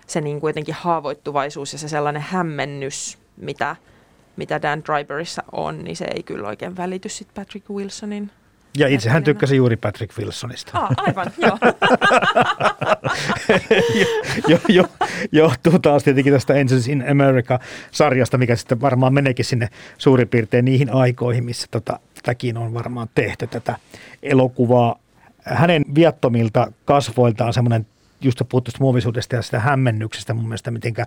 se 0.07 0.20
niin 0.20 0.40
kuin 0.40 0.49
jotenkin 0.49 0.74
haavoittuvaisuus 0.74 1.72
ja 1.72 1.78
se 1.78 1.88
sellainen 1.88 2.22
hämmennys, 2.22 3.18
mitä, 3.36 3.76
mitä 4.36 4.62
Dan 4.62 4.82
Driverissa 4.84 5.42
on, 5.53 5.84
niin 5.84 5.97
se 5.97 6.05
ei 6.05 6.22
kyllä 6.22 6.49
oikein 6.49 6.76
välity 6.76 7.09
sitten 7.09 7.45
Patrick 7.45 7.70
Wilsonin 7.70 8.30
ja 8.79 8.89
itse 8.89 9.11
hän 9.11 9.25
tykkäsi 9.25 9.57
juuri 9.57 9.77
Patrick 9.77 10.18
Wilsonista. 10.18 10.79
Ah, 10.79 10.89
aivan, 10.97 11.27
joo. 11.39 11.59
jo, 14.49 14.59
jo, 14.68 14.85
johtuu 15.33 15.79
taas 15.79 16.05
tietenkin 16.05 16.33
tästä 16.33 16.53
Angels 16.53 16.89
in 16.89 17.05
America-sarjasta, 17.11 18.39
mikä 18.39 18.57
sitten 18.57 18.81
varmaan 18.81 19.14
meneekin 19.14 19.45
sinne 19.45 19.68
suurin 19.99 20.29
piirtein 20.29 20.64
niihin 20.64 20.95
aikoihin, 20.95 21.45
missä 21.45 21.66
tota, 21.70 22.01
tätäkin 22.14 22.57
on 22.57 22.75
varmaan 22.75 23.09
tehty 23.14 23.47
tätä 23.47 23.77
elokuvaa. 24.22 24.99
Hänen 25.45 25.85
viattomilta 25.95 26.72
kasvoiltaan 26.85 27.53
semmoinen 27.53 27.87
just 28.25 28.43
puhuttu 28.49 28.70
muovisuudesta 28.81 29.37
ja 29.37 29.43
sitä 29.43 29.61
hämmennyksestä 29.61 30.35
mun 30.35 30.45
mielestä, 30.45 30.70
mitenkä 30.70 31.07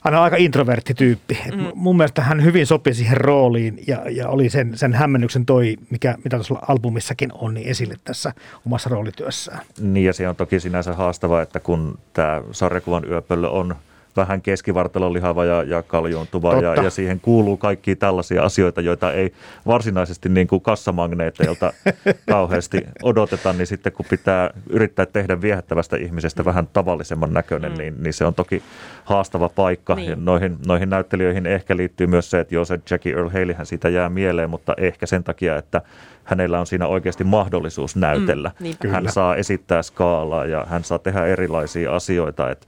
hän 0.00 0.14
on 0.14 0.22
aika 0.22 0.36
introvertti 0.36 0.94
tyyppi. 0.94 1.38
Mm. 1.52 1.70
mun 1.74 1.96
mielestä 1.96 2.22
hän 2.22 2.44
hyvin 2.44 2.66
sopi 2.66 2.94
siihen 2.94 3.16
rooliin 3.16 3.78
ja, 3.86 4.02
ja 4.10 4.28
oli 4.28 4.48
sen, 4.48 4.78
sen 4.78 4.94
hämmennyksen 4.94 5.46
toi, 5.46 5.76
mikä, 5.90 6.14
mitä 6.24 6.36
tuossa 6.36 6.54
albumissakin 6.68 7.30
on, 7.34 7.54
niin 7.54 7.68
esille 7.68 7.94
tässä 8.04 8.32
omassa 8.66 8.90
roolityössään. 8.90 9.60
Niin 9.80 10.06
ja 10.06 10.12
se 10.12 10.28
on 10.28 10.36
toki 10.36 10.60
sinänsä 10.60 10.94
haastava, 10.94 11.42
että 11.42 11.60
kun 11.60 11.98
tämä 12.12 12.42
sarjakuvan 12.52 13.04
yöpöllö 13.04 13.48
on– 13.48 13.76
vähän 14.16 14.42
keskivartalon 14.42 15.12
lihava 15.12 15.44
ja, 15.44 15.62
ja 15.62 15.82
kaljuuntuva 15.82 16.54
ja, 16.54 16.74
ja 16.74 16.90
siihen 16.90 17.20
kuuluu 17.20 17.56
kaikki 17.56 17.96
tällaisia 17.96 18.42
asioita, 18.42 18.80
joita 18.80 19.12
ei 19.12 19.32
varsinaisesti 19.66 20.28
niin 20.28 20.46
kuin 20.46 20.60
kassamagneeteilta 20.60 21.72
kauheasti 22.30 22.86
odoteta, 23.02 23.52
niin 23.52 23.66
sitten 23.66 23.92
kun 23.92 24.06
pitää 24.10 24.50
yrittää 24.70 25.06
tehdä 25.06 25.40
viehättävästä 25.40 25.96
ihmisestä 25.96 26.44
vähän 26.44 26.66
tavallisemman 26.72 27.32
näköinen, 27.32 27.72
mm. 27.72 27.78
niin, 27.78 28.02
niin 28.02 28.12
se 28.12 28.24
on 28.24 28.34
toki 28.34 28.62
haastava 29.04 29.48
paikka. 29.48 29.94
Niin. 29.94 30.10
Ja 30.10 30.16
noihin, 30.16 30.56
noihin 30.66 30.90
näyttelijöihin 30.90 31.46
ehkä 31.46 31.76
liittyy 31.76 32.06
myös 32.06 32.30
se, 32.30 32.40
että 32.40 32.54
joo 32.54 32.64
se 32.64 32.80
Jackie 32.90 33.12
Earl 33.12 33.28
Haleyhän 33.28 33.66
siitä 33.66 33.88
jää 33.88 34.08
mieleen, 34.08 34.50
mutta 34.50 34.74
ehkä 34.76 35.06
sen 35.06 35.24
takia, 35.24 35.56
että 35.56 35.82
hänellä 36.24 36.60
on 36.60 36.66
siinä 36.66 36.86
oikeasti 36.86 37.24
mahdollisuus 37.24 37.96
näytellä. 37.96 38.50
Mm, 38.60 38.90
hän 38.90 39.12
saa 39.12 39.36
esittää 39.36 39.82
skaalaa 39.82 40.46
ja 40.46 40.66
hän 40.68 40.84
saa 40.84 40.98
tehdä 40.98 41.26
erilaisia 41.26 41.96
asioita, 41.96 42.50
että 42.50 42.66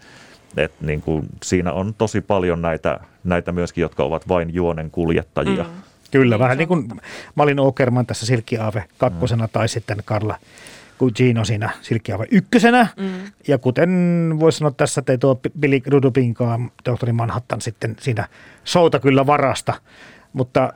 et 0.57 0.73
niin 0.81 1.01
kuin 1.01 1.27
siinä 1.43 1.73
on 1.73 1.95
tosi 1.95 2.21
paljon 2.21 2.63
näitä, 2.63 3.01
näitä 3.25 3.53
myöskin, 3.53 3.83
jotka 3.83 4.05
ovat 4.05 4.29
vain 4.29 4.55
juonen 4.55 4.91
kuljettajia. 4.91 5.65
Mm. 5.65 5.71
Kyllä, 6.11 6.35
niin, 6.35 6.41
vähän 6.41 6.59
niin 6.59 6.69
kuin 6.69 6.89
Malin 7.35 7.61
Okerman 7.61 8.07
tässä 8.07 8.27
Silkkiaave 8.27 8.85
kakkosena 8.99 9.47
mm. 9.47 9.51
tai 9.53 9.69
sitten 9.69 9.99
Karla 10.05 10.37
Gugino 10.99 11.45
siinä 11.45 11.71
Silkkiaave 11.81 12.27
ykkösenä. 12.31 12.87
Mm. 12.97 13.33
Ja 13.49 13.59
kuten 13.59 13.91
voisi 14.41 14.59
sanoa 14.59 14.71
tässä, 14.71 14.99
että 14.99 15.19
tuo 15.19 15.41
Billy 15.61 15.81
Rudupinkaa, 15.87 16.61
tohtori 16.85 17.13
Manhattan 17.13 17.61
sitten 17.61 17.97
siinä 18.01 18.29
souta 18.65 19.01
kyllä 19.01 19.27
varasta. 19.27 19.75
Mutta 20.33 20.73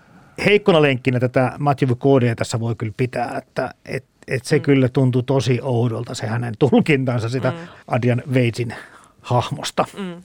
heikkona 0.47 0.83
lenkkinä 0.83 1.21
tätä 1.21 1.53
Matthew 1.59 1.91
Codea 1.91 2.35
tässä 2.35 2.61
voi 2.61 2.75
kyllä 2.75 2.95
pitää, 2.97 3.39
että 3.39 3.75
et, 3.85 4.05
et 4.29 4.45
se 4.45 4.57
mm. 4.57 4.63
kyllä 4.63 4.89
tuntuu 4.89 5.23
tosi 5.23 5.59
oudolta 5.63 6.15
se 6.15 6.27
hänen 6.27 6.55
tulkintansa 6.59 7.29
sitä 7.29 7.51
mm. 7.51 7.57
Adrian 7.89 8.23
Veitsin 8.35 8.75
hahmosta. 9.23 9.85
Mm. 9.99 10.23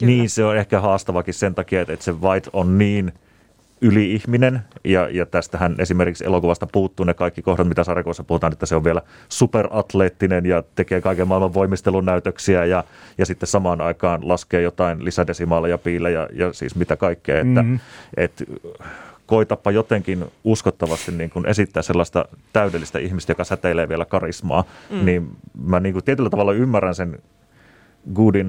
Niin, 0.00 0.30
se 0.30 0.44
on 0.44 0.56
ehkä 0.56 0.80
haastavakin 0.80 1.34
sen 1.34 1.54
takia, 1.54 1.80
että, 1.80 1.92
että 1.92 2.04
se 2.04 2.12
White 2.20 2.50
on 2.52 2.78
niin 2.78 3.12
yli-ihminen, 3.80 4.60
ja, 4.84 5.08
ja 5.08 5.26
tästähän 5.26 5.74
esimerkiksi 5.78 6.24
elokuvasta 6.24 6.66
puuttuu 6.72 7.04
ne 7.04 7.14
kaikki 7.14 7.42
kohdat, 7.42 7.68
mitä 7.68 7.84
sarjakuvassa 7.84 8.24
puhutaan, 8.24 8.52
että 8.52 8.66
se 8.66 8.76
on 8.76 8.84
vielä 8.84 9.02
superatleettinen 9.28 10.46
ja 10.46 10.62
tekee 10.74 11.00
kaiken 11.00 11.28
maailman 11.28 11.54
voimistelun 11.54 12.04
näytöksiä 12.04 12.64
ja, 12.64 12.84
ja 13.18 13.26
sitten 13.26 13.46
samaan 13.46 13.80
aikaan 13.80 14.28
laskee 14.28 14.62
jotain 14.62 15.04
lisädesimaaleja, 15.04 15.78
piilejä 15.78 16.20
ja, 16.20 16.28
ja 16.46 16.52
siis 16.52 16.76
mitä 16.76 16.96
kaikkea, 16.96 17.36
että 17.36 17.62
mm-hmm. 17.62 17.80
et, 18.16 18.44
koitapa 19.32 19.70
jotenkin 19.70 20.24
uskottavasti 20.44 21.12
niin 21.12 21.30
kuin 21.30 21.46
esittää 21.46 21.82
sellaista 21.82 22.24
täydellistä 22.52 22.98
ihmistä, 22.98 23.30
joka 23.30 23.44
säteilee 23.44 23.88
vielä 23.88 24.04
karismaa, 24.04 24.64
mm. 24.90 25.04
niin 25.04 25.36
mä 25.64 25.80
niin 25.80 25.92
kuin 25.92 26.04
tietyllä 26.04 26.30
tavalla 26.30 26.52
ymmärrän 26.52 26.94
sen 26.94 27.18
Goodin 28.14 28.46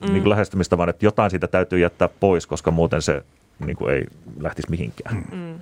mm. 0.00 0.12
niin 0.12 0.22
kuin 0.22 0.30
lähestymistavan, 0.30 0.88
että 0.88 1.06
jotain 1.06 1.30
siitä 1.30 1.48
täytyy 1.48 1.78
jättää 1.78 2.08
pois, 2.08 2.46
koska 2.46 2.70
muuten 2.70 3.02
se 3.02 3.22
niin 3.66 3.76
kuin 3.76 3.94
ei 3.94 4.04
lähtisi 4.40 4.70
mihinkään. 4.70 5.24
Mm. 5.32 5.60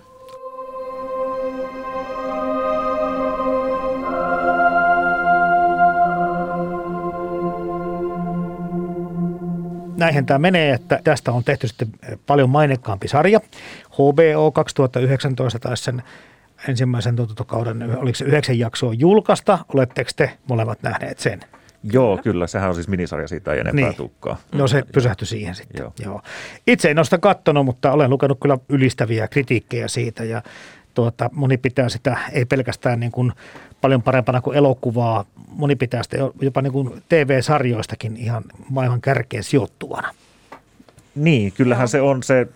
Näinhän 9.97 10.27
tämä 10.27 10.39
menee, 10.39 10.73
että 10.73 11.01
tästä 11.05 11.33
on 11.33 11.45
tehty 11.45 11.69
sitten 11.69 11.89
paljon 12.27 12.51
mainekkaampi 12.51 13.09
sarja. 13.09 13.41
HBO 13.93 14.53
2019 14.53 15.59
taisi 15.59 15.85
sen 15.85 16.03
ensimmäisen 16.69 17.17
tuotantokauden, 17.17 17.99
oliko 17.99 18.15
se 18.15 18.25
yhdeksän 18.25 18.59
jaksoa 18.59 18.95
julkaista. 18.95 19.59
Oletteko 19.75 20.11
te 20.17 20.33
molemmat 20.49 20.83
nähneet 20.83 21.19
sen? 21.19 21.41
Joo, 21.93 22.19
kyllä. 22.23 22.47
Sehän 22.47 22.69
on 22.69 22.75
siis 22.75 22.89
minisarja, 22.89 23.29
siitä 23.29 23.53
ei 23.53 23.61
enempää 23.61 23.85
niin. 23.85 23.97
tukkaa. 23.97 24.37
No 24.53 24.69
se 24.69 24.83
pysähtyi 24.93 25.27
siihen 25.27 25.55
sitten. 25.55 25.83
Joo. 25.83 25.93
Joo. 26.05 26.23
Itse 26.67 26.91
en 26.91 26.99
ole 26.99 27.05
sitä 27.05 27.19
kattonut, 27.19 27.65
mutta 27.65 27.93
olen 27.93 28.11
lukenut 28.11 28.39
kyllä 28.41 28.59
ylistäviä 28.69 29.29
kritiikkejä 29.29 29.89
siitä 29.89 30.25
ja 30.25 30.43
tuota, 30.97 31.31
moni 31.33 31.57
pitää 31.57 31.89
sitä 31.89 32.19
ei 32.33 32.45
pelkästään 32.45 33.01
niin 33.01 33.13
kuin 33.13 33.33
paljon 33.81 34.03
parempana 34.03 34.41
kuin 34.41 34.57
elokuvaa, 34.57 35.25
moni 35.49 35.77
pitää 35.77 36.03
sitä 36.03 36.17
jopa 36.41 36.63
niin 36.63 36.73
kuin 36.73 37.03
TV-sarjoistakin 37.09 38.17
ihan 38.17 38.45
maailman 38.71 39.01
kärkeen 39.01 39.43
sijoittuvana. 39.43 40.15
Niin, 41.15 41.53
kyllähän 41.53 41.89
se 41.89 42.01
on 42.01 42.23
se, 42.23 42.49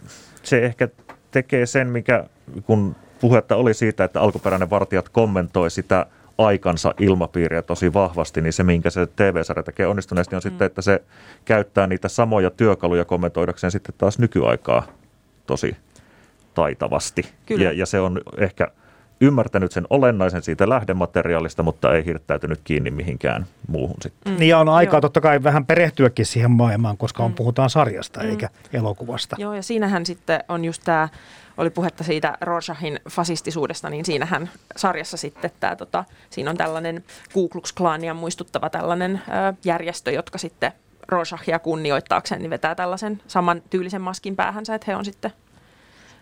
se 0.42 0.64
ehkä 0.64 0.88
tekee 1.30 1.66
sen, 1.66 1.88
mikä 1.88 2.24
kun 2.66 2.96
puhetta 3.20 3.56
oli 3.56 3.74
siitä, 3.74 4.04
että 4.04 4.20
alkuperäinen 4.20 4.70
vartijat 4.70 5.08
kommentoi 5.08 5.70
sitä 5.70 6.06
aikansa 6.38 6.94
ilmapiiriä 6.98 7.62
tosi 7.62 7.92
vahvasti, 7.92 8.40
niin 8.40 8.52
se, 8.52 8.62
minkä 8.62 8.90
se 8.90 9.06
TV-sarja 9.06 9.62
tekee 9.62 9.86
onnistuneesti, 9.86 10.36
on 10.36 10.40
mm. 10.40 10.42
sitten, 10.42 10.66
että 10.66 10.82
se 10.82 11.02
käyttää 11.44 11.86
niitä 11.86 12.08
samoja 12.08 12.50
työkaluja 12.50 13.04
kommentoidakseen 13.04 13.70
sitten 13.70 13.94
taas 13.98 14.18
nykyaikaa 14.18 14.86
tosi 15.46 15.76
taitavasti. 16.54 17.22
Ja, 17.50 17.72
ja 17.72 17.86
se 17.86 18.00
on 18.00 18.20
ehkä 18.38 18.68
ymmärtänyt 19.20 19.72
sen 19.72 19.86
olennaisen 19.90 20.42
siitä 20.42 20.68
lähdemateriaalista, 20.68 21.62
mutta 21.62 21.94
ei 21.94 22.04
hirttäytynyt 22.04 22.60
kiinni 22.64 22.90
mihinkään 22.90 23.46
muuhun 23.68 23.96
sitten. 24.02 24.32
Mm. 24.32 24.38
Niin 24.38 24.48
ja 24.48 24.58
on 24.58 24.68
aikaa 24.68 24.96
Joo. 24.96 25.00
totta 25.00 25.20
kai 25.20 25.42
vähän 25.42 25.66
perehtyäkin 25.66 26.26
siihen 26.26 26.50
maailmaan, 26.50 26.96
koska 26.96 27.22
on, 27.22 27.30
mm. 27.30 27.34
puhutaan 27.34 27.70
sarjasta 27.70 28.22
mm. 28.22 28.30
eikä 28.30 28.48
elokuvasta. 28.72 29.36
Joo 29.38 29.54
ja 29.54 29.62
siinähän 29.62 30.06
sitten 30.06 30.44
on 30.48 30.64
just 30.64 30.82
tämä, 30.84 31.08
oli 31.56 31.70
puhetta 31.70 32.04
siitä 32.04 32.38
Rorschahin 32.40 33.00
fasistisuudesta, 33.08 33.90
niin 33.90 34.04
siinähän 34.04 34.50
sarjassa 34.76 35.16
sitten 35.16 35.50
tämä, 35.60 35.76
tota, 35.76 36.04
siinä 36.30 36.50
on 36.50 36.56
tällainen 36.56 37.04
Ku 37.32 37.48
Klux 37.48 37.72
Klania 37.72 38.14
muistuttava 38.14 38.70
tällainen 38.70 39.22
ö, 39.28 39.54
järjestö, 39.64 40.10
jotka 40.10 40.38
sitten 40.38 40.72
Rorschachia 41.08 41.58
kunnioittaakseen, 41.58 42.42
niin 42.42 42.50
vetää 42.50 42.74
tällaisen 42.74 43.22
saman 43.26 43.62
tyylisen 43.70 44.02
maskin 44.02 44.36
päähänsä, 44.36 44.74
että 44.74 44.84
he 44.90 44.96
on 44.96 45.04
sitten 45.04 45.32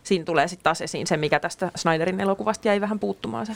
siinä 0.03 0.25
tulee 0.25 0.49
sitten 0.49 0.65
taas 0.65 0.81
esiin 0.81 1.07
se, 1.07 1.17
mikä 1.17 1.41
tästä 1.41 1.71
Snyderin 1.77 2.21
elokuvasta 2.21 2.69
jäi 2.69 2.81
vähän 2.81 2.99
puuttumaan 2.99 3.47
se. 3.47 3.53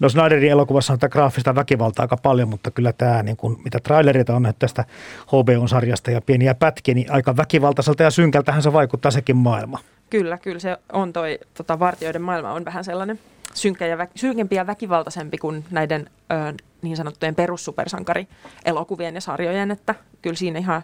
No 0.00 0.08
Snyderin 0.08 0.50
elokuvassa 0.50 0.92
on 0.92 0.98
tätä 0.98 1.12
graafista 1.12 1.54
väkivaltaa 1.54 2.02
aika 2.02 2.16
paljon, 2.16 2.48
mutta 2.48 2.70
kyllä 2.70 2.92
tämä, 2.92 3.22
niin 3.22 3.36
kuin, 3.36 3.56
mitä 3.64 3.80
trailereita 3.80 4.36
on 4.36 4.52
tästä 4.58 4.84
HBO-sarjasta 5.26 6.10
ja 6.10 6.20
pieniä 6.20 6.54
pätkiä, 6.54 6.94
niin 6.94 7.12
aika 7.12 7.36
väkivaltaiselta 7.36 8.02
ja 8.02 8.10
synkältähän 8.10 8.62
se 8.62 8.72
vaikuttaa 8.72 9.10
sekin 9.10 9.36
maailma. 9.36 9.78
Kyllä, 10.10 10.38
kyllä 10.38 10.58
se 10.58 10.76
on 10.92 11.12
toi 11.12 11.38
tota, 11.54 11.78
vartioiden 11.78 12.22
maailma 12.22 12.52
on 12.52 12.64
vähän 12.64 12.84
sellainen 12.84 13.20
synkkä 13.54 13.86
ja 13.86 13.96
vä- 13.96 14.10
synkempi 14.16 14.56
ja 14.56 14.66
väkivaltaisempi 14.66 15.38
kuin 15.38 15.64
näiden 15.70 16.10
ö, 16.32 16.54
niin 16.82 16.96
sanottujen 16.96 17.34
perussupersankari-elokuvien 17.34 19.14
ja 19.14 19.20
sarjojen, 19.20 19.70
että 19.70 19.94
kyllä 20.22 20.36
siinä 20.36 20.58
ihan 20.58 20.82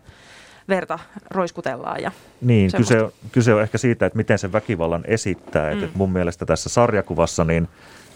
verta 0.69 0.99
roiskutellaan. 1.31 2.03
Ja 2.03 2.13
niin, 2.41 2.71
kyse 2.77 3.03
on, 3.03 3.13
kyse 3.33 3.55
on 3.55 3.63
ehkä 3.63 3.79
siitä, 3.79 4.07
että 4.07 4.17
miten 4.17 4.39
se 4.39 4.53
väkivallan 4.53 5.05
esittää. 5.07 5.75
Mm. 5.75 5.85
Että 5.85 5.99
mun 5.99 6.13
mielestä 6.13 6.47
tässä 6.47 6.69
sarjakuvassa 6.69 7.45
niin 7.45 7.69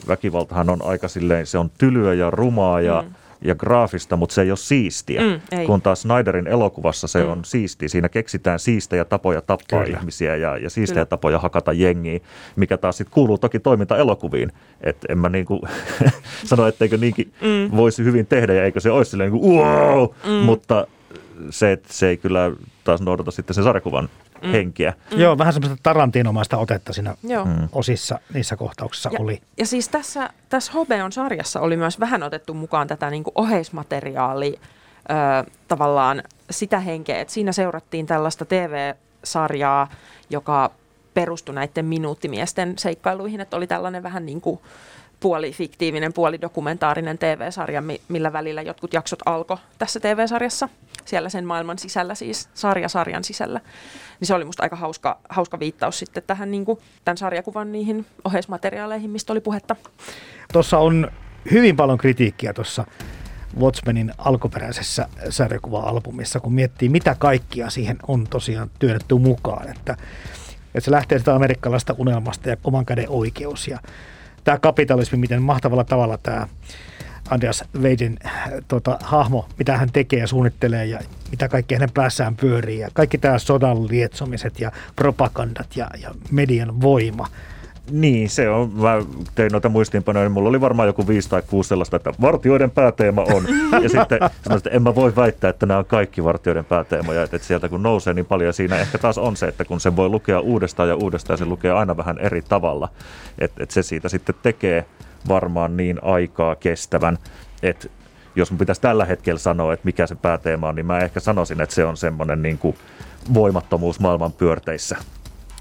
väkivaltahan 0.09 0.71
on 0.71 0.85
aika 0.85 1.09
silleen, 1.09 1.47
se 1.47 1.59
on 1.59 1.71
tylyä 1.79 2.15
ja 2.15 2.31
rumaa 2.31 2.81
ja 2.81 3.03
mm 3.03 3.15
ja 3.41 3.55
graafista, 3.55 4.17
mutta 4.17 4.35
se 4.35 4.43
ei 4.43 4.51
ole 4.51 4.57
siistiä. 4.57 5.21
Mm, 5.21 5.41
ei. 5.59 5.67
Kun 5.67 5.83
taas 5.83 6.03
Snyderin 6.03 6.47
elokuvassa 6.47 7.07
se 7.07 7.25
mm. 7.25 7.31
on 7.31 7.45
siisti. 7.45 7.89
Siinä 7.89 8.09
keksitään 8.09 8.59
siistejä 8.59 9.05
tapoja 9.05 9.41
tappaa 9.41 9.85
Kyllä. 9.85 9.99
ihmisiä 9.99 10.37
ja, 10.37 10.57
ja 10.57 10.71
siistejä 10.71 10.95
Kyllä. 10.95 11.07
tapoja 11.07 11.39
hakata 11.39 11.73
jengiä, 11.73 12.21
mikä 12.57 12.77
taas 12.77 12.97
sitten 12.97 13.15
kuuluu 13.15 13.39
toki 13.39 13.59
toimintaelokuviin. 13.59 14.53
Että 14.81 15.07
en 15.11 15.19
mä 15.19 15.29
niinku 15.29 15.61
sano, 16.45 16.67
etteikö 16.67 16.97
niinkin 16.97 17.33
mm. 17.41 17.77
voisi 17.77 18.05
hyvin 18.05 18.27
tehdä 18.27 18.55
ja 18.55 18.65
eikö 18.65 18.81
se 18.81 18.91
olisi 18.91 19.11
silleen 19.11 19.33
niin 19.33 19.41
kuin, 19.41 19.59
wow, 19.59 20.09
mm. 20.27 20.33
mutta 20.33 20.87
se, 21.51 21.73
että 21.73 21.93
se 21.93 22.09
ei 22.09 22.17
kyllä 22.17 22.53
taas 22.85 23.01
noudata 23.01 23.31
sitten 23.31 23.55
sen 23.55 23.65
sarjakuvan 23.65 24.09
mm. 24.43 24.51
henkiä. 24.51 24.93
Mm. 25.13 25.21
Joo, 25.21 25.39
vähän 25.39 25.53
semmoista 25.53 25.79
tarantinomaista 25.83 26.57
otetta 26.57 26.93
siinä 26.93 27.15
Joo. 27.23 27.45
Mm. 27.45 27.69
osissa, 27.73 28.19
niissä 28.35 28.57
kohtauksissa 28.57 29.11
ja, 29.13 29.21
oli. 29.21 29.41
Ja 29.57 29.67
siis 29.67 29.89
tässä, 29.89 30.31
tässä 30.49 30.73
HBOn 30.73 31.13
sarjassa 31.13 31.61
oli 31.61 31.77
myös 31.77 32.01
vähän 32.01 32.23
otettu 32.23 32.55
mukaan 32.55 32.89
tätä 32.89 33.11
niin 33.11 33.25
oheismateriaalia, 33.35 34.61
ö, 34.61 35.51
tavallaan 35.69 36.23
sitä 36.51 36.81
henkeä, 36.81 37.21
että 37.21 37.35
siinä 37.35 37.53
seurattiin 37.53 38.07
tällaista 38.07 38.45
TV-sarjaa, 38.45 39.89
joka 40.31 40.71
perustui 41.15 41.55
näiden 41.55 41.85
minuuttimiesten 41.85 42.79
seikkailuihin, 42.79 43.41
että 43.41 43.57
oli 43.57 43.67
tällainen 43.67 44.03
vähän 44.03 44.27
niin 44.27 44.41
kuin 44.41 44.61
puoli 45.21 45.53
fiktiivinen, 45.53 46.13
puoli 46.13 46.41
dokumentaarinen 46.41 47.19
TV-sarja, 47.19 47.83
millä 48.09 48.33
välillä 48.33 48.63
jotkut 48.63 48.95
jaksot 48.95 49.19
alkoi 49.27 49.57
tässä 49.79 50.01
TV-sarjassa, 50.01 50.69
siellä 51.09 51.29
sen 51.29 51.45
maailman 51.45 51.79
sisällä 51.79 52.15
siis, 52.15 52.49
sarja-sarjan 52.55 53.25
sisällä. 53.25 53.61
Niin 54.21 54.27
se 54.27 54.35
oli 54.35 54.45
musta 54.45 54.63
aika 54.63 54.77
hauska, 54.77 55.21
hauska 55.29 55.59
viittaus 55.59 55.99
sitten 55.99 56.23
tähän 56.27 56.51
niin 56.51 56.65
kuin, 56.65 56.79
tämän 57.05 57.17
sarjakuvan 57.17 57.73
niihin 57.73 58.07
oheismateriaaleihin, 58.25 59.11
mistä 59.11 59.33
oli 59.33 59.41
puhetta. 59.41 59.77
Tuossa 60.53 60.79
on 60.79 61.11
hyvin 61.51 61.77
paljon 61.77 61.99
kritiikkiä 61.99 62.53
tuossa 62.53 62.85
Watchmenin 63.61 64.13
alkuperäisessä 64.19 65.09
sarjakuva-albumissa, 65.31 66.41
kun 66.41 66.55
miettii, 66.55 66.89
mitä 66.89 67.17
kaikkia 67.19 67.71
siihen 67.71 67.97
on 68.09 68.27
tosiaan 68.27 68.71
työnnetty 68.79 69.15
mukaan. 69.15 69.71
Että, 69.71 69.97
että 70.75 70.81
se 70.81 70.91
lähtee 70.91 71.19
sitä 71.19 71.35
amerikkalaista 71.35 71.95
unelmasta 71.99 72.49
ja 72.49 72.57
oman 72.65 72.87
käden 72.87 73.09
oikeus 73.09 73.69
ja 73.69 73.79
tämä 74.45 74.59
kapitalismi, 74.59 75.19
miten 75.19 75.43
mahtavalla 75.43 75.85
tavalla 75.85 76.19
tämä 76.19 76.49
Andreas 77.31 77.65
Weidin 77.81 78.19
tota, 78.69 78.99
hahmo, 79.03 79.49
mitä 79.59 79.77
hän 79.77 79.93
tekee 79.93 80.19
ja 80.19 80.27
suunnittelee 80.27 80.87
ja 80.87 80.99
mitä 81.31 81.49
kaikki 81.49 81.75
hänen 81.75 81.91
päässään 81.95 82.37
pyörii. 82.37 82.79
Ja 82.79 82.89
kaikki 82.93 83.19
tämä 83.19 83.39
sodan 83.39 83.89
lietsomiset 83.89 84.61
ja 84.61 84.73
propagandat 84.97 85.77
ja, 85.77 85.91
ja 86.03 86.15
median 86.31 86.81
voima– 86.81 87.27
niin, 87.91 88.31
se 88.31 88.51
on. 88.51 88.73
Mä 88.75 89.03
tein 89.35 89.53
noita 89.53 89.69
muistiinpanoja, 89.69 90.25
niin 90.25 90.33
mulla 90.33 90.49
oli 90.49 90.61
varmaan 90.61 90.89
joku 90.89 91.09
viisi 91.09 91.29
tai 91.29 91.43
kuusi 91.47 91.69
sellaista, 91.69 91.97
että 91.97 92.13
vartioiden 92.21 92.71
pääteema 92.71 93.23
on. 93.23 93.45
Ja 93.83 93.89
sitten 93.89 94.19
sanoin, 94.43 94.59
että 94.59 94.71
en 94.71 94.83
mä 94.83 94.95
voi 94.95 95.17
väittää, 95.17 95.51
että 95.51 95.67
nämä 95.67 95.79
on 95.79 95.85
kaikki 95.85 96.25
vartioiden 96.25 96.65
pääteemoja, 96.65 97.23
että 97.23 97.39
sieltä 97.39 97.69
kun 97.69 97.83
nousee 97.83 98.15
niin 98.15 98.27
paljon, 98.27 98.53
siinä 98.53 98.77
ehkä 98.77 98.99
taas 98.99 99.19
on 99.19 99.37
se, 99.37 99.47
että 99.47 99.65
kun 99.65 99.81
sen 99.81 99.97
voi 99.97 100.09
lukea 100.09 100.41
uudestaan 100.41 100.89
ja 100.89 100.97
uudestaan, 100.97 101.39
se 101.39 101.45
lukee 101.45 101.73
aina 101.73 101.97
vähän 101.97 102.19
eri 102.19 102.43
tavalla, 102.43 102.89
että, 103.39 103.63
että 103.63 103.73
se 103.73 103.83
siitä 103.83 104.09
sitten 104.09 104.35
tekee 104.43 104.85
varmaan 105.29 105.77
niin 105.77 105.99
aikaa 106.05 106.57
kestävän, 106.57 107.19
että 107.63 107.89
jos 108.37 108.51
mun 108.51 108.59
pitäisi 108.59 108.81
tällä 108.81 109.05
hetkellä 109.05 109.39
sanoa, 109.39 109.73
että 109.73 109.85
mikä 109.85 110.07
se 110.07 110.15
pääteema 110.15 110.69
on, 110.69 110.75
niin 110.75 110.87
mä 110.87 110.99
ehkä 110.99 111.21
sanoisin, 111.21 111.61
että 111.61 111.75
se 111.75 111.85
on 111.85 111.97
semmoinen 111.97 112.43
niin 112.43 112.59
kuin 112.59 112.77
voimattomuus 113.35 114.01
maailman 114.01 114.33
pyörteissä. 114.33 114.97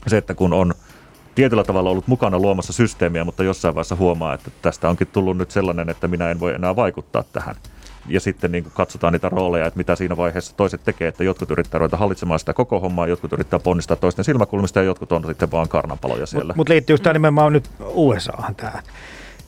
Se, 0.08 0.18
että 0.18 0.34
kun 0.36 0.54
on 0.54 0.74
tietyllä 1.36 1.64
tavalla 1.64 1.90
ollut 1.90 2.08
mukana 2.08 2.40
luomassa 2.40 2.74
systeemiä, 2.74 3.24
mutta 3.24 3.44
jossain 3.44 3.76
vaiheessa 3.76 3.96
huomaa, 3.96 4.34
että 4.34 4.52
tästä 4.62 4.90
onkin 4.90 5.08
tullut 5.08 5.38
nyt 5.38 5.52
sellainen, 5.52 5.90
että 5.90 6.08
minä 6.08 6.32
en 6.32 6.40
voi 6.40 6.54
enää 6.54 6.76
vaikuttaa 6.76 7.24
tähän. 7.24 7.56
Ja 8.08 8.20
sitten 8.20 8.52
niin 8.52 8.72
katsotaan 8.74 9.14
niitä 9.14 9.30
rooleja, 9.30 9.66
että 9.66 9.78
mitä 9.78 9.96
siinä 9.96 10.18
vaiheessa 10.18 10.58
toiset 10.58 10.84
tekee, 10.84 11.08
että 11.08 11.24
jotkut 11.24 11.52
yrittää 11.52 11.80
ruveta 11.80 11.98
hallitsemaan 11.98 12.40
sitä 12.40 12.54
koko 12.54 12.80
hommaa, 12.80 13.08
jotkut 13.08 13.34
yrittää 13.34 13.60
ponnistaa 13.60 13.98
toisten 13.98 14.26
silmäkulmista 14.26 14.80
ja 14.80 14.86
jotkut 14.86 15.12
on 15.12 15.26
sitten 15.28 15.52
vaan 15.52 15.70
karnapaloja 15.70 16.26
siellä. 16.26 16.46
Mutta 16.46 16.58
mut 16.60 16.70
liittyy 16.70 16.98
tämä 16.98 17.14
nimenomaan 17.14 17.54
nyt 17.54 17.70
USAhan 17.80 18.56
tämä? 18.56 18.82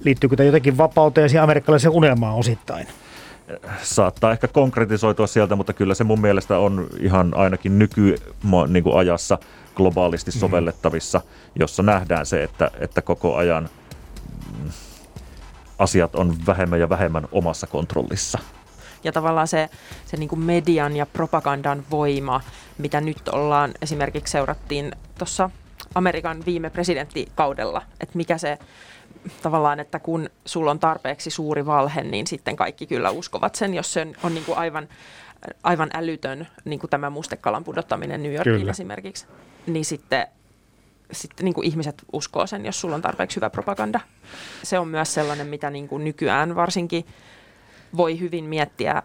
Liittyykö 0.04 0.36
tämä 0.36 0.46
jotenkin 0.46 0.78
vapauteen 0.78 1.30
ja 1.34 1.44
amerikkalaisen 1.44 1.92
unelmaan 1.92 2.36
osittain? 2.36 2.88
saattaa 3.82 4.32
ehkä 4.32 4.48
konkretisoitua 4.48 5.28
sieltä, 5.28 5.56
mutta 5.56 5.74
kyllä 5.74 5.94
se 5.94 6.04
mun 6.04 6.22
mielestä 6.22 6.58
on 6.58 6.88
ihan 7.00 7.34
ainakin 7.36 7.80
nykyajassa 7.80 9.36
niin 9.36 9.74
globaalisti 9.76 10.32
mm-hmm. 10.32 10.40
sovellettavissa, 10.40 11.22
jossa 11.56 11.84
nähdään 11.84 12.26
se, 12.26 12.44
että, 12.44 12.72
että 12.80 13.02
koko 13.02 13.36
ajan 13.36 13.70
asiat 15.80 16.16
on 16.16 16.36
vähemmän 16.48 16.80
ja 16.80 16.90
vähemmän 16.90 17.28
omassa 17.32 17.68
kontrollissa. 17.68 18.40
Ja 19.04 19.12
tavallaan 19.12 19.48
se, 19.48 19.70
se 20.06 20.18
niin 20.18 20.30
kuin 20.30 20.40
median 20.40 20.96
ja 20.96 21.06
propagandan 21.06 21.84
voima, 21.92 22.42
mitä 22.78 23.02
nyt 23.02 23.28
ollaan 23.28 23.72
esimerkiksi 23.82 24.32
seurattiin 24.32 24.92
tuossa 25.18 25.50
Amerikan 25.96 26.44
viime 26.46 26.70
presidenttikaudella, 26.70 27.82
että 28.00 28.18
mikä 28.18 28.38
se 28.38 28.58
tavallaan, 29.42 29.80
että 29.80 30.00
kun 30.00 30.30
sulla 30.46 30.72
on 30.72 30.80
tarpeeksi 30.80 31.30
suuri 31.30 31.66
valhe, 31.66 32.04
niin 32.04 32.28
sitten 32.28 32.56
kaikki 32.56 32.88
kyllä 32.88 33.10
uskovat 33.10 33.56
sen, 33.56 33.74
jos 33.74 33.94
se 33.94 34.08
on 34.24 34.34
niin 34.34 34.46
kuin 34.46 34.58
aivan, 34.58 34.90
aivan 35.64 35.90
älytön, 35.94 36.48
niin 36.66 36.80
kuin 36.80 36.90
tämä 36.90 37.10
mustekalan 37.10 37.64
pudottaminen 37.64 38.24
New 38.24 38.34
Yorkiin 38.34 38.58
kyllä. 38.58 38.72
esimerkiksi, 38.72 39.26
niin 39.68 39.86
sitten 39.86 40.28
sitten 41.12 41.46
niin 41.46 41.54
kuin 41.54 41.68
ihmiset 41.68 42.04
uskoo 42.14 42.48
sen, 42.48 42.66
jos 42.66 42.82
sulla 42.82 42.96
on 42.96 43.02
tarpeeksi 43.02 43.36
hyvä 43.36 43.50
propaganda. 43.50 44.00
Se 44.64 44.80
on 44.80 44.88
myös 44.88 45.14
sellainen, 45.14 45.48
mitä 45.48 45.70
niin 45.70 45.88
kuin 45.88 46.04
nykyään 46.04 46.56
varsinkin 46.56 47.06
voi 47.98 48.20
hyvin 48.20 48.46
miettiä 48.46 49.04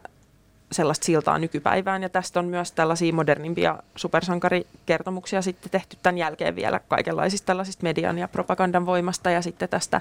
sellaista 0.74 1.04
siltaa 1.04 1.38
nykypäivään. 1.38 2.02
Ja 2.02 2.08
tästä 2.08 2.40
on 2.40 2.46
myös 2.46 2.72
tällaisia 2.72 3.12
modernimpia 3.12 3.78
supersankarikertomuksia 3.96 5.42
sitten 5.42 5.70
tehty 5.70 5.96
tämän 6.02 6.18
jälkeen 6.18 6.56
vielä 6.56 6.80
kaikenlaisista 6.88 7.46
tällaisista 7.46 7.82
median 7.82 8.18
ja 8.18 8.28
propagandan 8.28 8.86
voimasta 8.86 9.30
ja 9.30 9.42
sitten 9.42 9.68
tästä 9.68 10.00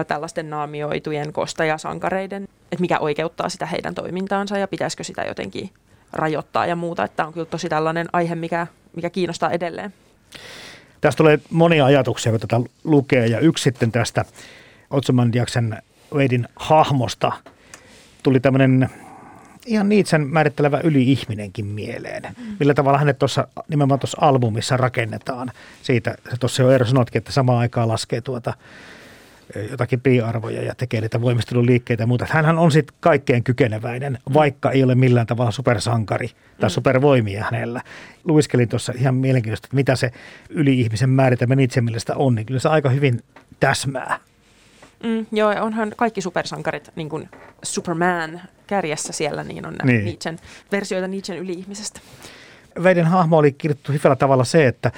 ö, 0.00 0.04
tällaisten 0.04 0.50
naamioitujen 0.50 1.32
kostajasankareiden, 1.32 2.42
että 2.42 2.80
mikä 2.80 2.98
oikeuttaa 2.98 3.48
sitä 3.48 3.66
heidän 3.66 3.94
toimintaansa 3.94 4.58
ja 4.58 4.68
pitäisikö 4.68 5.04
sitä 5.04 5.22
jotenkin 5.22 5.70
rajoittaa 6.12 6.66
ja 6.66 6.76
muuta, 6.76 7.04
että 7.04 7.26
on 7.26 7.32
kyllä 7.32 7.46
tosi 7.46 7.68
tällainen 7.68 8.08
aihe, 8.12 8.34
mikä, 8.34 8.66
mikä 8.96 9.10
kiinnostaa 9.10 9.50
edelleen. 9.50 9.94
Tästä 11.00 11.16
tulee 11.16 11.38
monia 11.50 11.84
ajatuksia, 11.84 12.32
kun 12.32 12.40
tätä 12.40 12.60
lukee. 12.84 13.26
Ja 13.26 13.38
yksi 13.40 13.64
sitten 13.64 13.92
tästä 13.92 14.24
Otsomandiaksen 14.90 15.82
Weidin 16.14 16.48
hahmosta 16.56 17.32
tuli 18.22 18.40
tämmöinen 18.40 18.90
ihan 19.70 19.88
Niitsen 19.88 20.26
määrittelevä 20.26 20.80
yli-ihminenkin 20.84 21.66
mieleen. 21.66 22.22
Mm. 22.22 22.56
Millä 22.60 22.74
tavalla 22.74 22.98
hänet 22.98 23.18
tuossa 23.18 23.48
nimenomaan 23.68 24.00
tuossa 24.00 24.18
albumissa 24.20 24.76
rakennetaan. 24.76 25.52
Siitä 25.82 26.14
tuossa 26.40 26.62
jo 26.62 26.70
Eero 26.70 26.86
sanotkin, 26.86 27.18
että 27.18 27.32
samaan 27.32 27.58
aikaan 27.58 27.88
laskee 27.88 28.20
tuota 28.20 28.54
jotakin 29.70 30.00
pi-arvoja 30.00 30.62
ja 30.62 30.74
tekee 30.74 31.00
niitä 31.00 31.20
voimisteluliikkeitä 31.20 32.02
ja 32.02 32.06
muuta. 32.06 32.26
Hänhän 32.30 32.58
on 32.58 32.72
sitten 32.72 32.96
kaikkein 33.00 33.44
kykeneväinen, 33.44 34.18
vaikka 34.34 34.70
ei 34.70 34.82
ole 34.82 34.94
millään 34.94 35.26
tavalla 35.26 35.50
supersankari 35.50 36.30
tai 36.60 36.68
mm. 36.68 36.72
supervoimia 36.72 37.44
hänellä. 37.44 37.82
Luiskelin 38.24 38.68
tuossa 38.68 38.92
ihan 38.96 39.14
mielenkiintoista, 39.14 39.66
että 39.66 39.76
mitä 39.76 39.96
se 39.96 40.10
yli-ihmisen 40.50 41.10
määritelmä 41.10 41.56
Nietzsche 41.56 41.80
mielestä 41.80 42.16
on, 42.16 42.34
niin 42.34 42.46
kyllä 42.46 42.60
se 42.60 42.68
aika 42.68 42.88
hyvin 42.88 43.20
täsmää. 43.60 44.18
Mm, 45.02 45.26
joo, 45.32 45.54
onhan 45.60 45.92
kaikki 45.96 46.20
supersankarit, 46.20 46.90
niin 46.96 47.08
kuin 47.08 47.28
Superman 47.62 48.40
kärjessä 48.70 49.12
siellä, 49.12 49.44
niin 49.44 49.66
on 49.66 49.76
niin. 49.82 50.04
Nietzschen, 50.04 50.38
versioita 50.72 51.08
Nietzschen 51.08 51.38
yli-ihmisestä. 51.38 52.00
Veiden 52.82 53.06
hahmo 53.06 53.38
oli 53.38 53.52
kirjoittu 53.52 53.92
hyvällä 53.92 54.16
tavalla 54.16 54.44
se, 54.44 54.66
että 54.66 54.92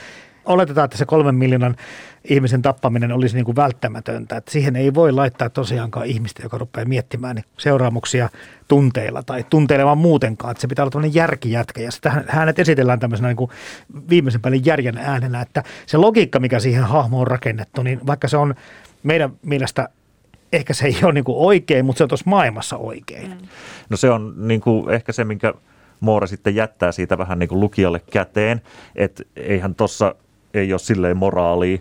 oletetaan, 0.44 0.84
että 0.84 0.96
se 0.96 1.04
kolmen 1.04 1.34
miljoonan 1.34 1.76
ihmisen 2.24 2.62
tappaminen 2.62 3.12
olisi 3.12 3.34
niin 3.34 3.44
kuin 3.44 3.56
välttämätöntä. 3.56 4.36
Että 4.36 4.50
siihen 4.50 4.76
ei 4.76 4.94
voi 4.94 5.12
laittaa 5.12 5.50
tosiaankaan 5.50 6.06
ihmistä, 6.06 6.42
joka 6.42 6.58
rupeaa 6.58 6.84
miettimään 6.84 7.36
niin 7.36 7.44
seuraamuksia 7.58 8.28
tunteilla 8.68 9.22
tai 9.22 9.44
tunteilemaan 9.50 9.98
muutenkaan. 9.98 10.50
Että 10.50 10.60
se 10.60 10.68
pitää 10.68 10.82
olla 10.82 10.90
tämmöinen 10.90 11.14
järkijätkä 11.14 11.80
ja 11.80 11.90
sitä 11.90 12.24
hänet 12.28 12.58
esitellään 12.58 13.00
tämmöisenä 13.00 13.28
niin 13.28 13.36
kuin 13.36 13.50
viimeisen 14.08 14.40
päälle 14.40 14.60
järjen 14.64 14.98
äänenä. 14.98 15.40
Että 15.40 15.62
se 15.86 15.96
logiikka, 15.96 16.40
mikä 16.40 16.60
siihen 16.60 16.84
hahmoon 16.84 17.20
on 17.20 17.26
rakennettu, 17.26 17.82
niin 17.82 18.06
vaikka 18.06 18.28
se 18.28 18.36
on 18.36 18.54
meidän 19.02 19.32
mielestä 19.42 19.88
ehkä 20.52 20.74
se 20.74 20.86
ei 20.86 20.96
ole 21.02 21.12
niin 21.12 21.24
kuin 21.24 21.38
oikein, 21.38 21.84
mutta 21.84 21.98
se 21.98 22.04
on 22.04 22.08
tuossa 22.08 22.30
maailmassa 22.30 22.76
oikein. 22.76 23.30
Mm. 23.30 23.48
No 23.90 23.96
se 23.96 24.10
on 24.10 24.34
niin 24.36 24.60
kuin 24.60 24.90
ehkä 24.90 25.12
se, 25.12 25.24
minkä 25.24 25.54
Moora 26.00 26.26
sitten 26.26 26.54
jättää 26.54 26.92
siitä 26.92 27.18
vähän 27.18 27.38
niin 27.38 27.48
kuin 27.48 27.60
lukijalle 27.60 28.00
käteen, 28.10 28.62
että 28.96 29.22
eihän 29.36 29.74
tuossa 29.74 30.14
ei 30.54 30.72
ole 30.72 30.78
silleen 30.78 31.16
moraalia 31.16 31.78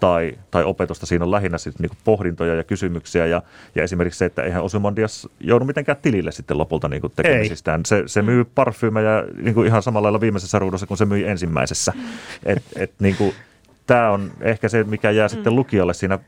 tai, 0.00 0.38
tai 0.50 0.64
opetusta, 0.64 1.06
siinä 1.06 1.24
on 1.24 1.30
lähinnä 1.30 1.58
siis 1.58 1.78
niin 1.78 1.90
pohdintoja 2.04 2.54
ja 2.54 2.64
kysymyksiä 2.64 3.26
ja, 3.26 3.42
ja 3.74 3.82
esimerkiksi 3.82 4.18
se, 4.18 4.24
että 4.24 4.42
eihän 4.42 4.62
Osymandias 4.62 5.28
joudu 5.40 5.64
mitenkään 5.64 5.98
tilille 6.02 6.32
sitten 6.32 6.58
lopulta 6.58 6.88
niin 6.88 7.00
kuin 7.00 7.12
tekemisistään. 7.16 7.80
Ei. 7.80 7.86
Se, 7.86 8.02
se 8.06 8.22
myy 8.22 8.44
parfyymejä 8.44 9.24
niin 9.42 9.54
kuin 9.54 9.66
ihan 9.66 9.82
samalla 9.82 10.06
lailla 10.06 10.20
viimeisessä 10.20 10.58
ruudussa 10.58 10.86
kuin 10.86 10.98
se 10.98 11.04
myi 11.04 11.24
ensimmäisessä. 11.24 11.92
Mm. 11.96 12.02
Et, 12.46 12.62
et, 12.76 12.92
niin 12.98 13.16
kuin, 13.16 13.34
tämä 13.86 14.10
on 14.10 14.30
ehkä 14.40 14.68
se, 14.68 14.84
mikä 14.84 15.10
jää 15.10 15.28
sitten 15.28 15.52
mm. 15.52 15.56
lukijalle 15.56 15.94
siinä 15.94 16.18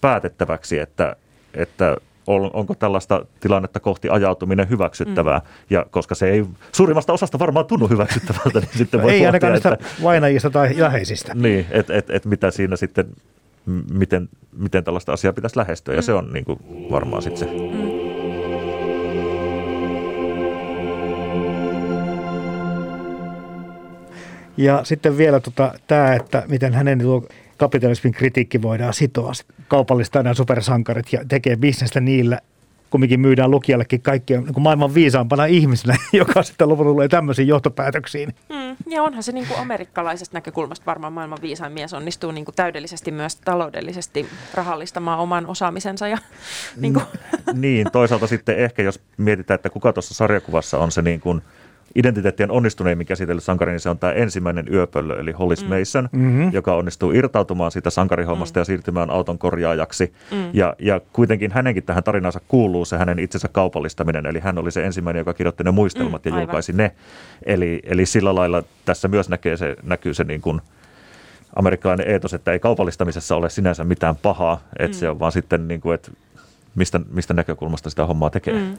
päätettäväksi, 0.00 0.78
että, 0.78 1.16
että 1.56 1.96
on, 2.26 2.50
onko 2.52 2.74
tällaista 2.74 3.26
tilannetta 3.40 3.80
kohti 3.80 4.08
ajautuminen 4.08 4.68
hyväksyttävää. 4.68 5.38
Mm. 5.38 5.44
Ja 5.70 5.86
koska 5.90 6.14
se 6.14 6.30
ei 6.30 6.44
suurimmasta 6.72 7.12
osasta 7.12 7.38
varmaan 7.38 7.66
tunnu 7.66 7.88
hyväksyttävältä, 7.88 8.60
niin 8.60 8.78
sitten 8.78 9.02
voi 9.02 9.12
Ei 9.12 9.26
ainakaan 9.26 9.52
niistä 9.52 9.78
vainajista 10.02 10.50
tai 10.50 10.74
läheisistä. 10.78 11.34
Niin, 11.34 11.66
että 11.70 11.94
et, 11.94 12.10
et 12.10 12.24
mitä 12.24 12.50
siinä 12.50 12.76
sitten, 12.76 13.06
miten, 13.92 14.28
miten 14.56 14.84
tällaista 14.84 15.12
asiaa 15.12 15.32
pitäisi 15.32 15.58
lähestyä. 15.58 15.94
Ja 15.94 16.00
mm. 16.00 16.04
se 16.04 16.12
on 16.12 16.32
niin 16.32 16.44
kuin 16.44 16.58
varmaan 16.90 17.22
sitten 17.22 17.48
se. 17.48 17.54
Mm. 17.54 18.04
Ja 24.56 24.80
sitten 24.84 25.16
vielä 25.16 25.40
tota, 25.40 25.74
tämä, 25.86 26.14
että 26.14 26.42
miten 26.48 26.74
hänen 26.74 27.02
kapitalismin 27.56 28.12
kritiikki 28.12 28.62
voidaan 28.62 28.94
sitoa. 28.94 29.32
Kaupallistaa 29.68 30.22
nämä 30.22 30.34
supersankarit 30.34 31.12
ja 31.12 31.24
tekee 31.28 31.56
bisnestä 31.56 32.00
niillä, 32.00 32.38
kumminkin 32.90 33.20
myydään 33.20 33.50
lukijallekin 33.50 34.02
kaikkia 34.02 34.40
niin 34.40 34.54
kuin 34.54 34.62
maailman 34.62 34.94
viisaampana 34.94 35.44
ihmisenä, 35.44 35.96
joka 36.12 36.42
sitten 36.42 36.68
lopulta 36.68 36.90
tulee 36.90 37.08
tämmöisiin 37.08 37.48
johtopäätöksiin. 37.48 38.34
Mm, 38.48 38.92
ja 38.92 39.02
onhan 39.02 39.22
se 39.22 39.32
niin 39.32 39.46
kuin 39.46 39.58
amerikkalaisesta 39.60 40.36
näkökulmasta 40.36 40.86
varmaan 40.86 41.12
maailman 41.12 41.38
viisain 41.42 41.72
mies 41.72 41.94
onnistuu 41.94 42.30
niin 42.30 42.44
kuin 42.44 42.54
täydellisesti 42.54 43.10
myös 43.10 43.36
taloudellisesti 43.36 44.26
rahallistamaan 44.54 45.18
oman 45.18 45.46
osaamisensa. 45.46 46.08
Ja, 46.08 46.18
niin, 46.80 46.94
kuin. 46.94 47.04
niin, 47.54 47.86
toisaalta 47.92 48.26
sitten 48.26 48.58
ehkä 48.58 48.82
jos 48.82 49.00
mietitään, 49.16 49.54
että 49.54 49.70
kuka 49.70 49.92
tuossa 49.92 50.14
sarjakuvassa 50.14 50.78
on 50.78 50.90
se 50.90 51.02
niin 51.02 51.20
kuin– 51.20 51.42
identiteettien 51.94 52.50
onnistuneimmin 52.50 53.06
käsitellyt 53.06 53.44
sankari, 53.44 53.72
niin 53.72 53.80
se 53.80 53.88
on 53.88 53.98
tämä 53.98 54.12
ensimmäinen 54.12 54.66
yöpöllö, 54.72 55.20
eli 55.20 55.32
Hollis 55.32 55.64
mm. 55.64 55.78
Mason, 55.78 56.08
mm-hmm. 56.12 56.52
joka 56.52 56.74
onnistuu 56.74 57.12
irtautumaan 57.12 57.70
siitä 57.70 57.90
sankarihommasta 57.90 58.58
mm. 58.58 58.60
ja 58.60 58.64
siirtymään 58.64 59.10
auton 59.10 59.38
korjaajaksi. 59.38 60.12
Mm. 60.30 60.50
Ja, 60.52 60.76
ja 60.78 61.00
kuitenkin 61.12 61.52
hänenkin 61.52 61.82
tähän 61.82 62.04
tarinansa 62.04 62.40
kuuluu 62.48 62.84
se 62.84 62.96
hänen 62.96 63.18
itsensä 63.18 63.48
kaupallistaminen, 63.48 64.26
eli 64.26 64.40
hän 64.40 64.58
oli 64.58 64.70
se 64.70 64.84
ensimmäinen, 64.84 65.20
joka 65.20 65.34
kirjoitti 65.34 65.64
ne 65.64 65.70
muistelmat 65.70 66.24
mm, 66.24 66.32
ja 66.32 66.40
julkaisi 66.40 66.72
ne. 66.72 66.92
Eli, 67.46 67.80
eli 67.84 68.06
sillä 68.06 68.34
lailla 68.34 68.62
tässä 68.84 69.08
myös 69.08 69.28
näkee 69.28 69.56
se, 69.56 69.76
näkyy 69.82 70.14
se 70.14 70.24
niin 70.24 70.40
kuin 70.40 70.60
amerikkalainen 71.56 72.08
eetos, 72.08 72.34
että 72.34 72.52
ei 72.52 72.58
kaupallistamisessa 72.58 73.36
ole 73.36 73.50
sinänsä 73.50 73.84
mitään 73.84 74.16
pahaa, 74.16 74.60
että 74.78 74.96
mm. 74.96 74.98
se 74.98 75.08
on 75.08 75.18
vaan 75.18 75.32
sitten 75.32 75.68
niin 75.68 75.80
kuin, 75.80 75.94
että 75.94 76.10
mistä, 76.74 77.00
mistä 77.10 77.34
näkökulmasta 77.34 77.90
sitä 77.90 78.06
hommaa 78.06 78.30
tekee. 78.30 78.54
Mm, 78.54 78.60
mm. 78.60 78.76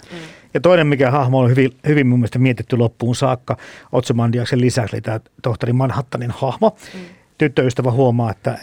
Ja 0.54 0.62
toinen, 0.62 0.88
mikä 0.88 1.12
hahmo 1.12 1.40
on 1.40 1.50
hyvin, 1.50 1.72
hyvin 1.88 2.08
mun 2.08 2.20
mielestä 2.20 2.40
mietitty 2.40 2.78
loppuun 2.78 3.16
saakka 3.16 3.58
Otsomandiaksen 3.92 4.62
lisäksi, 4.62 4.96
eli 4.96 5.02
tämä 5.02 5.20
tohtori 5.42 5.74
Manhattanin 5.74 6.32
hahmo. 6.32 6.76
Mm. 6.94 7.00
Tyttöystävä 7.38 7.92
huomaa, 7.92 8.32
että 8.32 8.58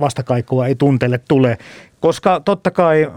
vastakaikua 0.00 0.66
ei 0.66 0.74
tunteelle 0.74 1.20
tule, 1.28 1.58
koska 2.00 2.40
totta 2.40 2.70
kai 2.70 3.10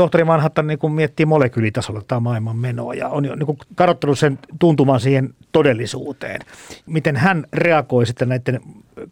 tohtori 0.00 0.24
Manhattan 0.24 0.66
niin 0.66 0.78
kuin 0.78 0.92
miettii 0.92 1.26
molekyylitasolla 1.26 2.02
tämä 2.08 2.20
maailman 2.20 2.56
menoa 2.56 2.94
ja 2.94 3.08
on 3.08 3.24
jo 3.24 3.34
niin 3.34 3.46
kuin 3.46 3.58
karottanut 3.74 4.18
sen 4.18 4.38
tuntumaan 4.58 5.00
siihen 5.00 5.34
todellisuuteen. 5.52 6.40
Miten 6.86 7.16
hän 7.16 7.44
reagoi 7.52 8.06
sitten 8.06 8.28
näiden 8.28 8.60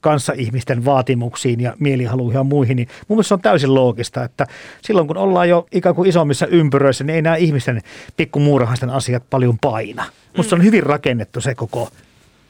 kanssaihmisten 0.00 0.84
vaatimuksiin 0.84 1.60
ja 1.60 1.74
mielihaluihin 1.78 2.38
ja 2.38 2.44
muihin, 2.44 2.76
niin 2.76 2.88
mun 3.08 3.16
mielestä 3.16 3.28
se 3.28 3.34
on 3.34 3.40
täysin 3.40 3.74
loogista, 3.74 4.24
että 4.24 4.46
silloin 4.82 5.06
kun 5.06 5.16
ollaan 5.16 5.48
jo 5.48 5.66
ikään 5.72 5.94
kuin 5.94 6.08
isommissa 6.08 6.46
ympyröissä, 6.46 7.04
niin 7.04 7.14
ei 7.14 7.22
nämä 7.22 7.36
ihmisten 7.36 7.80
pikkumuurahaisten 8.16 8.90
asiat 8.90 9.22
paljon 9.30 9.58
paina. 9.60 10.04
Musta 10.36 10.56
mm. 10.56 10.60
on 10.60 10.64
hyvin 10.64 10.82
rakennettu 10.82 11.40
se 11.40 11.54
koko 11.54 11.88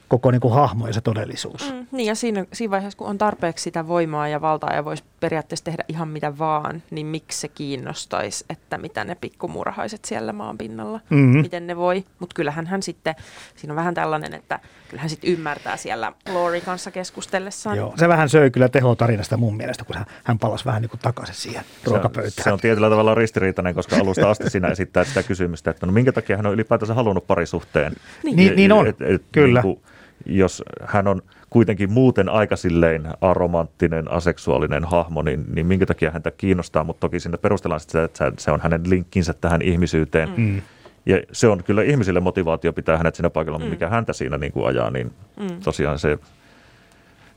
koko 0.09 0.30
niin 0.30 0.41
kuin 0.41 0.55
hahmo 0.55 0.86
ja 0.86 0.93
se 0.93 1.01
todellisuus. 1.01 1.72
Mm, 1.72 1.86
niin 1.93 2.07
ja 2.07 2.14
siinä, 2.14 2.45
siinä 2.53 2.70
vaiheessa, 2.70 2.99
kun 2.99 3.07
on 3.07 3.18
tarpeeksi 3.18 3.62
sitä 3.62 3.89
voimaa 3.89 4.28
ja 4.28 4.41
valtaa 4.41 4.74
ja 4.74 4.84
voisi 4.84 5.05
periaatteessa 5.21 5.64
tehdä 5.64 5.85
ihan 5.89 6.09
mitä 6.09 6.39
vaan, 6.39 6.83
niin 6.91 7.07
miksi 7.07 7.41
se 7.41 7.49
kiinnostaisi, 7.49 8.45
että 8.51 8.79
mitä 8.79 9.05
ne 9.05 9.14
pikkumurhaiset 9.14 10.05
siellä 10.05 10.33
maan 10.33 10.59
pinnalla, 10.59 11.01
mm-hmm. 11.11 11.41
miten 11.41 11.66
ne 11.66 11.77
voi. 11.77 12.05
Mutta 12.19 12.35
kyllähän 12.35 12.66
hän 12.66 12.83
sitten, 12.83 13.14
siinä 13.57 13.73
on 13.73 13.77
vähän 13.77 13.95
tällainen, 13.95 14.35
että 14.35 14.61
kyllähän 14.89 15.11
sitten 15.11 15.31
ymmärtää 15.31 15.77
siellä 15.77 16.12
Lori 16.33 16.61
kanssa 16.61 16.91
keskustellessaan. 16.91 17.77
Joo, 17.77 17.95
se 17.97 18.09
vähän 18.09 18.29
söi 18.29 18.51
kyllä 18.51 18.69
teho 18.69 18.95
tarinasta 18.95 19.37
mun 19.37 19.57
mielestä, 19.57 19.85
kun 19.85 19.97
hän, 19.97 20.07
hän 20.25 20.39
palasi 20.39 20.64
vähän 20.64 20.83
niin 20.83 20.91
kuin 20.91 21.01
takaisin 21.01 21.35
siihen 21.35 21.64
ruokapöytään. 21.85 22.31
Se 22.31 22.41
on, 22.41 22.45
se 22.45 22.53
on 22.53 22.61
tietyllä 22.61 22.91
tavalla 22.91 23.14
ristiriitainen, 23.14 23.75
koska 23.75 23.97
alusta 23.97 24.31
asti 24.31 24.51
siinä 24.51 24.69
esittää 24.69 25.05
sitä 25.05 25.23
kysymystä, 25.23 25.71
että 25.71 25.87
no 25.87 25.93
minkä 25.93 26.12
takia 26.12 26.37
hän 26.37 26.47
on 26.47 26.55
ylipäätänsä 26.55 26.95
halunnut 26.95 27.27
parisuhteen. 27.27 27.93
Niin, 28.25 28.37
niin, 28.37 28.57
niin 28.57 28.73
on, 28.73 28.87
et, 28.87 29.03
et, 29.03 29.23
kyllä. 29.33 29.62
Niin 29.62 29.77
kuin, 29.77 29.85
jos 30.27 30.62
hän 30.85 31.09
on 31.09 31.23
kuitenkin 31.51 31.93
muuten 31.93 32.29
aika 32.29 32.57
silleen 32.57 33.09
aromanttinen, 33.21 34.11
aseksuaalinen 34.11 34.85
hahmo, 34.85 35.23
niin, 35.23 35.45
niin 35.55 35.67
minkä 35.67 35.87
takia 35.87 36.11
häntä 36.11 36.31
kiinnostaa, 36.31 36.85
mutta 36.85 37.01
toki 37.01 37.21
sinne 37.21 37.39
perustellaan 37.39 37.81
sitä, 37.81 38.05
että 38.05 38.33
se 38.39 38.51
on 38.51 38.61
hänen 38.61 38.81
linkkinsä 38.87 39.33
tähän 39.33 39.63
ihmisyyteen. 39.63 40.29
Mm. 40.37 40.63
Ja 41.07 41.21
se 41.33 41.49
on 41.49 41.65
kyllä 41.65 41.83
ihmisille 41.83 42.21
motivaatio 42.21 42.73
pitää 42.73 42.97
hänet 42.97 43.15
siinä 43.15 43.31
paikalla, 43.31 43.59
mm. 43.59 43.65
mikä 43.65 43.89
häntä 43.89 44.13
siinä 44.13 44.39
niin 44.39 44.53
kuin 44.53 44.67
ajaa, 44.67 44.91
niin 44.91 45.13
mm. 45.41 45.61
tosiaan 45.65 45.99
se 45.99 46.19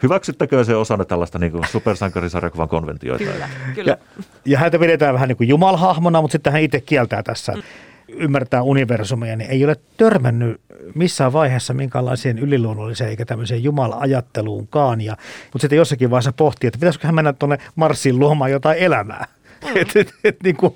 hyväksyttäkö 0.04 0.64
se 0.64 0.76
osana 0.76 1.06
tällaista 1.06 1.40
niin 1.40 1.52
kuin 1.52 1.64
supersankarisarjakuvan 1.68 2.70
konventioita? 2.70 3.24
Kyllä, 3.24 3.50
kyllä. 3.76 3.90
Ja, 3.92 4.24
ja 4.46 4.60
häntä 4.60 4.80
pidetään 4.80 5.14
vähän 5.14 5.28
niin 5.28 5.38
kuin 5.38 5.50
jumalhahmona, 5.50 6.22
mutta 6.22 6.32
sitten 6.32 6.54
hän 6.54 6.62
itse 6.62 6.82
kieltää 6.82 7.24
tässä. 7.24 7.52
Mm 7.52 7.62
ymmärtää 8.14 8.64
universumia, 8.64 9.36
niin 9.36 9.50
ei 9.50 9.66
ole 9.66 9.76
törmännyt 9.98 10.62
missään 10.96 11.34
vaiheessa 11.34 11.74
minkäänlaiseen 11.74 12.40
yliluonnolliseen 12.40 13.10
eikä 13.10 13.26
tämmöiseen 13.26 13.64
jumala-ajatteluunkaan. 13.64 15.02
Ja, 15.02 15.18
mutta 15.44 15.62
sitten 15.62 15.78
jossakin 15.78 16.10
vaiheessa 16.10 16.34
pohtii, 16.34 16.68
että 16.68 16.80
pitäisikö 16.80 17.08
hän 17.08 17.16
mennä 17.16 17.34
tuonne 17.34 17.58
Marsiin 17.76 18.20
luomaan 18.20 18.52
jotain 18.52 18.78
elämää. 18.78 19.26
Mm. 19.66 19.78
et, 19.82 19.96
et, 19.96 20.14
et, 20.24 20.38
niin 20.44 20.56
kuin, 20.56 20.76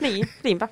Niin, 0.00 0.28
niinpä. 0.44 0.68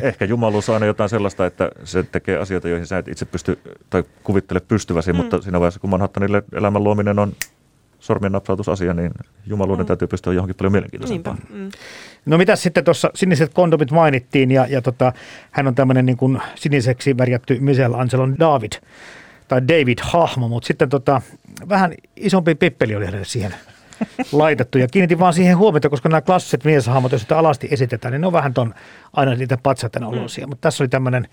Ehkä 0.00 0.24
jumaluus 0.24 0.68
on 0.68 0.74
aina 0.74 0.86
jotain 0.86 1.10
sellaista, 1.10 1.46
että 1.46 1.70
se 1.84 2.02
tekee 2.02 2.36
asioita, 2.36 2.68
joihin 2.68 2.86
sä 2.86 2.98
et 2.98 3.08
itse 3.08 3.24
pysty 3.24 3.58
tai 3.90 4.04
kuvittele 4.24 4.60
pystyväsi, 4.60 5.12
mm. 5.12 5.16
mutta 5.16 5.42
siinä 5.42 5.60
vaiheessa, 5.60 5.80
kun 5.80 5.90
Manhattanille 5.90 6.42
elämän 6.52 6.84
luominen 6.84 7.18
on 7.18 7.32
sormien 8.00 8.32
napsautusasia, 8.32 8.94
niin 8.94 9.10
jumaluuden 9.46 9.84
mm. 9.84 9.86
täytyy 9.86 10.08
pystyä 10.08 10.32
johonkin 10.32 10.56
paljon 10.56 10.72
mielenkiintoisempaan. 10.72 11.38
Mm. 11.50 11.70
No 12.26 12.38
mitä 12.38 12.56
sitten 12.56 12.84
tuossa 12.84 13.10
siniset 13.14 13.54
kondomit 13.54 13.90
mainittiin 13.90 14.50
ja, 14.50 14.66
ja 14.68 14.82
tota, 14.82 15.12
hän 15.50 15.66
on 15.66 15.74
tämmöinen 15.74 16.06
niin 16.06 16.16
kuin 16.16 16.40
siniseksi 16.54 17.18
värjätty 17.18 17.60
Angelon 17.96 18.38
David 18.38 18.72
tai 19.48 19.60
David-hahmo, 19.60 20.48
mutta 20.48 20.66
sitten 20.66 20.88
tota, 20.88 21.22
vähän 21.68 21.94
isompi 22.16 22.54
pippeli 22.54 22.96
oli 22.96 23.04
hänelle 23.04 23.24
siihen 23.24 23.54
laitettu. 24.32 24.78
Ja 24.78 24.88
kiinnitin 24.88 25.18
vaan 25.18 25.34
siihen 25.34 25.56
huomiota, 25.56 25.88
koska 25.88 26.08
nämä 26.08 26.20
klassiset 26.20 26.64
mieshahmot, 26.64 27.12
jos 27.12 27.20
sitä 27.20 27.38
alasti 27.38 27.68
esitetään, 27.70 28.12
niin 28.12 28.20
ne 28.20 28.26
on 28.26 28.32
vähän 28.32 28.54
ton 28.54 28.74
aina 29.12 29.34
niitä 29.34 29.58
patsaten 29.62 30.04
olosia. 30.04 30.46
Mm. 30.46 30.50
Mutta 30.50 30.62
tässä 30.62 30.84
oli 30.84 30.88
tämmöinen 30.88 31.28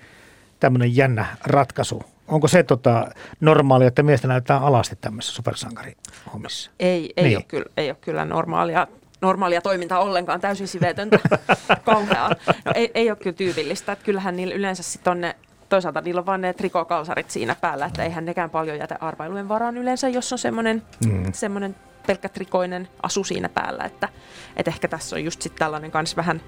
tämmöinen 0.59 0.95
jännä 0.95 1.25
ratkaisu. 1.43 2.03
Onko 2.27 2.47
se 2.47 2.63
tota, 2.63 3.07
normaalia, 3.39 3.87
että 3.87 4.03
miestä 4.03 4.27
näyttää 4.27 4.57
alasti 4.57 4.95
tämmöisessä 4.95 5.35
supersankarihommissa? 5.35 6.71
Ei, 6.79 7.13
ei, 7.17 7.23
niin. 7.23 7.37
ole 7.37 7.45
kyllä, 7.47 7.65
ei 7.77 7.89
ole 7.89 7.97
kyllä 8.01 8.25
normaalia 8.25 8.87
normaalia 9.21 9.61
toimintaa 9.61 9.99
ollenkaan, 9.99 10.41
täysin 10.41 10.67
sivetöntä, 10.67 11.19
kauheaa. 11.85 12.29
No, 12.65 12.71
ei, 12.75 12.91
ei 12.93 13.09
ole 13.09 13.17
kyllä 13.17 13.35
tyypillistä. 13.35 13.91
Että 13.91 14.05
kyllähän 14.05 14.35
niillä 14.35 14.55
yleensä 14.55 14.83
sitten 14.83 15.11
on 15.11 15.21
ne 15.21 15.35
toisaalta 15.69 16.01
niillä 16.01 16.19
on 16.19 16.25
vain 16.25 16.41
ne 16.41 16.53
trikokalsarit 16.53 17.31
siinä 17.31 17.55
päällä, 17.61 17.85
että 17.85 18.03
eihän 18.03 18.25
nekään 18.25 18.49
paljon 18.49 18.77
jätä 18.77 18.97
arvailujen 19.01 19.49
varaan 19.49 19.77
yleensä, 19.77 20.09
jos 20.09 20.33
on 20.33 20.39
semmoinen, 20.39 20.83
mm. 21.05 21.33
semmoinen 21.33 21.75
pelkkä 22.07 22.29
trikoinen 22.29 22.87
asu 23.03 23.23
siinä 23.23 23.49
päällä, 23.49 23.83
että, 23.83 24.09
että 24.55 24.71
ehkä 24.71 24.87
tässä 24.87 25.15
on 25.15 25.23
just 25.23 25.41
sitten 25.41 25.59
tällainen 25.59 25.91
kanssa 25.91 26.15
vähän, 26.15 26.41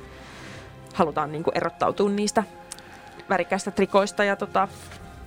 halutaan 0.94 1.32
niinku 1.32 1.52
erottautua 1.56 2.10
niistä 2.10 2.44
värikkäistä 3.30 3.72
trikoista 3.72 4.24
ja 4.24 4.36
tota, 4.36 4.68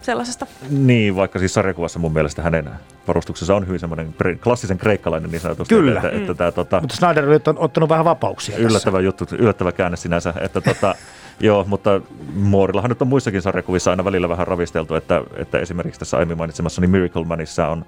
sellaisesta. 0.03 0.47
Niin, 0.71 1.17
vaikka 1.17 1.39
siis 1.39 1.55
sarjakuvassa 1.55 1.99
mun 1.99 2.13
mielestä 2.13 2.43
hänen 2.43 2.71
varustuksensa 3.09 3.57
on 3.57 3.67
hyvin 3.67 3.81
semmoinen 3.81 4.15
klassisen 4.43 4.79
kreikkalainen 4.79 5.31
niin 5.31 5.41
sanotusti. 5.41 5.75
Kyllä. 5.75 6.01
Että, 6.01 6.11
mm. 6.11 6.21
että 6.21 6.35
tämä, 6.35 6.53
tota... 6.53 6.81
Mutta 6.81 6.97
Snyder 6.97 7.25
on 7.47 7.59
ottanut 7.59 7.89
vähän 7.89 8.05
vapauksia 8.05 8.57
Yllättävä 8.57 8.99
tässä. 8.99 9.05
juttu, 9.05 9.25
yllättävä 9.39 9.73
käänne 9.73 9.97
sinänsä. 9.97 10.35
Että 10.41 10.61
tota, 10.61 10.95
Joo, 11.41 11.65
mutta 11.69 12.01
Moorillahan 12.35 12.89
nyt 12.89 13.03
on 13.03 13.09
muissakin 13.09 13.43
sarjakuvissa 13.43 13.91
aina 13.91 14.05
välillä 14.05 14.29
vähän 14.29 14.47
ravisteltu, 14.47 14.95
että, 14.95 15.23
että 15.37 15.59
esimerkiksi 15.59 15.99
tässä 15.99 16.17
aiemmin 16.17 16.39
mainitsemassani 16.39 16.87
Miracle 16.87 17.25
Manissa 17.25 17.69
on 17.69 17.85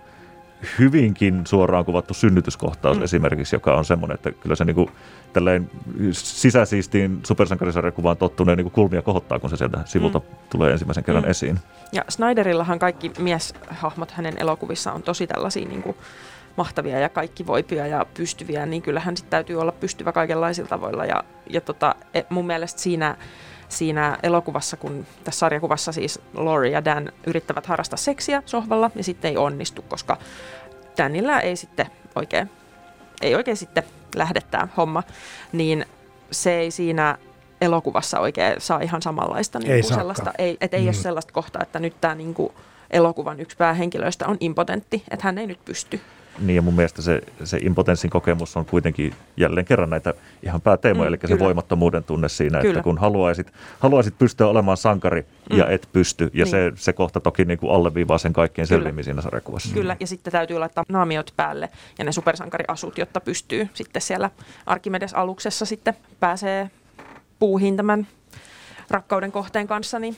hyvinkin 0.78 1.46
suoraan 1.46 1.84
kuvattu 1.84 2.14
synnytyskohtaus 2.14 2.98
mm. 2.98 3.04
esimerkiksi, 3.04 3.56
joka 3.56 3.74
on 3.74 3.84
semmoinen, 3.84 4.14
että 4.14 4.30
kyllä 4.30 4.56
se 4.56 4.64
niinku, 4.64 4.90
tälleen 5.32 5.70
sisäsiistiin 6.12 7.20
supersankarisarjakuvaan 7.26 8.16
tottuneen 8.16 8.58
niinku 8.58 8.70
kulmia 8.70 9.02
kohottaa, 9.02 9.38
kun 9.38 9.50
se 9.50 9.56
sieltä 9.56 9.78
sivulta 9.84 10.18
mm. 10.18 10.24
tulee 10.50 10.72
ensimmäisen 10.72 11.04
kerran 11.04 11.24
mm. 11.24 11.30
esiin. 11.30 11.58
Ja 11.92 12.04
Snyderillahan 12.08 12.78
kaikki 12.78 13.12
mieshahmot 13.18 14.10
hänen 14.10 14.34
elokuvissa 14.38 14.92
on 14.92 15.02
tosi 15.02 15.26
tällaisia 15.26 15.68
niinku 15.68 15.96
mahtavia 16.56 16.98
ja 16.98 17.08
kaikki 17.08 17.46
voipia 17.46 17.86
ja 17.86 18.06
pystyviä, 18.14 18.66
niin 18.66 18.82
kyllähän 18.82 19.16
sitten 19.16 19.30
täytyy 19.30 19.60
olla 19.60 19.72
pystyvä 19.72 20.12
kaikenlaisilla 20.12 20.68
tavoilla. 20.68 21.04
Ja, 21.04 21.24
ja 21.50 21.60
tota, 21.60 21.94
e, 22.14 22.22
mun 22.28 22.46
mielestä 22.46 22.80
siinä, 22.80 23.16
siinä 23.72 24.18
elokuvassa, 24.22 24.76
kun 24.76 25.06
tässä 25.24 25.38
sarjakuvassa 25.38 25.92
siis 25.92 26.20
Lori 26.34 26.72
ja 26.72 26.84
Dan 26.84 27.12
yrittävät 27.26 27.66
harrastaa 27.66 27.96
seksiä 27.96 28.42
sohvalla, 28.46 28.90
ja 28.94 29.04
sitten 29.04 29.28
ei 29.28 29.36
onnistu, 29.36 29.82
koska 29.82 30.18
Danilla 30.98 31.40
ei 31.40 31.56
sitten 31.56 31.86
oikein, 32.14 32.50
ei 33.22 33.34
oikein 33.34 33.56
sitten 33.56 33.82
lähde 34.14 34.40
tämä 34.50 34.68
homma, 34.76 35.02
niin 35.52 35.86
se 36.30 36.58
ei 36.58 36.70
siinä 36.70 37.18
elokuvassa 37.60 38.20
oikein 38.20 38.54
saa 38.58 38.80
ihan 38.80 39.02
samanlaista 39.02 39.58
niin 39.58 39.72
ei 39.72 39.82
sellaista, 39.82 40.32
ei, 40.38 40.56
et 40.60 40.74
ei 40.74 40.80
mm. 40.80 40.86
ole 40.86 40.92
sellaista 40.92 41.32
kohtaa, 41.32 41.62
että 41.62 41.78
nyt 41.78 42.00
tämä 42.00 42.14
niin 42.14 42.34
elokuvan 42.90 43.40
yksi 43.40 43.56
päähenkilöistä 43.56 44.26
on 44.26 44.36
impotentti, 44.40 45.04
että 45.10 45.26
hän 45.26 45.38
ei 45.38 45.46
nyt 45.46 45.64
pysty 45.64 46.00
niin 46.38 46.56
ja 46.56 46.62
mun 46.62 46.74
mielestä 46.74 47.02
se, 47.02 47.20
se 47.44 47.58
impotenssin 47.62 48.10
kokemus 48.10 48.56
on 48.56 48.64
kuitenkin 48.64 49.14
jälleen 49.36 49.66
kerran 49.66 49.90
näitä 49.90 50.14
ihan 50.42 50.60
pääteemoja, 50.60 51.04
mm, 51.04 51.08
eli 51.08 51.18
kyllä. 51.18 51.34
se 51.34 51.38
voimattomuuden 51.38 52.04
tunne 52.04 52.28
siinä, 52.28 52.60
kyllä. 52.60 52.72
että 52.72 52.82
kun 52.82 52.98
haluaisit, 52.98 53.52
haluaisit 53.78 54.18
pystyä 54.18 54.46
olemaan 54.46 54.76
sankari 54.76 55.26
mm. 55.50 55.58
ja 55.58 55.68
et 55.68 55.88
pysty, 55.92 56.30
ja 56.34 56.44
niin. 56.44 56.50
se, 56.50 56.72
se 56.74 56.92
kohta 56.92 57.20
toki 57.20 57.44
niin 57.44 57.58
kuin 57.58 57.72
alleviivaa 57.72 58.18
sen 58.18 58.32
kaikkein 58.32 58.66
selvimmin 58.66 59.04
siinä 59.04 59.22
sarjakuvassa. 59.22 59.74
Kyllä, 59.74 59.96
ja 60.00 60.06
sitten 60.06 60.32
täytyy 60.32 60.58
laittaa 60.58 60.84
naamiot 60.88 61.32
päälle 61.36 61.68
ja 61.98 62.04
ne 62.04 62.12
supersankariasut, 62.12 62.98
jotta 62.98 63.20
pystyy 63.20 63.68
sitten 63.74 64.02
siellä 64.02 64.30
Arkimedes-aluksessa 64.66 65.66
sitten 65.66 65.94
pääsee 66.20 66.70
puuhiin 67.38 67.76
tämän 67.76 68.06
rakkauden 68.90 69.32
kohteen 69.32 69.66
kanssa, 69.66 69.98
niin 69.98 70.16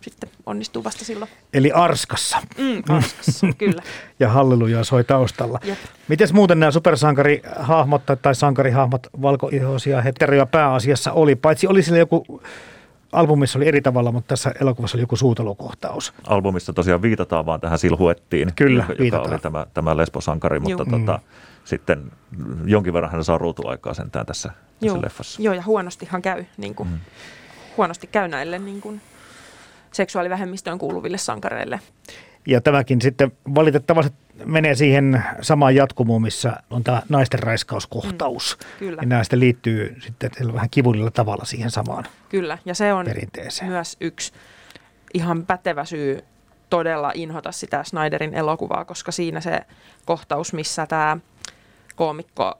sitten 0.00 0.30
onnistuu 0.46 0.84
vasta 0.84 1.04
silloin. 1.04 1.30
Eli 1.54 1.72
Arskassa. 1.72 2.38
Mm, 2.58 2.82
Arskassa, 2.88 3.46
kyllä. 3.58 3.82
ja 4.20 4.28
halleluja 4.28 4.84
soi 4.84 5.04
taustalla. 5.04 5.60
Miten 6.08 6.28
muuten 6.32 6.60
nämä 6.60 6.70
supersankarihahmot 6.70 8.02
tai 8.22 8.34
sankarihahmot, 8.34 9.06
valkoihoisia 9.22 10.02
heteroja 10.02 10.46
pääasiassa 10.46 11.12
oli? 11.12 11.36
Paitsi 11.36 11.66
oli 11.66 11.82
sillä 11.82 11.98
joku 11.98 12.40
albumissa 13.12 13.58
oli 13.58 13.68
eri 13.68 13.80
tavalla, 13.80 14.12
mutta 14.12 14.28
tässä 14.28 14.52
elokuvassa 14.60 14.96
oli 14.96 15.02
joku 15.02 15.16
suutelukohtaus. 15.16 16.12
Albumissa 16.26 16.72
tosiaan 16.72 17.02
viitataan 17.02 17.46
vaan 17.46 17.60
tähän 17.60 17.78
silhuettiin, 17.78 18.52
Kyllä, 18.56 18.84
joka 18.88 19.02
viitataan. 19.02 19.32
oli 19.32 19.38
tämä, 19.38 19.66
tämä 19.74 19.96
lesbosankari, 19.96 20.60
mutta 20.60 20.84
tota, 20.84 21.12
mm. 21.12 21.40
sitten 21.64 22.12
jonkin 22.64 22.92
verran 22.92 23.12
hän 23.12 23.24
saa 23.24 23.38
ruutuaikaa 23.38 23.94
sentään 23.94 24.26
tässä, 24.26 24.48
tässä 24.48 24.86
Joo. 24.86 25.02
leffassa. 25.02 25.42
Joo, 25.42 25.54
ja 25.54 25.62
huonostihan 25.62 26.22
käy, 26.22 26.44
niin 26.56 26.74
kuin, 26.74 26.88
mm. 26.88 26.98
huonosti 27.76 28.06
käy 28.06 28.28
näille 28.28 28.58
niin 28.58 28.80
kuin, 28.80 29.00
seksuaalivähemmistöön 29.92 30.78
kuuluville 30.78 31.18
sankareille. 31.18 31.80
Ja 32.46 32.60
tämäkin 32.60 33.00
sitten 33.00 33.32
valitettavasti 33.54 34.16
menee 34.44 34.74
siihen 34.74 35.24
samaan 35.40 35.74
jatkumoon, 35.74 36.22
missä 36.22 36.56
on 36.70 36.84
tämä 36.84 37.02
naisten 37.08 37.40
raiskauskohtaus. 37.40 38.58
Mm, 38.60 38.78
kyllä. 38.78 39.02
Ja 39.02 39.08
nämä 39.08 39.24
sitten 39.24 39.40
liittyy 39.40 39.96
sitten 40.00 40.30
vähän 40.52 40.70
kivullilla 40.70 41.10
tavalla 41.10 41.44
siihen 41.44 41.70
samaan 41.70 42.04
Kyllä, 42.28 42.58
ja 42.64 42.74
se 42.74 42.92
on 42.92 43.06
perinteeseen. 43.06 43.70
myös 43.70 43.96
yksi 44.00 44.32
ihan 45.14 45.46
pätevä 45.46 45.84
syy 45.84 46.24
todella 46.70 47.12
inhota 47.14 47.52
sitä 47.52 47.84
Snyderin 47.84 48.34
elokuvaa, 48.34 48.84
koska 48.84 49.12
siinä 49.12 49.40
se 49.40 49.60
kohtaus, 50.04 50.52
missä 50.52 50.86
tämä 50.86 51.16
koomikko 51.96 52.58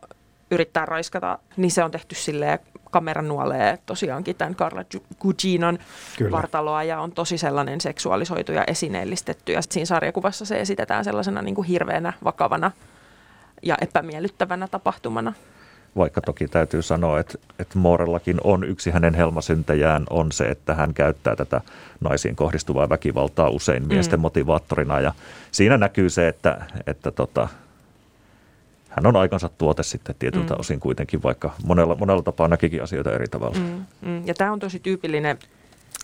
yrittää 0.51 0.87
raiskata, 0.87 1.39
niin 1.57 1.71
se 1.71 1.85
on 1.85 1.91
tehty 1.91 2.15
silleen 2.15 2.59
kamera 2.91 3.23
nuolee 3.23 3.79
tosiaankin 3.87 4.37
tämän 4.37 4.55
Carla 4.55 4.85
Guginon 5.21 5.79
Kyllä. 6.19 6.31
vartaloa 6.31 6.83
ja 6.83 7.01
on 7.01 7.13
tosi 7.13 7.39
sellainen 7.39 7.81
seksuaalisoitu 7.81 8.53
ja 8.53 8.65
esineellistetty. 8.67 9.53
Ja 9.53 9.63
siinä 9.63 9.87
sarjakuvassa 9.87 10.45
se 10.45 10.61
esitetään 10.61 11.05
sellaisena 11.05 11.43
niin 11.43 11.55
kuin 11.55 11.67
hirveänä, 11.67 12.13
vakavana 12.25 12.71
ja 13.63 13.77
epämiellyttävänä 13.81 14.69
tapahtumana. 14.69 15.33
Vaikka 15.97 16.21
toki 16.21 16.49
täytyy 16.49 16.83
sanoa, 16.83 17.21
että, 17.21 17.39
että 17.59 17.79
Moorellakin 17.79 18.41
on 18.45 18.65
yksi 18.65 18.91
hänen 18.91 19.15
helmasyntejään 19.15 20.05
on 20.11 20.33
se, 20.33 20.45
että 20.45 20.75
hän 20.75 20.95
käyttää 20.95 21.37
tätä 21.37 21.61
naisiin 22.01 22.37
kohdistuvaa 22.37 22.89
väkivaltaa 22.89 23.49
usein 23.49 23.89
miesten 23.89 24.19
mm. 24.19 24.23
motivaattorina. 24.23 25.01
Ja 25.01 25.13
siinä 25.51 25.79
näkyy 25.79 26.11
se, 26.11 26.29
että, 26.29 26.67
että 26.87 27.11
tota, 27.11 27.49
hän 28.91 29.07
on 29.07 29.17
aikansa 29.17 29.49
tuote 29.49 29.83
sitten 29.83 30.15
tietyltä 30.19 30.55
mm. 30.55 30.61
osin 30.61 30.81
kuitenkin, 30.81 31.23
vaikka 31.23 31.51
monella, 31.65 31.95
monella 31.95 32.23
tapaa 32.23 32.49
näkikin 32.49 32.83
asioita 32.83 33.13
eri 33.13 33.29
tavalla. 33.29 33.59
Mm, 33.59 33.87
mm. 34.01 34.27
Ja 34.27 34.35
tämä 34.35 34.53
on 34.53 34.59
tosi 34.59 34.79
tyypillinen 34.79 35.39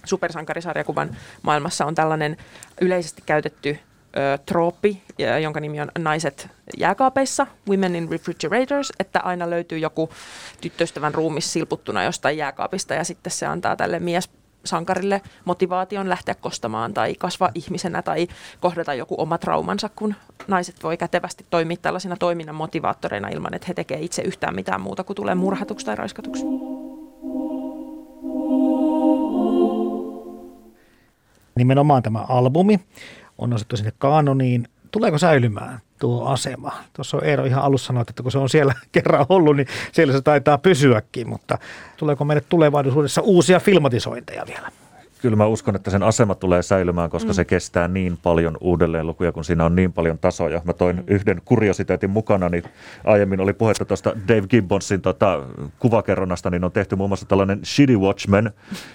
supersankarisarjakuvan 0.05 1.17
maailmassa 1.43 1.87
on 1.87 1.95
tällainen 1.95 2.37
yleisesti 2.81 3.23
käytetty 3.27 3.79
ö, 4.17 4.39
trooppi, 4.47 5.03
jonka 5.43 5.61
nimi 5.61 5.81
on 5.81 5.89
naiset 5.99 6.49
jääkaapeissa, 6.77 7.47
women 7.69 7.97
in 7.97 8.09
refrigerators, 8.11 8.93
että 8.99 9.21
aina 9.21 9.51
löytyy 9.51 9.79
joku 9.79 10.11
tyttöystävän 10.61 11.15
ruumis 11.15 11.53
silputtuna 11.53 12.05
jostain 12.05 12.37
jääkaapista 12.37 12.95
ja 12.95 13.05
sitten 13.05 13.33
se 13.33 13.47
antaa 13.47 13.77
tälle 13.77 13.99
mies 13.99 14.31
sankarille 14.67 15.23
motivaation 15.45 16.09
lähteä 16.09 16.35
kostamaan 16.35 16.95
tai 16.95 17.15
kasvaa 17.15 17.51
ihmisenä 17.55 18.03
tai 18.03 18.29
kohdata 18.61 18.95
joku 18.95 19.15
oma 19.19 19.39
traumansa, 19.39 19.91
kun 19.97 20.15
naiset 20.49 20.83
voi 20.83 20.97
kätevästi 20.97 21.47
toimia 21.51 21.77
tällaisina 21.77 22.17
toiminnan 22.17 22.55
motivaattoreina 22.55 23.29
ilman, 23.29 23.55
että 23.55 23.67
he 23.69 23.75
tekevät 23.75 24.03
itse 24.03 24.23
yhtään 24.23 24.55
mitään 24.55 24.81
muuta 24.81 25.05
kuin 25.05 25.17
tulee 25.17 25.35
murhatuksi 25.35 25.87
tai 25.87 25.97
raiskatuksi. 25.97 26.45
Nimenomaan 31.57 32.03
tämä 32.03 32.25
albumi 32.29 32.81
on 33.39 33.51
nostettu 33.51 33.77
sinne 33.77 33.93
kanoniin. 33.99 34.69
Tuleeko 34.97 35.19
säilymään 35.19 35.81
tuo 36.01 36.27
asema? 36.27 36.73
Tuossa 36.93 37.17
on 37.17 37.25
Eero 37.25 37.45
ihan 37.45 37.65
alussa 37.65 37.87
sanonut, 37.87 38.11
että 38.11 38.23
kun 38.23 38.33
se 38.33 38.39
on 38.39 38.49
siellä 38.49 38.75
kerran 38.93 39.27
ollut, 39.29 39.57
niin 39.57 39.67
siellä 39.93 40.13
se 40.13 40.23
taitaa 40.23 40.59
pysyäkin, 40.59 41.29
mutta 41.29 41.59
tuleeko 41.97 42.25
meille 42.25 42.45
tulevaisuudessa 42.49 43.21
uusia 43.23 43.61
filmatisointeja 43.61 44.47
vielä? 44.47 44.71
Kyllä 45.27 45.37
mä 45.37 45.47
uskon, 45.47 45.77
että 45.77 45.91
sen 45.91 46.03
asema 46.03 46.35
tulee 46.35 46.63
säilymään, 46.63 47.11
koska 47.11 47.29
mm. 47.29 47.35
se 47.35 47.45
kestää 47.45 47.89
niin 47.89 48.19
paljon 48.23 48.57
uudelleenlukuja, 48.61 49.33
kun 49.33 49.45
siinä 49.45 49.65
on 49.65 49.77
niin 49.77 49.93
paljon 49.93 50.19
tasoja. 50.19 50.61
Mä 50.65 50.73
toin 50.73 50.97
mm. 50.97 51.05
yhden 51.07 51.43
kuriositeetin 51.45 52.11
mukana, 52.11 52.49
niin 52.49 52.63
aiemmin 53.05 53.41
oli 53.41 53.53
puhetta 53.53 53.85
tuosta 53.85 54.13
Dave 54.29 54.47
Gibbonsin 54.47 55.03
tota, 55.03 55.43
kuvakerronnasta, 55.79 56.51
niin 56.51 56.65
on 56.65 56.73
tehty 56.73 56.97
muun 56.97 57.11
muassa 57.11 57.27
tällainen 57.27 57.61
Shitty 57.65 57.97
Watchmen, 57.97 58.51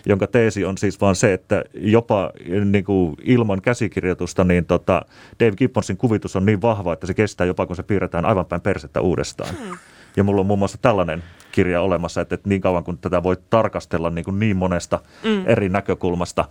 jonka 0.05 0.27
teesi 0.27 0.65
on 0.65 0.77
siis 0.77 1.01
vaan 1.01 1.15
se, 1.15 1.33
että 1.33 1.63
jopa 1.73 2.31
niin 2.65 2.83
kuin 2.83 3.15
ilman 3.23 3.61
käsikirjoitusta, 3.61 4.43
niin 4.43 4.65
tota, 4.65 5.01
Dave 5.39 5.55
Gibbonsin 5.55 5.97
kuvitus 5.97 6.35
on 6.35 6.45
niin 6.45 6.61
vahva, 6.61 6.93
että 6.93 7.07
se 7.07 7.13
kestää 7.13 7.47
jopa, 7.47 7.65
kun 7.65 7.75
se 7.75 7.83
piirretään 7.83 8.25
aivan 8.25 8.45
päin 8.45 8.61
persettä 8.61 9.01
uudestaan. 9.01 9.55
Mm. 9.59 9.77
Ja 10.17 10.23
mulla 10.23 10.41
on 10.41 10.47
muun 10.47 10.59
muassa 10.59 10.77
tällainen 10.81 11.23
kirja 11.51 11.81
olemassa, 11.81 12.21
että, 12.21 12.35
että 12.35 12.49
niin 12.49 12.61
kauan 12.61 12.83
kuin 12.83 12.97
tätä 12.97 13.23
voi 13.23 13.37
tarkastella 13.49 14.09
niin, 14.09 14.25
kuin 14.25 14.39
niin 14.39 14.57
monesta 14.57 14.99
mm. 15.23 15.43
eri 15.47 15.69
näkökulmasta, 15.69 16.45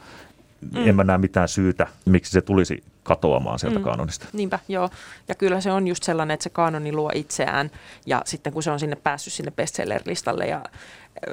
mm. 0.72 0.88
en 0.88 0.96
mä 0.96 1.04
näe 1.04 1.18
mitään 1.18 1.48
syytä, 1.48 1.86
miksi 2.04 2.32
se 2.32 2.40
tulisi 2.40 2.84
katoamaan 3.02 3.58
sieltä 3.58 3.78
mm. 3.78 3.84
kaanonista. 3.84 4.26
Niinpä, 4.32 4.58
joo. 4.68 4.90
Ja 5.28 5.34
kyllä 5.34 5.60
se 5.60 5.72
on 5.72 5.88
just 5.88 6.02
sellainen, 6.02 6.34
että 6.34 6.44
se 6.44 6.50
kaanoni 6.50 6.92
luo 6.92 7.10
itseään 7.14 7.70
ja 8.06 8.22
sitten 8.24 8.52
kun 8.52 8.62
se 8.62 8.70
on 8.70 8.80
sinne 8.80 8.96
päässyt 8.96 9.32
sinne 9.32 9.50
bestseller-listalle 9.50 10.46
ja 10.46 10.62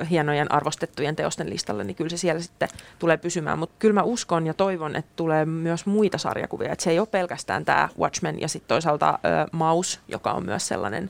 hienojen 0.10 0.52
arvostettujen 0.52 1.16
teosten 1.16 1.50
listalle, 1.50 1.84
niin 1.84 1.96
kyllä 1.96 2.10
se 2.10 2.18
siellä 2.18 2.42
sitten 2.42 2.70
tulee 3.00 3.18
pysymään. 3.18 3.60
Mutta 3.60 3.76
kyllä 3.80 3.94
mä 3.94 4.04
uskon 4.04 4.48
ja 4.48 4.54
toivon, 4.54 4.96
että 4.96 5.12
tulee 5.16 5.46
myös 5.46 5.86
muita 5.86 6.18
sarjakuvia. 6.18 6.72
Että 6.72 6.84
se 6.84 6.90
ei 6.90 7.00
ole 7.00 7.08
pelkästään 7.08 7.66
tämä 7.66 7.90
Watchmen 8.00 8.42
ja 8.42 8.48
sitten 8.48 8.68
toisaalta 8.68 9.10
äh, 9.10 9.46
Maus, 9.52 10.00
joka 10.08 10.32
on 10.32 10.46
myös 10.46 10.68
sellainen 10.68 11.10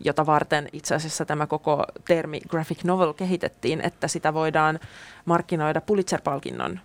jota 0.00 0.26
varten 0.26 0.68
itse 0.72 0.94
asiassa 0.94 1.24
tämä 1.24 1.46
koko 1.46 1.84
termi 2.04 2.40
graphic 2.40 2.84
novel 2.84 3.12
kehitettiin, 3.12 3.80
että 3.80 4.08
sitä 4.08 4.34
voidaan 4.34 4.80
markkinoida 5.24 5.80
Pulitzer-palkinnon 5.80 6.80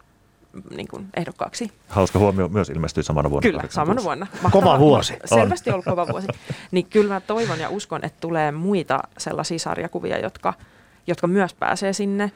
niin 0.75 0.87
kuin 0.87 1.07
ehdokkaaksi. 1.17 1.71
Hauska 1.87 2.19
huomio 2.19 2.47
myös 2.47 2.69
ilmestyi 2.69 3.03
samana 3.03 3.29
vuonna. 3.29 3.49
Kyllä, 3.49 3.63
samana 3.69 4.03
vuonna. 4.03 4.27
Mahtava, 4.31 4.51
kova 4.51 4.79
vuosi. 4.79 5.13
Selvästi 5.25 5.71
ollut 5.71 5.85
kova 5.85 6.07
vuosi. 6.07 6.27
Niin 6.71 6.85
kyllä 6.85 7.13
mä 7.13 7.21
toivon 7.21 7.59
ja 7.59 7.69
uskon, 7.69 8.05
että 8.05 8.17
tulee 8.21 8.51
muita 8.51 8.99
sellaisia 9.17 9.59
sarjakuvia, 9.59 10.19
jotka, 10.19 10.53
jotka 11.07 11.27
myös 11.27 11.53
pääsee 11.53 11.93
sinne 11.93 12.31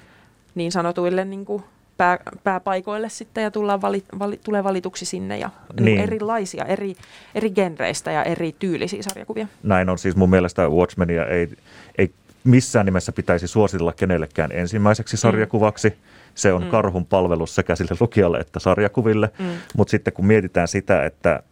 niin 0.56 0.72
sanotuille 0.72 1.26
niin 1.26 1.46
kuin 1.46 1.64
pää, 1.98 2.20
pääpaikoille 2.43 3.10
sitten 3.10 3.43
ja 3.43 3.52
tullaan 3.52 3.82
vali, 3.82 4.04
vali, 4.20 4.39
tulee 4.43 4.64
valituksi 4.64 5.06
sinne 5.06 5.38
ja 5.38 5.50
niin. 5.74 5.86
Niin 5.86 6.00
erilaisia, 6.00 6.66
eri, 6.66 6.95
eri 7.36 7.50
genreistä 7.50 8.12
ja 8.12 8.24
eri 8.24 8.56
tyylisiä 8.60 9.04
sarjakuvia. 9.04 9.48
Näin 9.64 9.89
on 9.89 9.98
siis 9.98 10.16
mun 10.16 10.30
mielestä 10.30 10.70
Watchmenia 10.70 11.26
ei, 11.26 11.50
ei 11.98 12.12
missään 12.43 12.86
nimessä 12.86 13.12
pitäisi 13.12 13.48
suositella 13.48 13.93
kenellekään 13.93 14.52
ensimmäiseksi 14.52 15.16
mm. 15.16 15.20
sarjakuvaksi. 15.20 15.89
Mm. 15.89 15.95
Se 16.36 16.54
on 16.54 16.64
mm. 16.64 16.70
karhun 16.70 17.06
palvelus 17.06 17.56
sekä 17.56 17.76
sille 17.76 17.98
lukijalle 18.00 18.38
että 18.38 18.60
sarjakuville, 18.60 19.30
mm. 19.39 19.45
mutta 19.76 19.91
sitten 19.91 20.14
kun 20.14 20.26
mietitään 20.26 20.68
sitä, 20.68 21.06
että 21.06 21.43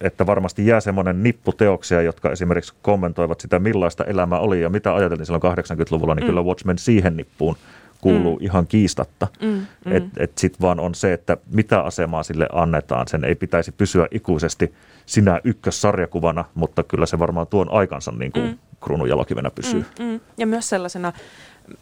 että 0.00 0.26
varmasti 0.26 0.66
jää 0.66 0.80
semmoinen 0.80 1.22
nippu 1.22 1.52
teoksia, 1.52 2.02
jotka 2.02 2.30
esimerkiksi 2.30 2.74
kommentoivat 2.82 3.40
sitä, 3.40 3.58
millaista 3.58 4.04
elämää 4.04 4.38
oli 4.38 4.60
ja 4.60 4.68
mitä 4.68 4.94
ajateltiin 4.94 5.26
silloin 5.26 5.58
80-luvulla, 5.58 6.14
niin 6.14 6.24
mm. 6.24 6.26
kyllä 6.26 6.42
Watchmen 6.42 6.78
siihen 6.78 7.16
nippuun 7.16 7.56
kuuluu 8.02 8.38
mm. 8.38 8.44
ihan 8.44 8.66
kiistatta. 8.66 9.28
Mm, 9.42 9.48
mm. 9.48 9.92
Että 9.92 10.10
et 10.16 10.38
sitten 10.38 10.60
vaan 10.60 10.80
on 10.80 10.94
se, 10.94 11.12
että 11.12 11.36
mitä 11.52 11.80
asemaa 11.80 12.22
sille 12.22 12.46
annetaan. 12.52 13.08
Sen 13.08 13.24
ei 13.24 13.34
pitäisi 13.34 13.72
pysyä 13.72 14.08
ikuisesti 14.10 14.74
sinä 15.06 15.40
ykkössarjakuvana, 15.44 16.44
mutta 16.54 16.82
kyllä 16.82 17.06
se 17.06 17.18
varmaan 17.18 17.46
tuon 17.46 17.72
aikansa 17.72 18.10
niin 18.10 18.32
kuin 18.32 18.46
mm. 18.46 18.58
kruununjalokivenä 18.80 19.50
pysyy. 19.50 19.84
Mm, 19.98 20.04
mm. 20.04 20.20
Ja 20.38 20.46
myös 20.46 20.68
sellaisena 20.68 21.12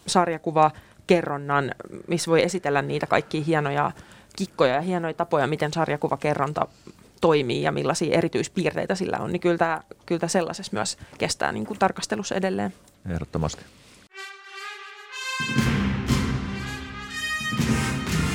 sarjakuva 0.07 0.71
kerronnan, 1.07 1.71
missä 2.07 2.31
voi 2.31 2.43
esitellä 2.43 2.81
niitä 2.81 3.07
kaikkia 3.07 3.43
hienoja 3.43 3.91
kikkoja 4.35 4.75
ja 4.75 4.81
hienoja 4.81 5.13
tapoja, 5.13 5.47
miten 5.47 5.73
sarjakuvakerronta 5.73 6.67
toimii 7.21 7.63
ja 7.63 7.71
millaisia 7.71 8.17
erityispiirteitä 8.17 8.95
sillä 8.95 9.17
on, 9.17 9.31
niin 9.31 9.39
kyllä 9.39 9.57
tämä, 9.57 9.81
kyllä 10.05 10.19
tämä 10.19 10.29
sellaisessa 10.29 10.73
myös 10.73 10.97
kestää 11.17 11.51
niin 11.51 11.65
kuin 11.65 11.79
tarkastelussa 11.79 12.35
edelleen. 12.35 12.73
Ehdottomasti. 13.09 13.61